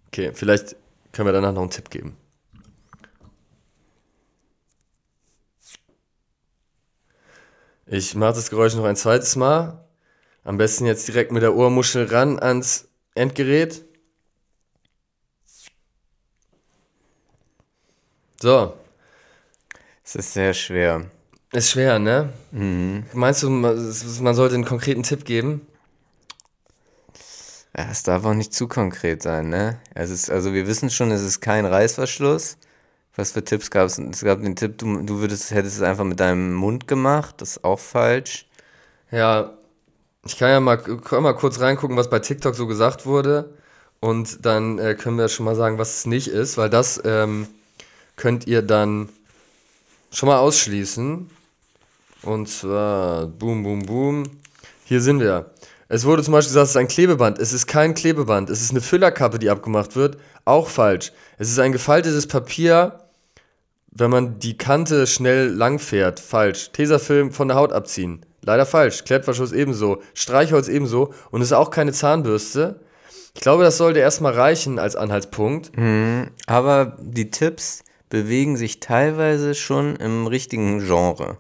Okay, 0.07 0.31
vielleicht 0.33 0.75
können 1.11 1.27
wir 1.27 1.33
danach 1.33 1.53
noch 1.53 1.61
einen 1.61 1.71
Tipp 1.71 1.89
geben. 1.89 2.17
Ich 7.85 8.15
mache 8.15 8.33
das 8.33 8.49
Geräusch 8.49 8.75
noch 8.75 8.83
ein 8.83 8.97
zweites 8.97 9.35
Mal. 9.37 9.85
Am 10.43 10.57
besten 10.57 10.85
jetzt 10.85 11.07
direkt 11.07 11.31
mit 11.31 11.41
der 11.41 11.55
Ohrmuschel 11.55 12.05
ran 12.05 12.37
ans 12.37 12.86
Endgerät. 13.17 13.83
So, 18.41 18.75
Es 20.03 20.15
ist 20.15 20.33
sehr 20.33 20.53
schwer. 20.53 21.05
ist 21.53 21.71
schwer, 21.71 21.99
ne? 21.99 22.31
Meinst 23.13 23.43
du, 23.43 23.49
man 23.49 23.75
man 24.21 24.35
sollte 24.35 24.55
einen 24.55 24.65
konkreten 24.65 25.03
Tipp 25.03 25.25
geben? 25.25 25.67
Ja, 27.75 27.87
es 27.91 28.03
darf 28.03 28.25
auch 28.25 28.33
nicht 28.33 28.53
zu 28.53 28.67
konkret 28.67 29.21
sein, 29.21 29.49
ne? 29.49 29.79
Es 29.93 30.09
ist, 30.09 30.29
also 30.31 30.53
wir 30.53 30.67
wissen 30.67 30.89
schon, 30.89 31.11
es 31.11 31.21
ist 31.21 31.41
kein 31.41 31.65
Reißverschluss. 31.65 32.57
Was 33.15 33.31
für 33.33 33.43
Tipps 33.43 33.71
gab 33.71 33.87
es? 33.87 33.97
Es 33.99 34.23
gab 34.23 34.41
den 34.41 34.55
Tipp, 34.55 34.77
du, 34.79 35.01
du 35.03 35.19
würdest, 35.19 35.51
hättest 35.51 35.77
es 35.77 35.83
einfach 35.83 36.05
mit 36.05 36.19
deinem 36.19 36.53
Mund 36.55 36.87
gemacht. 36.87 37.35
Das 37.41 37.51
ist 37.57 37.63
auch 37.63 37.79
falsch. 37.79 38.47
Ja, 39.11 39.56
ich 40.27 40.37
kann 40.37 40.49
ja 40.49 40.59
mal, 40.59 40.77
kann 40.77 41.23
mal 41.23 41.33
kurz 41.33 41.59
reingucken, 41.59 41.97
was 41.97 42.09
bei 42.09 42.19
TikTok 42.19 42.55
so 42.55 42.67
gesagt 42.67 43.05
wurde. 43.05 43.53
Und 43.99 44.45
dann 44.45 44.77
äh, 44.79 44.95
können 44.95 45.17
wir 45.17 45.27
schon 45.27 45.45
mal 45.45 45.55
sagen, 45.55 45.77
was 45.77 45.97
es 45.97 46.05
nicht 46.05 46.27
ist, 46.27 46.57
weil 46.57 46.69
das 46.69 47.01
ähm, 47.03 47.47
könnt 48.15 48.47
ihr 48.47 48.61
dann 48.61 49.09
schon 50.11 50.27
mal 50.27 50.37
ausschließen. 50.37 51.29
Und 52.23 52.49
zwar, 52.49 53.27
boom, 53.27 53.63
boom, 53.63 53.85
boom. 53.85 54.23
Hier 54.85 55.01
sind 55.01 55.19
wir. 55.19 55.51
Es 55.89 56.05
wurde 56.05 56.23
zum 56.23 56.33
Beispiel 56.33 56.49
gesagt, 56.49 56.65
es 56.65 56.71
ist 56.71 56.77
ein 56.77 56.87
Klebeband. 56.87 57.39
Es 57.39 57.53
ist 57.53 57.67
kein 57.67 57.93
Klebeband. 57.93 58.49
Es 58.49 58.61
ist 58.61 58.71
eine 58.71 58.81
Füllerkappe, 58.81 59.39
die 59.39 59.49
abgemacht 59.49 59.95
wird. 59.95 60.17
Auch 60.45 60.67
falsch. 60.67 61.11
Es 61.37 61.49
ist 61.49 61.59
ein 61.59 61.71
gefaltetes 61.71 62.27
Papier, 62.27 62.99
wenn 63.91 64.11
man 64.11 64.39
die 64.39 64.57
Kante 64.57 65.07
schnell 65.07 65.47
lang 65.47 65.79
fährt. 65.79 66.19
Falsch. 66.19 66.71
Tesafilm 66.71 67.31
von 67.31 67.47
der 67.47 67.57
Haut 67.57 67.71
abziehen. 67.71 68.25
Leider 68.41 68.65
falsch. 68.65 69.03
Klettverschluss 69.03 69.51
ebenso. 69.51 70.01
Streichholz 70.13 70.67
ebenso. 70.67 71.13
Und 71.31 71.41
es 71.41 71.47
ist 71.47 71.53
auch 71.53 71.71
keine 71.71 71.91
Zahnbürste. 71.91 72.79
Ich 73.35 73.41
glaube, 73.41 73.63
das 73.63 73.77
sollte 73.77 73.99
erstmal 73.99 74.33
reichen 74.33 74.79
als 74.79 74.95
Anhaltspunkt. 74.95 75.71
Aber 76.47 76.97
die 76.99 77.29
Tipps 77.29 77.83
bewegen 78.09 78.55
sich 78.57 78.79
teilweise 78.79 79.53
schon 79.53 79.95
im 79.97 80.27
richtigen 80.27 80.79
Genre, 80.79 81.37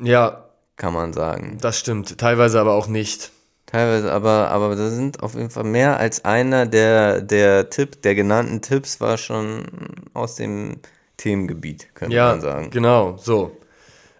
Ja, 0.00 0.48
kann 0.76 0.92
man 0.94 1.12
sagen. 1.12 1.58
das 1.60 1.78
stimmt. 1.78 2.16
Teilweise 2.18 2.60
aber 2.60 2.74
auch 2.74 2.86
nicht. 2.86 3.30
Teilweise, 3.66 4.12
aber, 4.12 4.50
aber 4.50 4.76
da 4.76 4.90
sind 4.90 5.22
auf 5.22 5.34
jeden 5.34 5.50
Fall 5.50 5.64
mehr 5.64 5.98
als 5.98 6.24
einer 6.24 6.66
der, 6.66 7.22
der 7.22 7.70
Tipp, 7.70 8.02
der 8.02 8.14
genannten 8.14 8.60
Tipps 8.60 9.00
war 9.00 9.16
schon 9.16 9.64
aus 10.14 10.34
dem 10.36 10.76
Themengebiet, 11.16 11.88
könnte 11.94 12.14
Ja, 12.16 12.28
man 12.28 12.40
sagen. 12.40 12.70
genau. 12.70 13.16
So. 13.18 13.56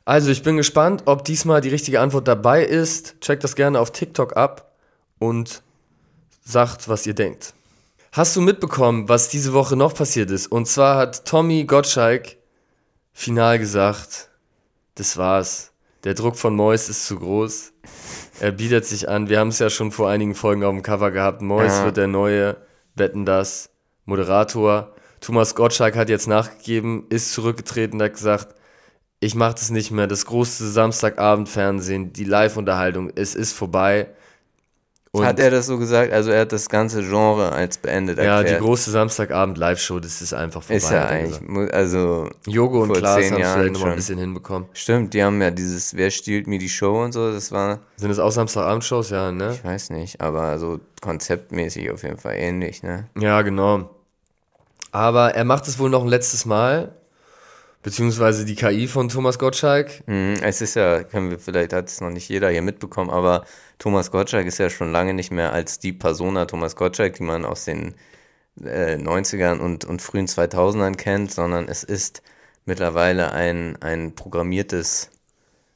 Also, 0.04 0.30
ich 0.30 0.42
bin 0.42 0.56
gespannt, 0.56 1.04
ob 1.06 1.24
diesmal 1.24 1.60
die 1.60 1.68
richtige 1.68 2.00
Antwort 2.00 2.26
dabei 2.26 2.64
ist. 2.64 3.20
Checkt 3.20 3.44
das 3.44 3.54
gerne 3.54 3.78
auf 3.78 3.92
TikTok 3.92 4.36
ab 4.36 4.72
und 5.18 5.62
sagt, 6.44 6.88
was 6.88 7.06
ihr 7.06 7.14
denkt. 7.14 7.54
Hast 8.10 8.34
du 8.36 8.40
mitbekommen, 8.40 9.08
was 9.08 9.28
diese 9.28 9.52
Woche 9.52 9.76
noch 9.76 9.94
passiert 9.94 10.30
ist? 10.30 10.48
Und 10.48 10.66
zwar 10.66 10.96
hat 10.98 11.24
Tommy 11.24 11.64
Gottschalk 11.64 12.36
final 13.12 13.58
gesagt, 13.58 14.28
das 14.96 15.16
war's. 15.16 15.72
Der 16.04 16.14
Druck 16.14 16.36
von 16.36 16.54
Mois 16.54 16.88
ist 16.88 17.06
zu 17.06 17.16
groß. 17.18 17.72
Er 18.40 18.50
bietet 18.52 18.84
sich 18.84 19.08
an. 19.08 19.28
Wir 19.28 19.38
haben 19.38 19.48
es 19.48 19.60
ja 19.60 19.70
schon 19.70 19.92
vor 19.92 20.08
einigen 20.10 20.34
Folgen 20.34 20.64
auf 20.64 20.72
dem 20.72 20.82
Cover 20.82 21.10
gehabt. 21.12 21.42
Mois 21.42 21.68
Ja. 21.78 21.84
wird 21.84 21.96
der 21.96 22.08
neue 22.08 22.56
Wetten 22.96 23.24
das 23.24 23.70
Moderator. 24.04 24.92
Thomas 25.20 25.54
Gottschalk 25.54 25.94
hat 25.96 26.08
jetzt 26.08 26.26
nachgegeben, 26.26 27.06
ist 27.08 27.32
zurückgetreten 27.32 28.02
hat 28.02 28.14
gesagt, 28.14 28.56
ich 29.22 29.36
mache 29.36 29.54
das 29.54 29.70
nicht 29.70 29.92
mehr. 29.92 30.08
Das 30.08 30.26
große 30.26 30.68
Samstagabendfernsehen, 30.68 32.12
die 32.12 32.24
Live-Unterhaltung, 32.24 33.12
es 33.14 33.36
ist 33.36 33.52
vorbei. 33.52 34.08
Und 35.12 35.24
Hat 35.24 35.38
er 35.38 35.50
das 35.50 35.66
so 35.66 35.78
gesagt? 35.78 36.12
Also 36.12 36.30
er 36.30 36.40
hat 36.40 36.52
das 36.52 36.68
ganze 36.68 37.02
Genre 37.02 37.52
als 37.52 37.78
beendet 37.78 38.18
ja, 38.18 38.38
erklärt. 38.38 38.58
die 38.58 38.64
große 38.64 38.90
Samstagabend-Live-Show, 38.90 40.00
das 40.00 40.22
ist 40.22 40.32
einfach 40.32 40.62
vorbei. 40.62 40.76
ist 40.76 40.90
ja 40.90 41.06
eigentlich, 41.06 41.72
also 41.72 42.30
Jogo 42.46 42.82
und 42.82 42.94
Klaas 42.94 43.30
haben 43.30 43.40
es 43.40 43.52
vielleicht 43.52 43.74
noch 43.74 43.84
ein 43.84 43.94
bisschen 43.94 44.18
hinbekommen. 44.18 44.68
Stimmt, 44.72 45.14
die 45.14 45.22
haben 45.22 45.40
ja 45.40 45.52
dieses 45.52 45.94
Wer 45.94 46.10
stiehlt 46.10 46.48
mir 46.48 46.58
die 46.58 46.70
Show 46.70 47.04
und 47.04 47.12
so, 47.12 47.30
das 47.30 47.52
war, 47.52 47.80
Sind 47.96 48.10
es 48.10 48.18
auch 48.18 48.32
Samstagabend-Shows? 48.32 49.10
Ja, 49.10 49.30
ne? 49.30 49.52
ich 49.54 49.62
weiß 49.62 49.90
nicht, 49.90 50.20
aber 50.20 50.58
so 50.58 50.80
konzeptmäßig 51.00 51.92
auf 51.92 52.02
jeden 52.02 52.16
Fall 52.16 52.34
ähnlich, 52.36 52.82
ne? 52.82 53.08
Ja, 53.16 53.42
genau. 53.42 53.90
Aber 54.90 55.34
er 55.34 55.44
macht 55.44 55.68
es 55.68 55.78
wohl 55.78 55.90
noch 55.90 56.02
ein 56.02 56.08
letztes 56.08 56.44
Mal. 56.44 56.96
Beziehungsweise 57.82 58.44
die 58.44 58.54
KI 58.54 58.86
von 58.86 59.08
Thomas 59.08 59.38
Gottschalk. 59.38 60.02
Mhm, 60.06 60.36
es 60.42 60.60
ist 60.60 60.74
ja, 60.76 61.02
können 61.02 61.30
wir, 61.30 61.38
vielleicht 61.38 61.72
hat 61.72 61.88
es 61.88 62.00
noch 62.00 62.10
nicht 62.10 62.28
jeder 62.28 62.48
hier 62.50 62.62
mitbekommen, 62.62 63.10
aber 63.10 63.44
Thomas 63.78 64.10
Gottschalk 64.12 64.46
ist 64.46 64.58
ja 64.58 64.70
schon 64.70 64.92
lange 64.92 65.14
nicht 65.14 65.32
mehr 65.32 65.52
als 65.52 65.80
die 65.80 65.92
Persona 65.92 66.44
Thomas 66.46 66.76
Gottschalk, 66.76 67.14
die 67.14 67.24
man 67.24 67.44
aus 67.44 67.64
den 67.64 67.94
äh, 68.62 68.96
90ern 68.98 69.58
und, 69.60 69.84
und 69.84 70.02
frühen 70.02 70.26
2000ern 70.28 70.96
kennt, 70.96 71.32
sondern 71.32 71.68
es 71.68 71.84
ist 71.84 72.22
mittlerweile 72.66 73.32
ein, 73.32 73.76
ein 73.82 74.14
programmiertes, 74.14 75.10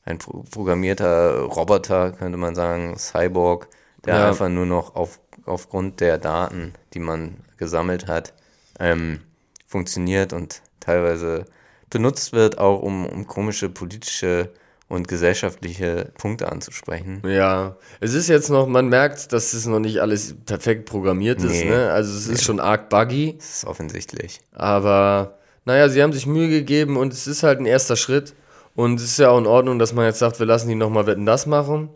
ein 0.05 0.19
pro- 0.19 0.45
programmierter 0.45 1.41
Roboter, 1.43 2.13
könnte 2.13 2.39
man 2.39 2.55
sagen, 2.55 2.97
Cyborg, 2.99 3.69
der 4.05 4.17
Ja. 4.17 4.29
einfach 4.29 4.49
nur 4.49 4.67
noch 4.67 4.95
auf, 4.95 5.21
aufgrund 5.45 6.01
der 6.01 6.19
Daten, 6.19 6.75
die 6.95 7.01
man 7.01 7.39
gesammelt 7.57 8.07
hat, 8.07 8.35
ähm, 8.79 9.21
funktioniert 9.67 10.33
und 10.33 10.63
teilweise 10.81 11.47
benutzt 11.91 12.33
wird, 12.33 12.59
auch 12.59 12.81
um, 12.83 13.07
um 13.07 13.27
komische 13.27 13.69
politische 13.69 14.51
und 14.89 15.09
gesellschaftliche 15.09 16.13
Punkte 16.17 16.51
anzusprechen. 16.53 17.21
Ja, 17.27 17.77
es 18.01 18.15
ist 18.15 18.29
jetzt 18.29 18.51
noch, 18.51 18.67
man 18.69 18.89
merkt, 18.89 19.33
dass 19.33 19.53
es 19.53 19.67
noch 19.67 19.81
nicht 19.81 19.99
alles 20.01 20.37
perfekt 20.47 20.87
programmiert 20.89 21.39
ist, 21.43 21.51
Nee. 21.51 21.71
ne? 21.71 21.91
Also 21.91 22.17
es 22.17 22.29
ist 22.29 22.45
schon 22.45 22.61
arg 22.61 22.89
buggy, 22.89 23.35
Das 23.37 23.49
ist 23.57 23.65
offensichtlich. 23.65 24.41
aber 24.55 25.39
naja, 25.65 25.89
sie 25.89 26.01
haben 26.03 26.13
sich 26.13 26.27
Mühe 26.29 26.49
gegeben 26.49 26.97
und 26.97 27.13
es 27.13 27.27
ist 27.27 27.43
halt 27.43 27.59
ein 27.59 27.67
erster 27.67 27.97
Schritt. 27.97 28.35
Und 28.77 29.01
es 29.01 29.07
ist 29.07 29.19
ja 29.19 29.31
auch 29.31 29.39
in 29.39 29.47
Ordnung, 29.47 29.79
dass 29.81 29.93
man 29.95 30.05
jetzt 30.05 30.19
sagt, 30.21 30.39
wir 30.39 30.47
lassen 30.47 30.69
die 30.69 30.75
nochmal 30.77 31.07
Wetten 31.07 31.27
das 31.27 31.47
machen. 31.47 31.89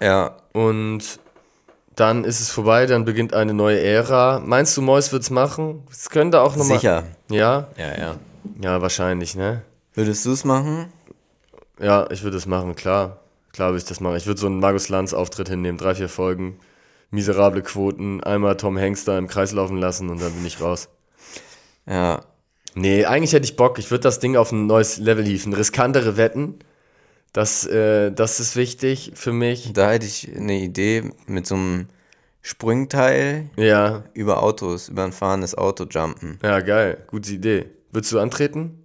Ja, 0.00 0.36
Und 0.52 1.20
dann 1.94 2.24
ist 2.24 2.40
es 2.40 2.50
vorbei, 2.50 2.86
dann 2.86 3.04
beginnt 3.04 3.34
eine 3.34 3.52
neue 3.54 3.78
Ära. 3.80 4.40
Meinst 4.44 4.76
du, 4.76 4.82
Mois 4.82 5.12
wird's 5.12 5.30
machen? 5.30 5.82
Es 5.90 6.10
könnte 6.10 6.40
auch 6.40 6.56
nochmal. 6.56 6.78
sicher. 6.78 7.04
Ja? 7.30 7.68
Ja, 7.76 7.98
ja. 7.98 8.14
Ja, 8.62 8.80
wahrscheinlich, 8.82 9.34
ne? 9.36 9.62
Würdest 9.94 10.24
du 10.26 10.32
es 10.32 10.44
machen? 10.44 10.92
Ja, 11.80 12.08
ich 12.10 12.22
würde 12.22 12.36
es 12.36 12.46
machen, 12.46 12.74
klar. 12.74 13.20
Klar 13.52 13.70
würde 13.70 13.78
ich 13.78 13.84
das 13.84 14.00
machen. 14.00 14.16
Ich 14.16 14.26
würde 14.26 14.40
so 14.40 14.46
einen 14.46 14.60
Markus 14.60 14.88
Lanz-Auftritt 14.88 15.48
hinnehmen, 15.48 15.78
drei, 15.78 15.94
vier 15.94 16.08
Folgen, 16.08 16.58
miserable 17.10 17.62
Quoten, 17.62 18.22
einmal 18.22 18.56
Tom 18.56 18.78
Hanks 18.78 19.04
da 19.04 19.16
im 19.18 19.26
Kreis 19.28 19.52
laufen 19.52 19.78
lassen 19.78 20.08
und 20.10 20.20
dann 20.20 20.32
bin 20.32 20.44
ich 20.46 20.60
raus. 20.60 20.88
Ja. 21.86 22.20
Nee, 22.74 23.06
eigentlich 23.06 23.32
hätte 23.32 23.44
ich 23.46 23.56
Bock. 23.56 23.78
Ich 23.78 23.90
würde 23.90 24.02
das 24.02 24.20
Ding 24.20 24.36
auf 24.36 24.52
ein 24.52 24.66
neues 24.66 24.98
Level 24.98 25.24
hieven. 25.24 25.52
Riskantere 25.52 26.16
Wetten. 26.16 26.58
Das, 27.32 27.66
äh, 27.66 28.12
das 28.12 28.40
ist 28.40 28.56
wichtig 28.56 29.12
für 29.14 29.32
mich. 29.32 29.72
Da 29.72 29.90
hätte 29.90 30.06
ich 30.06 30.34
eine 30.36 30.58
Idee 30.58 31.10
mit 31.26 31.46
so 31.46 31.54
einem 31.56 31.88
Sprungteil 32.42 33.50
Ja, 33.56 34.04
über 34.14 34.42
Autos, 34.42 34.88
über 34.88 35.04
ein 35.04 35.12
fahrendes 35.12 35.56
Auto 35.56 35.84
jumpen. 35.84 36.38
ja, 36.42 36.60
geil. 36.60 37.04
Gute 37.08 37.32
Idee. 37.32 37.66
Würdest 37.92 38.12
du 38.12 38.18
antreten? 38.18 38.84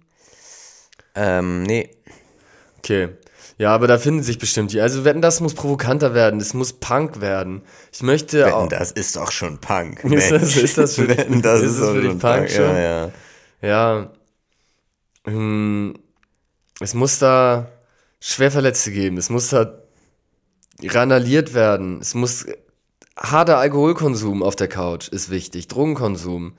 Ähm, 1.14 1.62
nee. 1.62 1.90
Okay. 2.78 3.10
Ja, 3.56 3.72
aber 3.72 3.86
da 3.86 3.98
finden 3.98 4.22
sich 4.24 4.38
bestimmt 4.38 4.72
die. 4.72 4.80
Also 4.80 5.04
wetten, 5.04 5.22
das 5.22 5.40
muss 5.40 5.54
provokanter 5.54 6.12
werden. 6.12 6.40
Es 6.40 6.54
muss 6.54 6.72
Punk 6.72 7.20
werden. 7.20 7.62
Ich 7.92 8.02
möchte 8.02 8.54
auch. 8.54 8.68
das 8.68 8.90
ist 8.90 9.14
doch 9.16 9.30
schon 9.30 9.58
Punk. 9.58 10.02
Ist 10.04 10.30
das- 10.32 10.56
ist 10.56 10.76
das 10.78 10.94
für 10.96 11.02
dich- 11.06 11.18
Wetten, 11.18 11.40
das 11.42 11.60
ist 11.62 11.72
ist, 11.72 11.80
doch 11.80 11.92
für 11.92 12.00
dich 12.00 12.10
schon 12.10 12.18
Punk 12.18 12.36
Punk. 12.38 12.50
schon? 12.50 12.64
Ja, 12.76 12.78
ja. 13.06 13.10
Ja. 13.62 14.10
Hm, 15.24 15.94
es 16.80 16.94
muss 16.94 17.18
da 17.20 17.70
Schwerverletzte 18.20 18.90
geben. 18.90 19.16
Es 19.18 19.30
muss 19.30 19.48
da 19.50 19.78
randaliert 20.82 21.54
werden. 21.54 22.00
Es 22.00 22.14
muss 22.14 22.46
harter 23.16 23.58
Alkoholkonsum 23.58 24.42
auf 24.42 24.56
der 24.56 24.68
Couch 24.68 25.08
ist 25.08 25.30
wichtig. 25.30 25.68
Drogenkonsum. 25.68 26.58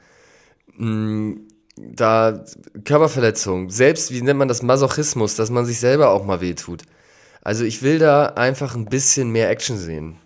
Hm, 0.78 1.48
da 1.76 2.44
Körperverletzung. 2.84 3.70
Selbst, 3.70 4.12
wie 4.12 4.22
nennt 4.22 4.40
man 4.40 4.48
das, 4.48 4.62
Masochismus, 4.62 5.36
dass 5.36 5.50
man 5.50 5.66
sich 5.66 5.80
selber 5.80 6.10
auch 6.10 6.26
mal 6.26 6.42
wehtut. 6.42 6.84
Also 7.42 7.64
ich 7.64 7.84
will 7.84 8.00
da 8.00 8.26
einfach 8.28 8.76
ein 8.76 8.86
bisschen 8.86 9.30
mehr 9.30 9.50
Action 9.50 9.78
sehen. 9.78 10.18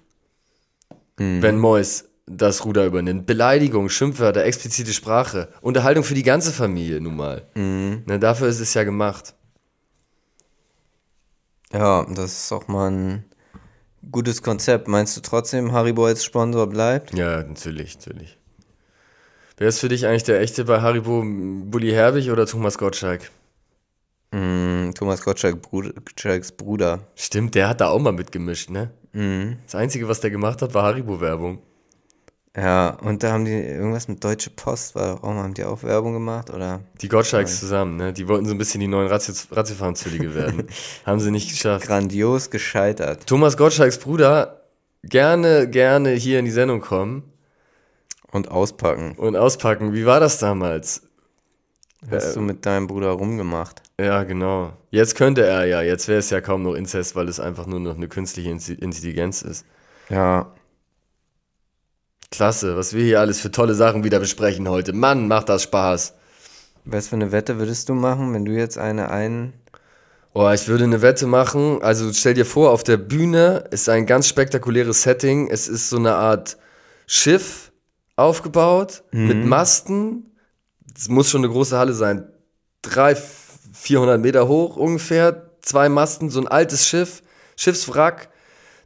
Wenn 1.18 1.60
Mois 1.60 2.06
das 2.30 2.64
Ruder 2.64 2.86
übernimmt. 2.86 3.26
Beleidigung, 3.26 3.90
Schimpfwörter, 3.90 4.46
explizite 4.46 4.94
Sprache. 4.94 5.50
Unterhaltung 5.62 6.04
für 6.06 6.14
die 6.14 6.24
ganze 6.24 6.54
Familie 6.54 7.02
nun 7.02 7.18
mal. 7.18 7.46
Ne, 7.56 8.20
dafür 8.20 8.48
ist 8.48 8.62
es 8.62 8.74
ja 8.74 8.84
gemacht. 8.84 9.34
Ja, 11.74 12.06
das 12.06 12.44
ist 12.44 12.52
auch 12.52 12.68
mal 12.68 12.90
ein 12.90 13.26
gutes 14.12 14.42
Konzept. 14.42 14.88
Meinst 14.88 15.18
du 15.18 15.22
trotzdem, 15.22 15.72
Haribo 15.72 16.06
als 16.06 16.24
Sponsor 16.24 16.68
bleibt? 16.68 17.14
Ja, 17.14 17.44
natürlich, 17.44 17.98
natürlich. 17.98 18.39
Wer 19.60 19.68
ist 19.68 19.80
für 19.82 19.90
dich 19.90 20.08
eigentlich 20.08 20.24
der 20.24 20.40
echte 20.40 20.64
bei 20.64 20.80
Haribo? 20.80 21.22
Bully 21.22 21.92
Herbig 21.92 22.32
oder 22.32 22.46
Thomas 22.46 22.78
Gottschalk? 22.78 23.30
Mm, 24.32 24.92
Thomas 24.92 25.22
Gottschalk, 25.22 25.62
Gottschalks 25.70 26.54
Bruder. 26.54 27.02
Stimmt, 27.18 27.56
der 27.56 27.68
hat 27.68 27.82
da 27.82 27.90
auch 27.90 28.00
mal 28.00 28.14
mitgemischt, 28.14 28.70
ne? 28.70 28.90
Das 29.66 29.76
Einzige, 29.76 30.08
was 30.08 30.22
der 30.22 30.32
gemacht 30.32 30.62
hat, 30.62 30.74
war 30.74 30.84
Haribo-Werbung. 30.84 31.60
Ja, 32.56 32.92
und 33.02 33.22
da 33.22 33.34
haben 33.34 33.44
die 33.44 33.52
irgendwas 33.52 34.08
mit 34.08 34.24
Deutsche 34.24 34.50
Post, 34.50 34.96
war 34.96 35.16
doch 35.16 35.24
auch 35.24 35.34
mal, 35.34 35.44
haben 35.44 35.54
die 35.54 35.66
auch 35.66 35.84
Werbung 35.84 36.14
gemacht, 36.14 36.50
oder? 36.52 36.80
Die 37.02 37.10
Gottschalks 37.10 37.60
zusammen, 37.60 37.98
ne? 37.98 38.14
Die 38.14 38.30
wollten 38.30 38.46
so 38.46 38.54
ein 38.54 38.58
bisschen 38.58 38.80
die 38.80 38.88
neuen 38.88 39.10
Ratio- 39.10 39.34
Ratiofarm-Zwillinge 39.52 40.36
werden. 40.36 40.68
Haben 41.06 41.20
sie 41.20 41.32
nicht 41.32 41.50
geschafft. 41.50 41.86
Grandios 41.86 42.50
gescheitert. 42.50 43.28
Thomas 43.28 43.58
Gottschalks 43.58 43.98
Bruder, 43.98 44.62
gerne, 45.04 45.68
gerne 45.70 46.12
hier 46.12 46.40
in 46.40 46.46
die 46.46 46.52
Sendung 46.52 46.80
kommen 46.80 47.29
Und 48.32 48.52
auspacken. 48.52 49.16
und 49.18 49.36
auspacken. 49.36 49.94
Wie 49.94 50.06
war 50.06 50.20
das 50.20 50.38
damals? 50.38 51.04
Hast 52.10 52.36
du 52.36 52.42
mit 52.42 52.66
deinem 52.66 52.88
Bruder 52.88 53.10
rumgemacht? 53.10 53.82
Ja, 54.00 54.24
genau. 54.24 54.72
Jetzt 54.90 55.16
könnte 55.16 55.46
er 55.46 55.66
ja, 55.66 55.82
jetzt 55.82 56.08
wäre 56.08 56.20
es 56.20 56.30
ja 56.30 56.40
kaum 56.40 56.64
noch 56.64 56.74
Inzest, 56.74 57.16
weil 57.16 57.28
es 57.28 57.40
einfach 57.40 57.66
nur 57.66 57.82
noch 57.82 57.96
eine 57.96 58.08
künstliche 58.08 58.50
Intelligenz 58.50 59.42
ist. 59.42 59.66
Ja. 60.10 60.54
Klasse, 62.32 62.78
was 62.78 62.94
wir 62.94 63.04
hier 63.04 63.20
alles 63.20 63.42
für 63.42 63.52
tolle 63.52 63.74
Sachen 63.74 64.04
wieder 64.04 64.20
besprechen 64.20 64.70
heute. 64.70 64.94
Mann, 64.94 65.28
macht 65.28 65.50
das 65.50 65.64
Spaß. 65.64 66.14
Was 66.86 67.10
für 67.10 67.16
eine 67.16 67.32
Wette 67.32 67.60
würdest 67.60 67.90
du 67.90 67.94
machen, 67.94 68.34
wenn 68.34 68.46
du 68.46 68.54
jetzt 68.54 68.78
eine 68.78 69.12
ein... 69.12 69.54
Oh, 70.34 70.50
ich 70.52 70.68
würde 70.68 70.86
eine 70.86 71.02
Wette 71.02 71.28
machen. 71.28 71.82
Also 71.82 72.14
stell 72.14 72.36
dir 72.36 72.46
vor, 72.46 72.72
auf 72.72 72.84
der 72.84 72.98
Bühne 72.98 73.66
ist 73.72 73.90
ein 73.90 74.06
ganz 74.06 74.28
spektakuläres 74.28 75.02
Setting. 75.02 75.50
Es 75.50 75.68
ist 75.68 75.90
so 75.90 75.98
eine 75.98 76.16
Art 76.16 76.58
Schiff 77.08 77.69
aufgebaut 78.20 79.04
mit 79.12 79.46
Masten. 79.46 80.36
Es 80.96 81.10
muss 81.10 81.30
schon 81.30 81.44
eine 81.44 81.52
große 81.52 81.78
Halle 81.78 81.94
sein. 81.94 82.28
Drei, 82.82 83.16
400 83.74 84.20
Meter 84.20 84.48
hoch 84.48 84.76
ungefähr. 84.76 85.52
Zwei 85.62 85.90
Masten, 85.90 86.30
so 86.30 86.40
ein 86.40 86.48
altes 86.48 86.88
Schiff, 86.88 87.22
Schiffswrack. 87.56 88.30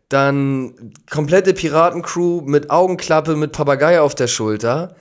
Dann 0.09 0.93
komplette 1.09 1.53
Piratencrew 1.53 2.41
mit 2.41 2.69
Augenklappe, 2.69 3.35
mit 3.35 3.51
Papagei 3.51 3.99
auf 3.99 4.15
der 4.15 4.27
Schulter. 4.27 4.95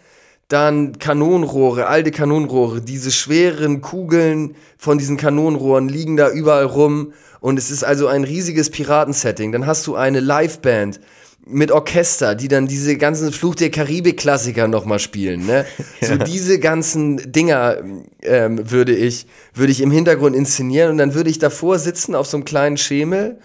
Dann 0.49 0.99
Kanonenrohre, 0.99 1.87
alte 1.87 2.11
Kanonenrohre, 2.11 2.83
diese 2.83 3.11
schweren 3.11 3.80
Kugeln 3.80 4.55
von 4.76 4.99
diesen 4.99 5.16
Kanonenrohren 5.16 5.89
liegen 5.89 6.16
da 6.16 6.30
überall 6.30 6.66
rum. 6.66 7.12
Und 7.41 7.59
es 7.59 7.70
ist 7.70 7.85
also 7.85 8.07
ein 8.07 8.24
riesiges 8.24 8.70
Piratensetting. 8.70 9.51
Dann 9.53 9.66
hast 9.66 9.87
du 9.87 9.97
eine 9.97 10.20
Liveband 10.20 11.01
mit 11.45 11.72
Orchester, 11.72 12.34
die 12.34 12.49
dann 12.49 12.66
diese 12.66 12.97
ganzen 12.97 13.32
Fluch 13.32 13.55
der 13.55 13.70
Karibik-Klassiker 13.70 14.68
nochmal 14.68 14.99
spielen. 14.99 15.47
Ne? 15.47 15.64
So 16.01 16.16
diese 16.16 16.59
ganzen 16.59 17.32
Dinger 17.32 17.78
ähm, 18.22 18.70
würde, 18.70 18.95
ich, 18.95 19.26
würde 19.55 19.72
ich 19.72 19.80
im 19.80 19.90
Hintergrund 19.90 20.34
inszenieren 20.36 20.90
und 20.90 20.99
dann 20.99 21.14
würde 21.14 21.30
ich 21.30 21.38
davor 21.38 21.78
sitzen 21.78 22.14
auf 22.14 22.26
so 22.26 22.36
einem 22.36 22.45
kleinen 22.45 22.76
Schemel 22.76 23.38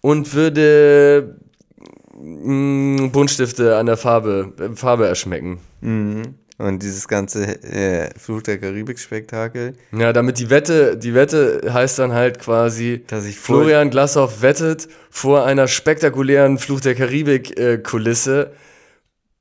und 0.00 0.34
würde 0.34 1.38
mh, 2.16 3.08
Buntstifte 3.08 3.76
an 3.76 3.86
der 3.86 3.96
Farbe, 3.96 4.52
äh, 4.60 4.76
Farbe 4.76 5.06
erschmecken. 5.06 5.58
Und 6.56 6.82
dieses 6.84 7.08
ganze 7.08 7.62
äh, 7.64 8.16
Fluch 8.16 8.42
der 8.42 8.58
Karibik-Spektakel. 8.58 9.72
Ja, 9.92 10.12
damit 10.12 10.38
die 10.38 10.50
Wette, 10.50 10.96
die 10.96 11.12
Wette 11.12 11.62
heißt 11.68 11.98
dann 11.98 12.12
halt 12.12 12.38
quasi, 12.38 13.02
Dass 13.08 13.24
ich 13.24 13.38
Florian 13.38 13.90
Glashoff 13.90 14.40
wettet 14.40 14.88
vor 15.10 15.44
einer 15.44 15.66
spektakulären 15.66 16.58
Fluch 16.58 16.80
der 16.80 16.94
Karibik-Kulisse 16.94 18.52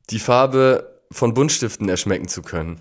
die 0.09 0.19
Farbe 0.19 0.99
von 1.11 1.35
Buntstiften 1.35 1.87
erschmecken 1.87 2.27
zu 2.27 2.41
können. 2.41 2.79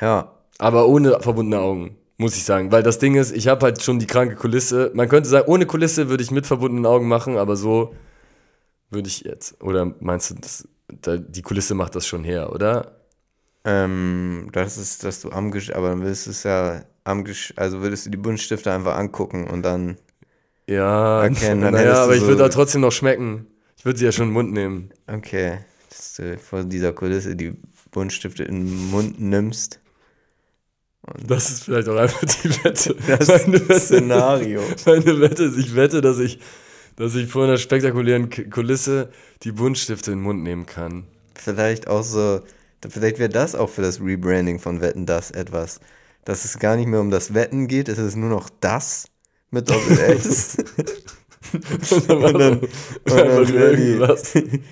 Ja. 0.00 0.32
Aber 0.58 0.88
ohne 0.88 1.20
verbundene 1.20 1.62
Augen, 1.62 1.96
muss 2.16 2.36
ich 2.36 2.44
sagen. 2.44 2.72
Weil 2.72 2.82
das 2.82 2.98
Ding 2.98 3.14
ist, 3.14 3.30
ich 3.30 3.46
habe 3.46 3.66
halt 3.66 3.82
schon 3.82 3.98
die 3.98 4.06
kranke 4.06 4.34
Kulisse. 4.34 4.90
Man 4.94 5.08
könnte 5.08 5.28
sagen, 5.28 5.46
ohne 5.48 5.66
Kulisse 5.66 6.08
würde 6.08 6.22
ich 6.22 6.30
mit 6.30 6.46
verbundenen 6.46 6.86
Augen 6.86 7.08
machen, 7.08 7.36
aber 7.36 7.56
so 7.56 7.94
würde 8.90 9.08
ich 9.08 9.20
jetzt. 9.20 9.62
Oder 9.62 9.94
meinst 10.00 10.30
du, 10.30 10.34
das, 10.34 10.66
da, 11.02 11.16
die 11.16 11.42
Kulisse 11.42 11.74
macht 11.74 11.94
das 11.94 12.06
schon 12.06 12.24
her, 12.24 12.52
oder? 12.52 12.96
Ähm, 13.64 14.48
das 14.52 14.78
ist, 14.78 15.04
dass 15.04 15.20
du 15.20 15.30
am 15.30 15.50
Gesch 15.50 15.70
aber 15.70 15.88
dann 15.90 16.02
willst 16.02 16.26
du 16.26 16.30
es 16.30 16.44
ja 16.44 16.82
am 17.04 17.24
Gesch 17.24 17.52
also 17.56 17.80
würdest 17.82 18.06
du 18.06 18.10
die 18.10 18.16
Buntstifte 18.16 18.72
einfach 18.72 18.96
angucken 18.96 19.48
und 19.48 19.62
dann 19.62 19.98
Ja, 20.66 21.22
Erkennen, 21.24 21.62
dann 21.62 21.72
naja, 21.74 22.04
aber 22.04 22.14
ich 22.14 22.20
so- 22.20 22.28
würde 22.28 22.42
da 22.44 22.48
trotzdem 22.48 22.80
noch 22.82 22.92
schmecken. 22.92 23.46
Ich 23.76 23.84
würde 23.84 23.98
sie 23.98 24.04
ja 24.06 24.12
schon 24.12 24.24
in 24.24 24.28
den 24.30 24.34
Mund 24.34 24.52
nehmen. 24.52 24.90
okay, 25.06 25.58
dass 25.90 26.14
du 26.14 26.38
vor 26.38 26.64
dieser 26.64 26.92
Kulisse 26.92 27.36
die 27.36 27.54
Buntstifte 27.90 28.44
in 28.44 28.66
den 28.66 28.90
Mund 28.90 29.20
nimmst. 29.20 29.80
Das 31.26 31.50
ist 31.50 31.64
vielleicht 31.64 31.88
auch 31.88 31.96
einfach 31.96 32.20
die 32.24 32.50
Wette. 32.64 32.94
Das 33.06 33.28
meine 33.28 33.68
Wette, 33.68 33.80
Szenario. 33.80 34.60
Meine 34.84 35.20
Wette 35.20 35.44
ist, 35.44 35.56
ich 35.56 35.74
wette, 35.74 36.00
dass 36.00 36.18
ich, 36.18 36.38
dass 36.98 37.14
ich 37.14 37.30
vor 37.30 37.44
einer 37.44 37.58
spektakulären 37.58 38.28
Kulisse 38.50 39.10
die 39.44 39.52
Buntstifte 39.52 40.10
in 40.10 40.18
den 40.18 40.24
Mund 40.24 40.42
nehmen 40.42 40.66
kann. 40.66 41.04
Vielleicht 41.34 41.86
auch 41.86 42.02
so, 42.02 42.40
vielleicht 42.86 43.20
wäre 43.20 43.28
das 43.28 43.54
auch 43.54 43.70
für 43.70 43.82
das 43.82 44.00
Rebranding 44.00 44.58
von 44.58 44.80
Wetten 44.80 45.06
das 45.06 45.30
etwas. 45.30 45.80
dass 46.24 46.44
es 46.44 46.58
gar 46.58 46.76
nicht 46.76 46.88
mehr 46.88 47.00
um 47.00 47.10
das 47.10 47.32
Wetten 47.32 47.68
geht, 47.68 47.88
es 47.88 47.98
ist 47.98 48.16
nur 48.16 48.28
noch 48.28 48.50
das 48.60 49.06
mit 49.50 49.70
Doppel-S. 49.70 50.58
und 51.52 52.08
dann, 52.08 52.58
und 52.58 52.70
dann, 53.06 53.38
und 53.38 53.54
dann 53.54 53.76
die 53.76 54.62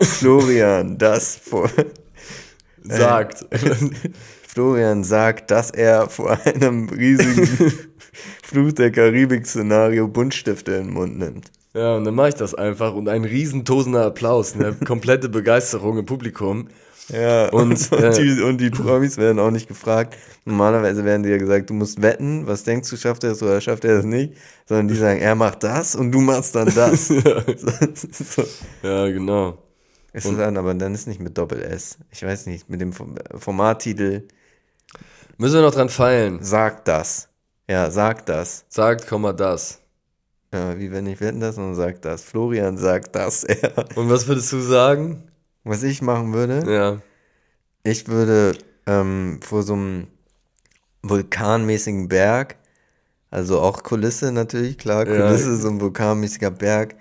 Florian 0.04 0.98
das 0.98 1.36
vor, 1.36 1.70
Sagt. 2.84 3.46
Florian 4.46 5.04
sagt, 5.04 5.50
dass 5.50 5.70
er 5.70 6.08
vor 6.08 6.38
einem 6.44 6.88
riesigen 6.88 7.72
Fluch 8.42 8.72
der 8.72 8.90
Karibik-Szenario 8.90 10.08
Buntstifte 10.08 10.72
in 10.72 10.86
den 10.86 10.94
Mund 10.94 11.18
nimmt. 11.18 11.50
Ja, 11.74 11.96
und 11.96 12.04
dann 12.04 12.14
mache 12.14 12.30
ich 12.30 12.34
das 12.34 12.54
einfach 12.54 12.94
und 12.94 13.08
ein 13.08 13.24
riesen 13.24 13.64
tosender 13.64 14.06
Applaus, 14.06 14.54
eine 14.54 14.72
komplette 14.86 15.28
Begeisterung 15.28 15.98
im 15.98 16.06
Publikum. 16.06 16.68
Ja, 17.08 17.48
und, 17.50 17.92
und, 17.92 18.16
die, 18.18 18.42
und 18.42 18.58
die 18.58 18.70
Promis 18.70 19.16
werden 19.16 19.38
auch 19.38 19.50
nicht 19.50 19.68
gefragt. 19.68 20.16
Normalerweise 20.44 21.04
werden 21.04 21.22
die 21.22 21.30
ja 21.30 21.38
gesagt, 21.38 21.70
du 21.70 21.74
musst 21.74 22.02
wetten, 22.02 22.46
was 22.46 22.64
denkst 22.64 22.88
du, 22.90 22.96
schafft 22.96 23.24
er 23.24 23.30
das 23.30 23.42
oder 23.42 23.60
schafft 23.60 23.84
er 23.84 23.96
das 23.96 24.04
nicht? 24.04 24.34
Sondern 24.66 24.88
die 24.88 24.94
sagen, 24.94 25.20
er 25.20 25.34
macht 25.34 25.62
das 25.62 25.94
und 25.94 26.12
du 26.12 26.20
machst 26.20 26.54
dann 26.54 26.72
das. 26.74 27.08
ja. 27.08 27.42
So. 27.94 28.44
ja, 28.82 29.08
genau. 29.08 29.58
Ist 30.12 30.26
es 30.26 30.36
dann, 30.36 30.56
aber 30.56 30.74
dann 30.74 30.94
ist 30.94 31.06
nicht 31.06 31.20
mit 31.20 31.36
Doppel-S. 31.36 31.98
Ich 32.10 32.22
weiß 32.22 32.46
nicht, 32.46 32.68
mit 32.68 32.80
dem 32.80 32.92
Formattitel. 32.92 34.22
Müssen 35.36 35.54
wir 35.54 35.62
noch 35.62 35.74
dran 35.74 35.90
feilen. 35.90 36.42
Sagt 36.42 36.88
das. 36.88 37.28
Ja, 37.68 37.90
sagt 37.90 38.28
das. 38.28 38.64
Sagt, 38.68 39.06
Komma, 39.06 39.32
das. 39.32 39.80
Ja, 40.52 40.78
wie 40.78 40.90
wenn 40.90 41.06
ich 41.06 41.20
wetten 41.20 41.40
das 41.40 41.58
und 41.58 41.74
sagt 41.74 42.04
das. 42.04 42.22
Florian 42.22 42.78
sagt 42.78 43.14
das. 43.14 43.46
Ja. 43.62 43.70
Und 43.94 44.08
was 44.08 44.26
würdest 44.26 44.52
du 44.52 44.60
sagen? 44.60 45.24
Was 45.64 45.82
ich 45.82 46.00
machen 46.00 46.32
würde? 46.32 46.64
Ja. 46.72 47.02
Ich 47.82 48.08
würde 48.08 48.56
ähm, 48.86 49.40
vor 49.42 49.62
so 49.62 49.74
einem 49.74 50.08
vulkanmäßigen 51.02 52.08
Berg, 52.08 52.56
also 53.30 53.60
auch 53.60 53.82
Kulisse 53.82 54.32
natürlich, 54.32 54.78
klar, 54.78 55.04
Kulisse, 55.04 55.50
ja. 55.50 55.56
so 55.56 55.68
ein 55.68 55.80
vulkanmäßiger 55.80 56.50
Berg, 56.50 56.96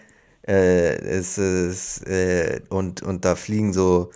äh, 0.45 0.95
es 0.97 1.37
ist, 1.37 2.05
äh, 2.07 2.61
und, 2.69 3.01
und 3.01 3.23
da 3.23 3.35
fliegen 3.35 3.73
so 3.73 4.11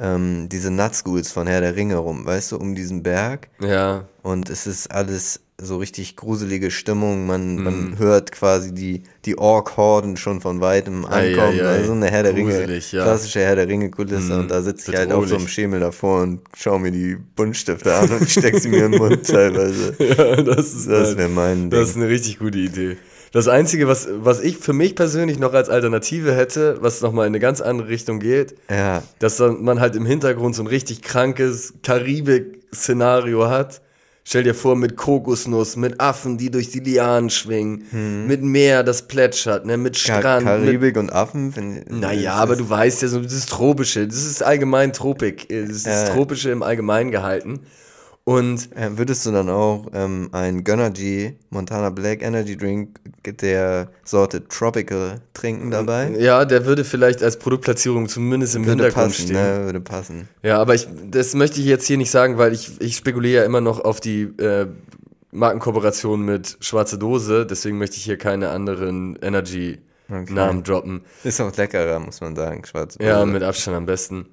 ähm, 0.00 0.48
diese 0.48 0.70
Nutschools 0.70 1.32
von 1.32 1.46
Herr 1.46 1.60
der 1.60 1.76
Ringe 1.76 1.96
rum, 1.96 2.24
weißt 2.24 2.52
du, 2.52 2.56
um 2.56 2.74
diesen 2.74 3.02
Berg. 3.02 3.48
Ja. 3.60 4.06
Und 4.22 4.48
es 4.48 4.66
ist 4.66 4.90
alles 4.90 5.40
so 5.60 5.76
richtig 5.76 6.16
gruselige 6.16 6.70
Stimmung. 6.70 7.26
Man, 7.26 7.56
mm. 7.56 7.62
man 7.62 7.98
hört 7.98 8.32
quasi 8.32 8.74
die, 8.74 9.02
die 9.24 9.38
Ork-Horden 9.38 10.16
schon 10.16 10.40
von 10.40 10.60
weitem 10.60 11.04
ankommen. 11.04 11.58
Ei, 11.58 11.62
ei, 11.62 11.66
ei. 11.66 11.66
Also 11.66 11.92
eine 11.92 12.10
Herr 12.10 12.22
der 12.22 12.32
Gruselig, 12.32 12.92
Ringe, 12.92 13.02
ja. 13.02 13.04
klassische 13.04 13.40
Herr 13.40 13.56
der 13.56 13.68
Ringe-Kulisse. 13.68 14.34
Mm. 14.34 14.40
Und 14.40 14.50
da 14.50 14.62
sitze 14.62 14.90
ich 14.90 14.96
halt 14.96 15.12
auf 15.12 15.28
so 15.28 15.36
einem 15.36 15.48
Schemel 15.48 15.80
davor 15.80 16.22
und 16.22 16.40
schaue 16.56 16.80
mir 16.80 16.90
die 16.90 17.16
Buntstifte 17.16 17.94
an 17.94 18.10
und 18.10 18.28
stecke 18.30 18.58
sie 18.58 18.68
mir 18.68 18.86
in 18.86 18.92
den 18.92 19.00
Mund 19.00 19.26
teilweise. 19.26 19.94
Ja, 19.98 20.42
das 20.42 20.74
ist 20.74 20.88
das 20.88 21.16
wäre 21.16 21.28
mein 21.28 21.70
Das 21.70 21.90
ist 21.90 21.96
eine 21.96 22.08
richtig 22.08 22.38
gute 22.38 22.58
Idee. 22.58 22.96
Das 23.32 23.48
Einzige, 23.48 23.88
was, 23.88 24.08
was 24.10 24.40
ich 24.40 24.58
für 24.58 24.74
mich 24.74 24.94
persönlich 24.94 25.38
noch 25.38 25.54
als 25.54 25.70
Alternative 25.70 26.34
hätte, 26.34 26.76
was 26.80 27.00
nochmal 27.00 27.26
in 27.26 27.30
eine 27.30 27.40
ganz 27.40 27.62
andere 27.62 27.88
Richtung 27.88 28.20
geht, 28.20 28.54
ja. 28.70 29.02
dass 29.18 29.38
man 29.38 29.80
halt 29.80 29.96
im 29.96 30.04
Hintergrund 30.04 30.54
so 30.54 30.62
ein 30.62 30.66
richtig 30.66 31.00
krankes 31.00 31.72
Karibik-Szenario 31.82 33.48
hat. 33.48 33.80
Stell 34.24 34.44
dir 34.44 34.54
vor, 34.54 34.76
mit 34.76 34.96
Kokosnuss, 34.96 35.76
mit 35.76 35.98
Affen, 35.98 36.38
die 36.38 36.50
durch 36.50 36.70
die 36.70 36.78
Lianen 36.78 37.28
schwingen, 37.28 37.86
hm. 37.90 38.26
mit 38.28 38.42
Meer, 38.42 38.84
das 38.84 39.08
plätschert, 39.08 39.66
ne, 39.66 39.76
mit 39.76 39.96
Strand. 39.96 40.46
Karibik 40.46 40.94
mit, 40.94 40.96
und 40.98 41.12
Affen? 41.12 41.84
naja, 41.88 42.34
aber 42.34 42.54
du 42.54 42.68
weißt 42.68 43.02
ja, 43.02 43.08
so, 43.08 43.18
das 43.18 43.32
ist 43.32 43.48
Tropische, 43.48 44.06
das 44.06 44.24
ist 44.24 44.42
allgemein 44.42 44.92
Tropik, 44.92 45.48
das 45.48 45.70
ist 45.70 45.86
ja. 45.86 46.04
Tropische 46.10 46.50
im 46.50 46.62
Allgemeinen 46.62 47.10
gehalten. 47.10 47.60
Und 48.24 48.74
äh, 48.76 48.96
würdest 48.96 49.26
du 49.26 49.32
dann 49.32 49.48
auch 49.48 49.88
ähm, 49.92 50.28
ein 50.30 50.62
Gönnergy 50.62 51.36
Montana 51.50 51.90
Black 51.90 52.22
Energy 52.22 52.56
Drink 52.56 53.00
der 53.26 53.90
Sorte 54.04 54.46
Tropical 54.46 55.20
trinken 55.34 55.72
dabei? 55.72 56.10
Ja, 56.18 56.44
der 56.44 56.64
würde 56.64 56.84
vielleicht 56.84 57.20
als 57.22 57.36
Produktplatzierung 57.38 58.08
zumindest 58.08 58.54
im 58.54 58.64
würde 58.64 58.84
Hintergrund 58.84 59.12
passen, 59.12 59.22
stehen. 59.24 59.36
Ne, 59.36 59.64
würde 59.64 59.80
passen. 59.80 60.28
Ja, 60.44 60.60
aber 60.60 60.76
ich, 60.76 60.86
das 61.10 61.34
möchte 61.34 61.60
ich 61.60 61.66
jetzt 61.66 61.86
hier 61.86 61.96
nicht 61.96 62.12
sagen, 62.12 62.38
weil 62.38 62.52
ich, 62.52 62.80
ich 62.80 62.96
spekuliere 62.96 63.40
ja 63.40 63.44
immer 63.44 63.60
noch 63.60 63.80
auf 63.80 63.98
die 63.98 64.22
äh, 64.38 64.68
Markenkooperation 65.32 66.22
mit 66.22 66.58
Schwarze 66.60 66.98
Dose. 66.98 67.44
Deswegen 67.44 67.76
möchte 67.78 67.96
ich 67.96 68.04
hier 68.04 68.18
keine 68.18 68.50
anderen 68.50 69.18
Energy-Namen 69.20 70.58
okay. 70.58 70.62
droppen. 70.62 71.00
Ist 71.24 71.40
auch 71.40 71.56
leckerer, 71.56 71.98
muss 71.98 72.20
man 72.20 72.36
sagen, 72.36 72.64
Schwarze 72.64 72.98
Dose. 72.98 73.10
Ja, 73.10 73.26
mit 73.26 73.42
Abstand 73.42 73.76
am 73.76 73.86
besten. 73.86 74.26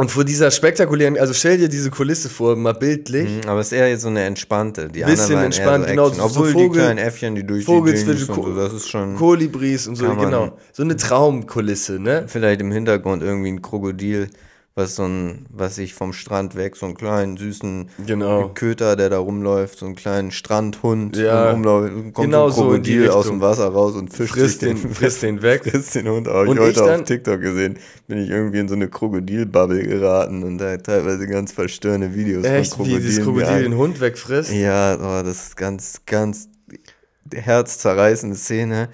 Und 0.00 0.12
vor 0.12 0.24
dieser 0.24 0.52
spektakulären, 0.52 1.18
also 1.18 1.34
stell 1.34 1.58
dir 1.58 1.68
diese 1.68 1.90
Kulisse 1.90 2.28
vor, 2.28 2.54
mal 2.54 2.72
bildlich. 2.72 3.28
Mhm, 3.28 3.48
aber 3.48 3.58
es 3.58 3.72
ist 3.72 3.72
eher 3.72 3.98
so 3.98 4.06
eine 4.06 4.22
entspannte. 4.22 4.86
Die 4.86 5.02
bisschen 5.02 5.40
entspannt, 5.40 5.86
so 5.86 5.90
genau. 5.90 6.08
So 6.10 6.22
Obwohl 6.22 6.52
Vogel, 6.52 6.68
die 6.68 6.78
kleinen 6.78 6.98
Äffchen, 6.98 7.34
die 7.34 7.44
durch 7.44 7.64
Vogel 7.64 7.94
die 7.94 8.08
und 8.08 8.18
so, 8.18 8.54
das 8.54 8.74
ist 8.74 8.88
schon. 8.88 9.16
Kolibris 9.16 9.88
und 9.88 9.96
so, 9.96 10.08
genau. 10.14 10.56
So 10.72 10.84
eine 10.84 10.94
Traumkulisse, 10.94 11.98
ne? 11.98 12.26
Vielleicht 12.28 12.60
im 12.60 12.70
Hintergrund 12.70 13.24
irgendwie 13.24 13.48
ein 13.48 13.60
Krokodil 13.60 14.28
was 14.78 14.94
so 14.94 15.04
ein, 15.04 15.44
was 15.50 15.76
ich 15.76 15.92
vom 15.92 16.12
Strand 16.12 16.54
weg, 16.54 16.76
so 16.76 16.86
einen 16.86 16.94
kleinen 16.94 17.36
süßen 17.36 17.90
genau. 18.06 18.48
Köter, 18.54 18.94
der 18.94 19.10
da 19.10 19.18
rumläuft, 19.18 19.80
so 19.80 19.86
einen 19.86 19.96
kleinen 19.96 20.30
Strandhund, 20.30 21.16
ja, 21.16 21.50
rumläuft, 21.50 22.14
kommt 22.14 22.14
genau 22.14 22.46
ein 22.46 22.52
Krokodil 22.52 23.06
so 23.08 23.12
aus 23.12 23.26
dem 23.26 23.40
Wasser 23.40 23.68
raus 23.68 23.96
und 23.96 24.14
fischt 24.14 24.32
frisst 24.32 24.62
den, 24.62 24.80
den, 24.80 24.94
frisst 24.94 25.22
den 25.22 25.42
weg. 25.42 25.64
Frisst 25.68 25.96
den 25.96 26.08
Hund. 26.08 26.28
Auch 26.28 26.44
ich 26.44 26.58
heute 26.58 26.84
auf 26.84 27.02
TikTok 27.02 27.40
gesehen, 27.40 27.78
bin 28.06 28.18
ich 28.18 28.30
irgendwie 28.30 28.60
in 28.60 28.68
so 28.68 28.76
eine 28.76 28.88
Krokodilbubble 28.88 29.82
geraten 29.82 30.44
und 30.44 30.58
da 30.58 30.76
teilweise 30.76 31.26
ganz 31.26 31.52
verstörende 31.52 32.14
Videos 32.14 32.44
Echt, 32.44 32.74
von 32.74 32.86
Krokodilen. 32.86 33.02
wie 33.02 33.16
das 33.16 33.24
Krokodil 33.24 33.62
den 33.64 33.76
Hund 33.76 34.00
wegfrisst? 34.00 34.52
Ja, 34.52 34.94
oh, 34.94 35.24
das 35.24 35.48
ist 35.48 35.56
ganz, 35.56 36.02
ganz 36.06 36.48
herzzerreißende 37.34 38.36
Szene, 38.36 38.90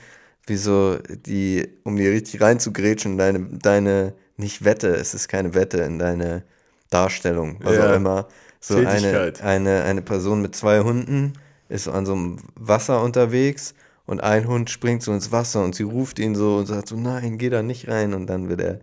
wie 0.47 0.57
so 0.57 0.97
die, 1.27 1.69
um 1.85 1.97
die 1.97 2.09
richtig 2.09 2.41
reinzugrätschen, 2.41 3.19
deine, 3.19 3.41
deine 3.61 4.15
nicht 4.37 4.65
Wette, 4.65 4.89
es 4.89 5.15
ist 5.15 5.29
keine 5.29 5.55
Wette 5.55 5.79
in 5.79 5.99
deine 5.99 6.43
Darstellung, 6.91 7.59
was 7.63 7.77
ja. 7.77 7.91
auch 7.91 7.95
immer. 7.95 8.29
So 8.61 8.77
eine, 8.77 9.33
eine, 9.43 9.85
eine 9.85 10.03
Person 10.03 10.41
mit 10.41 10.57
zwei 10.57 10.81
Hunden 10.81 11.35
ist 11.69 11.89
an 11.89 12.07
so 12.07 12.13
einem 12.13 12.39
Wasser 12.55 13.03
unterwegs 13.03 13.75
und 14.07 14.23
ein 14.23 14.47
Hund 14.47 14.71
springt 14.71 15.03
so 15.03 15.13
ins 15.13 15.33
Wasser 15.33 15.63
und 15.63 15.75
sie 15.75 15.83
ruft 15.83 16.19
ihn 16.19 16.35
so 16.35 16.57
und 16.57 16.67
sagt 16.67 16.89
so, 16.89 16.97
nein, 16.97 17.39
geh 17.39 17.51
da 17.51 17.63
nicht 17.63 17.89
rein 17.89 18.15
und 18.15 18.27
dann 18.27 18.49
wird 18.49 18.61
er, 18.61 18.81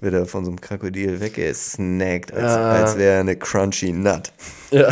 wird 0.00 0.14
er 0.14 0.26
von 0.26 0.44
so 0.44 0.50
einem 0.50 0.60
Krokodil 0.60 1.20
weggesnackt, 1.20 2.32
als, 2.32 2.52
ja. 2.52 2.70
als 2.70 2.96
wäre 2.96 3.14
er 3.14 3.20
eine 3.20 3.36
crunchy 3.36 3.92
Nut. 3.92 4.32
Ja. 4.70 4.88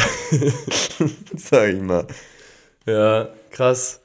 Sag 1.36 1.68
ich 1.70 1.80
mal. 1.80 2.06
Ja, 2.86 3.28
krass. 3.50 4.00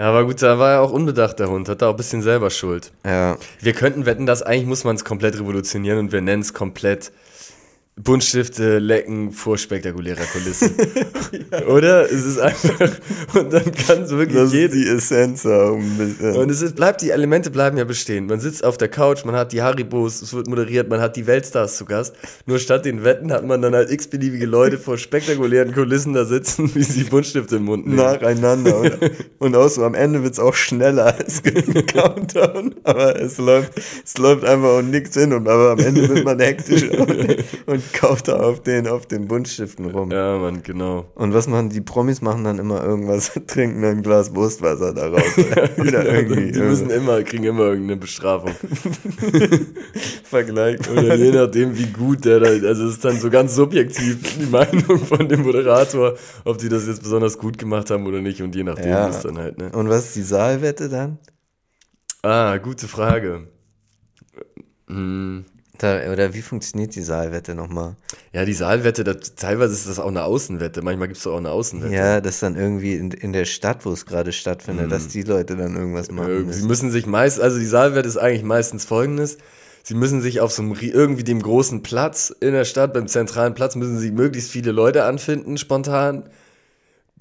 Ja, 0.00 0.06
aber 0.06 0.24
gut, 0.24 0.40
da 0.40 0.58
war 0.58 0.70
ja 0.70 0.80
auch 0.80 0.92
unbedacht, 0.92 1.40
der 1.40 1.50
Hund. 1.50 1.68
Hat 1.68 1.82
da 1.82 1.88
auch 1.88 1.90
ein 1.92 1.98
bisschen 1.98 2.22
selber 2.22 2.48
Schuld. 2.48 2.90
Ja. 3.04 3.36
Wir 3.60 3.74
könnten 3.74 4.06
wetten, 4.06 4.24
dass 4.24 4.42
eigentlich 4.42 4.64
muss 4.64 4.82
man 4.82 4.96
es 4.96 5.04
komplett 5.04 5.38
revolutionieren 5.38 5.98
und 5.98 6.10
wir 6.10 6.22
nennen 6.22 6.40
es 6.40 6.54
komplett 6.54 7.12
Buntstifte 8.02 8.78
lecken 8.78 9.32
vor 9.32 9.58
spektakulärer 9.58 10.24
Kulisse. 10.32 10.70
ja. 11.52 11.66
Oder? 11.66 12.10
Es 12.10 12.24
ist 12.24 12.38
einfach, 12.38 12.90
und 13.34 13.52
dann 13.52 13.72
kann 13.72 14.02
es 14.02 14.10
wirklich 14.10 14.36
das 14.36 14.52
jede. 14.52 14.76
die 14.76 14.86
Essenz 14.86 15.44
haben. 15.44 16.16
Und 16.20 16.50
es 16.50 16.62
ist, 16.62 16.76
bleibt, 16.76 17.02
die 17.02 17.10
Elemente 17.10 17.50
bleiben 17.50 17.76
ja 17.76 17.84
bestehen. 17.84 18.26
Man 18.26 18.40
sitzt 18.40 18.64
auf 18.64 18.78
der 18.78 18.88
Couch, 18.88 19.24
man 19.24 19.34
hat 19.34 19.52
die 19.52 19.60
Haribos, 19.60 20.22
es 20.22 20.32
wird 20.32 20.48
moderiert, 20.48 20.88
man 20.88 21.00
hat 21.00 21.16
die 21.16 21.26
Weltstars 21.26 21.76
zu 21.76 21.84
Gast. 21.84 22.14
Nur 22.46 22.58
statt 22.58 22.84
den 22.84 23.04
Wetten 23.04 23.32
hat 23.32 23.44
man 23.44 23.60
dann 23.60 23.74
halt 23.74 23.90
x-beliebige 23.90 24.46
Leute 24.46 24.78
vor 24.78 24.96
spektakulären 24.96 25.72
Kulissen 25.74 26.14
da 26.14 26.24
sitzen, 26.24 26.74
wie 26.74 26.84
sie 26.84 27.04
Buntstifte 27.04 27.56
im 27.56 27.64
Mund 27.64 27.86
nehmen. 27.86 27.96
Nacheinander. 27.96 28.78
Und, 28.78 28.98
und 29.38 29.56
auch 29.56 29.68
so 29.68 29.84
am 29.84 29.94
Ende 29.94 30.22
wird 30.22 30.32
es 30.32 30.38
auch 30.38 30.54
schneller 30.54 31.14
als 31.18 31.42
ein 31.44 31.86
Countdown. 31.86 32.74
Aber 32.84 33.20
es 33.20 33.36
läuft, 33.38 33.72
es 34.04 34.16
läuft 34.16 34.44
einfach 34.44 34.78
und 34.78 34.90
nichts 34.90 35.14
hin. 35.16 35.32
Und 35.32 35.48
aber 35.48 35.72
am 35.72 35.78
Ende 35.78 36.08
wird 36.08 36.24
man 36.24 36.38
hektisch 36.40 36.88
und, 36.90 37.44
und 37.66 37.89
kauft 37.92 38.28
da 38.28 38.40
auf 38.40 38.62
den, 38.62 38.86
auf 38.86 39.06
den 39.06 39.28
Buntstiften 39.28 39.90
rum. 39.90 40.10
Ja, 40.10 40.38
Mann, 40.38 40.62
genau. 40.62 41.06
Und 41.14 41.34
was 41.34 41.46
machen 41.46 41.70
die 41.70 41.80
Promis 41.80 42.20
machen 42.20 42.44
dann 42.44 42.58
immer 42.58 42.82
irgendwas, 42.82 43.32
trinken 43.46 43.84
ein 43.84 44.02
Glas 44.02 44.34
Wurstwasser 44.34 44.94
daraus. 44.94 45.38
Oder 45.78 46.04
irgendwie. 46.12 46.52
Die 46.52 46.60
müssen 46.60 46.90
immer, 46.90 47.22
kriegen 47.22 47.44
immer 47.44 47.64
irgendeine 47.64 47.96
Bestrafung. 47.96 48.52
Vergleich. 50.24 50.78
Oder 50.90 51.14
je 51.14 51.32
nachdem, 51.32 51.76
wie 51.76 51.86
gut 51.86 52.24
der 52.24 52.40
da, 52.40 52.48
also 52.48 52.86
es 52.86 52.94
ist 52.94 53.04
dann 53.04 53.18
so 53.18 53.30
ganz 53.30 53.54
subjektiv 53.54 54.38
die 54.38 54.46
Meinung 54.46 54.98
von 54.98 55.28
dem 55.28 55.42
Moderator, 55.42 56.14
ob 56.44 56.58
die 56.58 56.68
das 56.68 56.86
jetzt 56.86 57.02
besonders 57.02 57.38
gut 57.38 57.58
gemacht 57.58 57.90
haben 57.90 58.06
oder 58.06 58.20
nicht 58.20 58.42
und 58.42 58.54
je 58.54 58.64
nachdem 58.64 58.90
ja. 58.90 59.08
ist 59.08 59.24
dann 59.24 59.38
halt, 59.38 59.58
ne. 59.58 59.70
Und 59.72 59.88
was 59.88 60.06
ist 60.06 60.16
die 60.16 60.22
Saalwette 60.22 60.88
dann? 60.88 61.18
Ah, 62.22 62.58
gute 62.58 62.86
Frage. 62.86 63.48
Hm. 64.88 65.44
Da, 65.80 66.12
oder 66.12 66.34
wie 66.34 66.42
funktioniert 66.42 66.94
die 66.94 67.00
Saalwette 67.00 67.54
nochmal? 67.54 67.96
Ja, 68.34 68.44
die 68.44 68.52
Saalwette, 68.52 69.02
das, 69.02 69.34
teilweise 69.34 69.72
ist 69.72 69.88
das 69.88 69.98
auch 69.98 70.08
eine 70.08 70.24
Außenwette. 70.24 70.82
Manchmal 70.82 71.08
gibt 71.08 71.18
es 71.18 71.26
auch 71.26 71.38
eine 71.38 71.50
Außenwette. 71.50 71.94
Ja, 71.94 72.20
das 72.20 72.38
dann 72.40 72.54
irgendwie 72.54 72.96
in, 72.96 73.12
in 73.12 73.32
der 73.32 73.46
Stadt, 73.46 73.86
wo 73.86 73.92
es 73.92 74.04
gerade 74.04 74.32
stattfindet, 74.32 74.88
mhm. 74.88 74.90
dass 74.90 75.08
die 75.08 75.22
Leute 75.22 75.56
dann 75.56 75.76
irgendwas 75.76 76.10
machen. 76.10 76.50
Äh, 76.50 76.52
sie 76.52 76.66
müssen 76.66 76.90
sich 76.90 77.06
meist, 77.06 77.40
also 77.40 77.58
die 77.58 77.64
Saalwette 77.64 78.06
ist 78.06 78.18
eigentlich 78.18 78.42
meistens 78.42 78.84
folgendes. 78.84 79.38
sie 79.82 79.94
müssen 79.94 80.20
sich 80.20 80.40
auf 80.40 80.52
so 80.52 80.60
einem 80.60 80.76
irgendwie 80.78 81.24
dem 81.24 81.40
großen 81.40 81.82
Platz 81.82 82.28
in 82.40 82.52
der 82.52 82.66
Stadt, 82.66 82.92
beim 82.92 83.08
zentralen 83.08 83.54
Platz, 83.54 83.74
müssen 83.74 83.98
sie 83.98 84.10
möglichst 84.10 84.50
viele 84.50 84.72
Leute 84.72 85.04
anfinden, 85.04 85.56
spontan, 85.56 86.24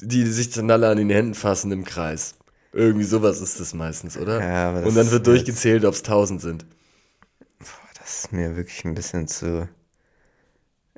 die 0.02 0.26
sich 0.26 0.50
dann 0.50 0.70
alle 0.70 0.90
an 0.90 0.98
den 0.98 1.10
Händen 1.10 1.34
fassen 1.34 1.72
im 1.72 1.86
Kreis. 1.86 2.36
Irgendwie 2.74 3.06
sowas 3.06 3.40
ist 3.40 3.58
das 3.62 3.74
meistens, 3.74 4.18
oder? 4.18 4.42
Ja, 4.42 4.70
aber 4.72 4.80
das 4.80 4.90
Und 4.90 4.96
dann 4.96 5.12
wird 5.12 5.26
durchgezählt, 5.26 5.86
ob 5.86 5.94
es 5.94 6.04
tausend 6.04 6.42
sind. 6.42 6.66
Ist 8.20 8.34
mir 8.34 8.58
wirklich 8.58 8.84
ein 8.84 8.96
bisschen 8.96 9.30
zu 9.30 9.70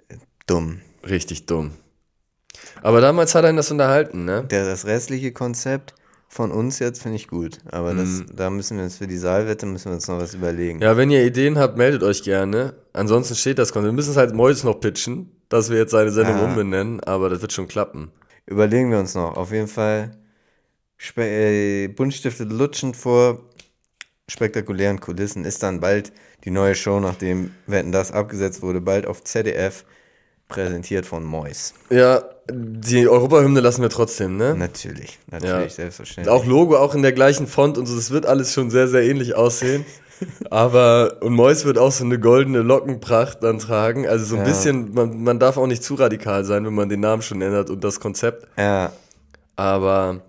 äh, 0.10 0.16
dumm. 0.48 0.82
Richtig 1.08 1.46
dumm. 1.46 1.72
Aber 2.82 3.00
damals 3.00 3.36
hat 3.36 3.46
einen 3.46 3.58
das 3.58 3.70
unterhalten, 3.70 4.26
ne? 4.26 4.44
Der, 4.46 4.66
das 4.66 4.86
restliche 4.88 5.32
Konzept 5.32 5.94
von 6.28 6.52
uns 6.52 6.80
jetzt 6.80 7.04
finde 7.04 7.18
ich 7.18 7.28
gut. 7.28 7.60
Aber 7.72 7.94
das, 7.94 8.24
da 8.34 8.50
müssen 8.50 8.78
wir 8.78 8.86
uns 8.86 8.98
für 8.98 9.06
die 9.06 9.18
Saalwette 9.18 9.68
müssen 9.68 9.92
wir 9.92 9.94
uns 9.94 10.08
noch 10.08 10.18
was 10.18 10.34
überlegen. 10.34 10.82
Ja, 10.82 10.98
wenn 10.98 11.12
ihr 11.12 11.24
Ideen 11.24 11.60
habt, 11.60 11.78
meldet 11.78 12.02
euch 12.02 12.24
gerne. 12.24 12.74
Ansonsten 12.92 13.36
steht 13.36 13.60
das 13.60 13.72
Konzept. 13.72 13.92
Wir 13.92 13.96
müssen 13.96 14.12
es 14.12 14.18
halt 14.18 14.34
Mois 14.34 14.64
noch 14.64 14.80
pitchen, 14.80 15.30
dass 15.48 15.70
wir 15.70 15.78
jetzt 15.78 15.92
seine 15.92 16.10
Sendung 16.10 16.38
Ah. 16.38 16.46
umbenennen, 16.46 17.02
aber 17.02 17.30
das 17.30 17.42
wird 17.42 17.54
schon 17.54 17.68
klappen. 17.68 18.12
Überlegen 18.48 18.90
wir 18.90 18.98
uns 18.98 19.14
noch. 19.14 19.38
Auf 19.38 19.52
jeden 19.52 19.68
Fall 19.68 20.18
Spe 20.98 21.22
äh, 21.24 21.88
Buntstifte 21.88 22.46
lutschend 22.46 22.98
vor 22.98 23.42
spektakulären 24.28 25.00
Kulissen 25.00 25.46
ist 25.46 25.62
dann 25.62 25.82
bald 25.82 26.14
die 26.44 26.52
neue 26.52 26.76
Show, 26.76 27.00
nachdem 27.00 27.52
Wetten 27.68 27.92
das 27.92 28.12
abgesetzt 28.12 28.62
wurde, 28.62 28.82
bald 28.82 29.06
auf 29.06 29.24
ZDF 29.24 29.86
präsentiert 30.48 31.06
von 31.06 31.24
Mois. 31.24 31.74
Ja, 31.90 32.24
die 32.52 33.08
Europahymne 33.08 33.62
lassen 33.62 33.82
wir 33.82 33.90
trotzdem, 33.90 34.36
ne? 34.38 34.56
Natürlich, 34.58 35.18
Ja. 35.32 35.40
natürlich, 35.40 35.74
selbstverständlich. 35.76 36.34
Auch 36.34 36.46
Logo, 36.46 36.78
auch 36.78 36.94
in 36.96 37.02
der 37.04 37.14
gleichen 37.14 37.48
Font 37.48 37.78
und 37.78 37.86
so, 37.86 37.96
das 37.96 38.12
wird 38.12 38.26
alles 38.26 38.54
schon 38.54 38.70
sehr, 38.70 38.88
sehr 38.88 39.04
ähnlich 39.04 39.36
aussehen. 39.36 39.86
Aber, 40.52 41.18
und 41.22 41.34
Mois 41.34 41.64
wird 41.66 41.78
auch 41.78 41.92
so 41.92 42.04
eine 42.04 42.20
goldene 42.20 42.60
Lockenpracht 42.62 43.42
dann 43.44 43.60
tragen. 43.60 44.08
Also 44.08 44.26
so 44.26 44.36
ein 44.36 44.42
Ja. 44.42 44.48
bisschen, 44.48 44.94
man, 44.94 45.24
man 45.24 45.40
darf 45.40 45.58
auch 45.58 45.68
nicht 45.68 45.84
zu 45.84 45.96
radikal 45.96 46.44
sein, 46.44 46.66
wenn 46.66 46.74
man 46.76 46.90
den 46.90 47.00
Namen 47.00 47.22
schon 47.22 47.42
ändert 47.42 47.70
und 47.70 47.84
das 47.84 48.00
Konzept. 48.00 48.46
Ja, 48.58 48.92
Aber, 49.56 50.22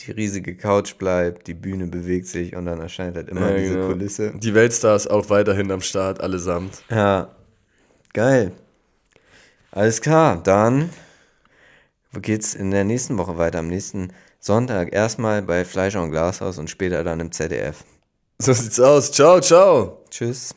die 0.00 0.10
riesige 0.12 0.56
Couch 0.56 0.96
bleibt, 0.96 1.46
die 1.46 1.54
Bühne 1.54 1.86
bewegt 1.86 2.26
sich 2.26 2.54
und 2.56 2.66
dann 2.66 2.80
erscheint 2.80 3.16
halt 3.16 3.28
immer 3.28 3.50
ja, 3.50 3.56
diese 3.56 3.74
genau. 3.74 3.86
Kulisse. 3.88 4.32
die 4.36 4.54
Weltstars 4.54 5.06
auch 5.06 5.30
weiterhin 5.30 5.70
am 5.70 5.80
Start, 5.80 6.20
allesamt. 6.20 6.82
Ja, 6.90 7.34
geil. 8.12 8.52
Alles 9.70 10.00
klar, 10.00 10.42
dann 10.42 10.90
geht's 12.20 12.54
in 12.54 12.70
der 12.70 12.84
nächsten 12.84 13.16
Woche 13.16 13.38
weiter. 13.38 13.60
Am 13.60 13.68
nächsten 13.68 14.12
Sonntag 14.38 14.92
erstmal 14.92 15.42
bei 15.42 15.64
Fleischer 15.64 16.02
und 16.02 16.10
Glashaus 16.10 16.58
und 16.58 16.68
später 16.68 17.04
dann 17.04 17.20
im 17.20 17.32
ZDF. 17.32 17.84
So 18.38 18.52
sieht's 18.52 18.80
aus. 18.80 19.12
Ciao, 19.12 19.40
ciao. 19.40 20.04
Tschüss. 20.10 20.54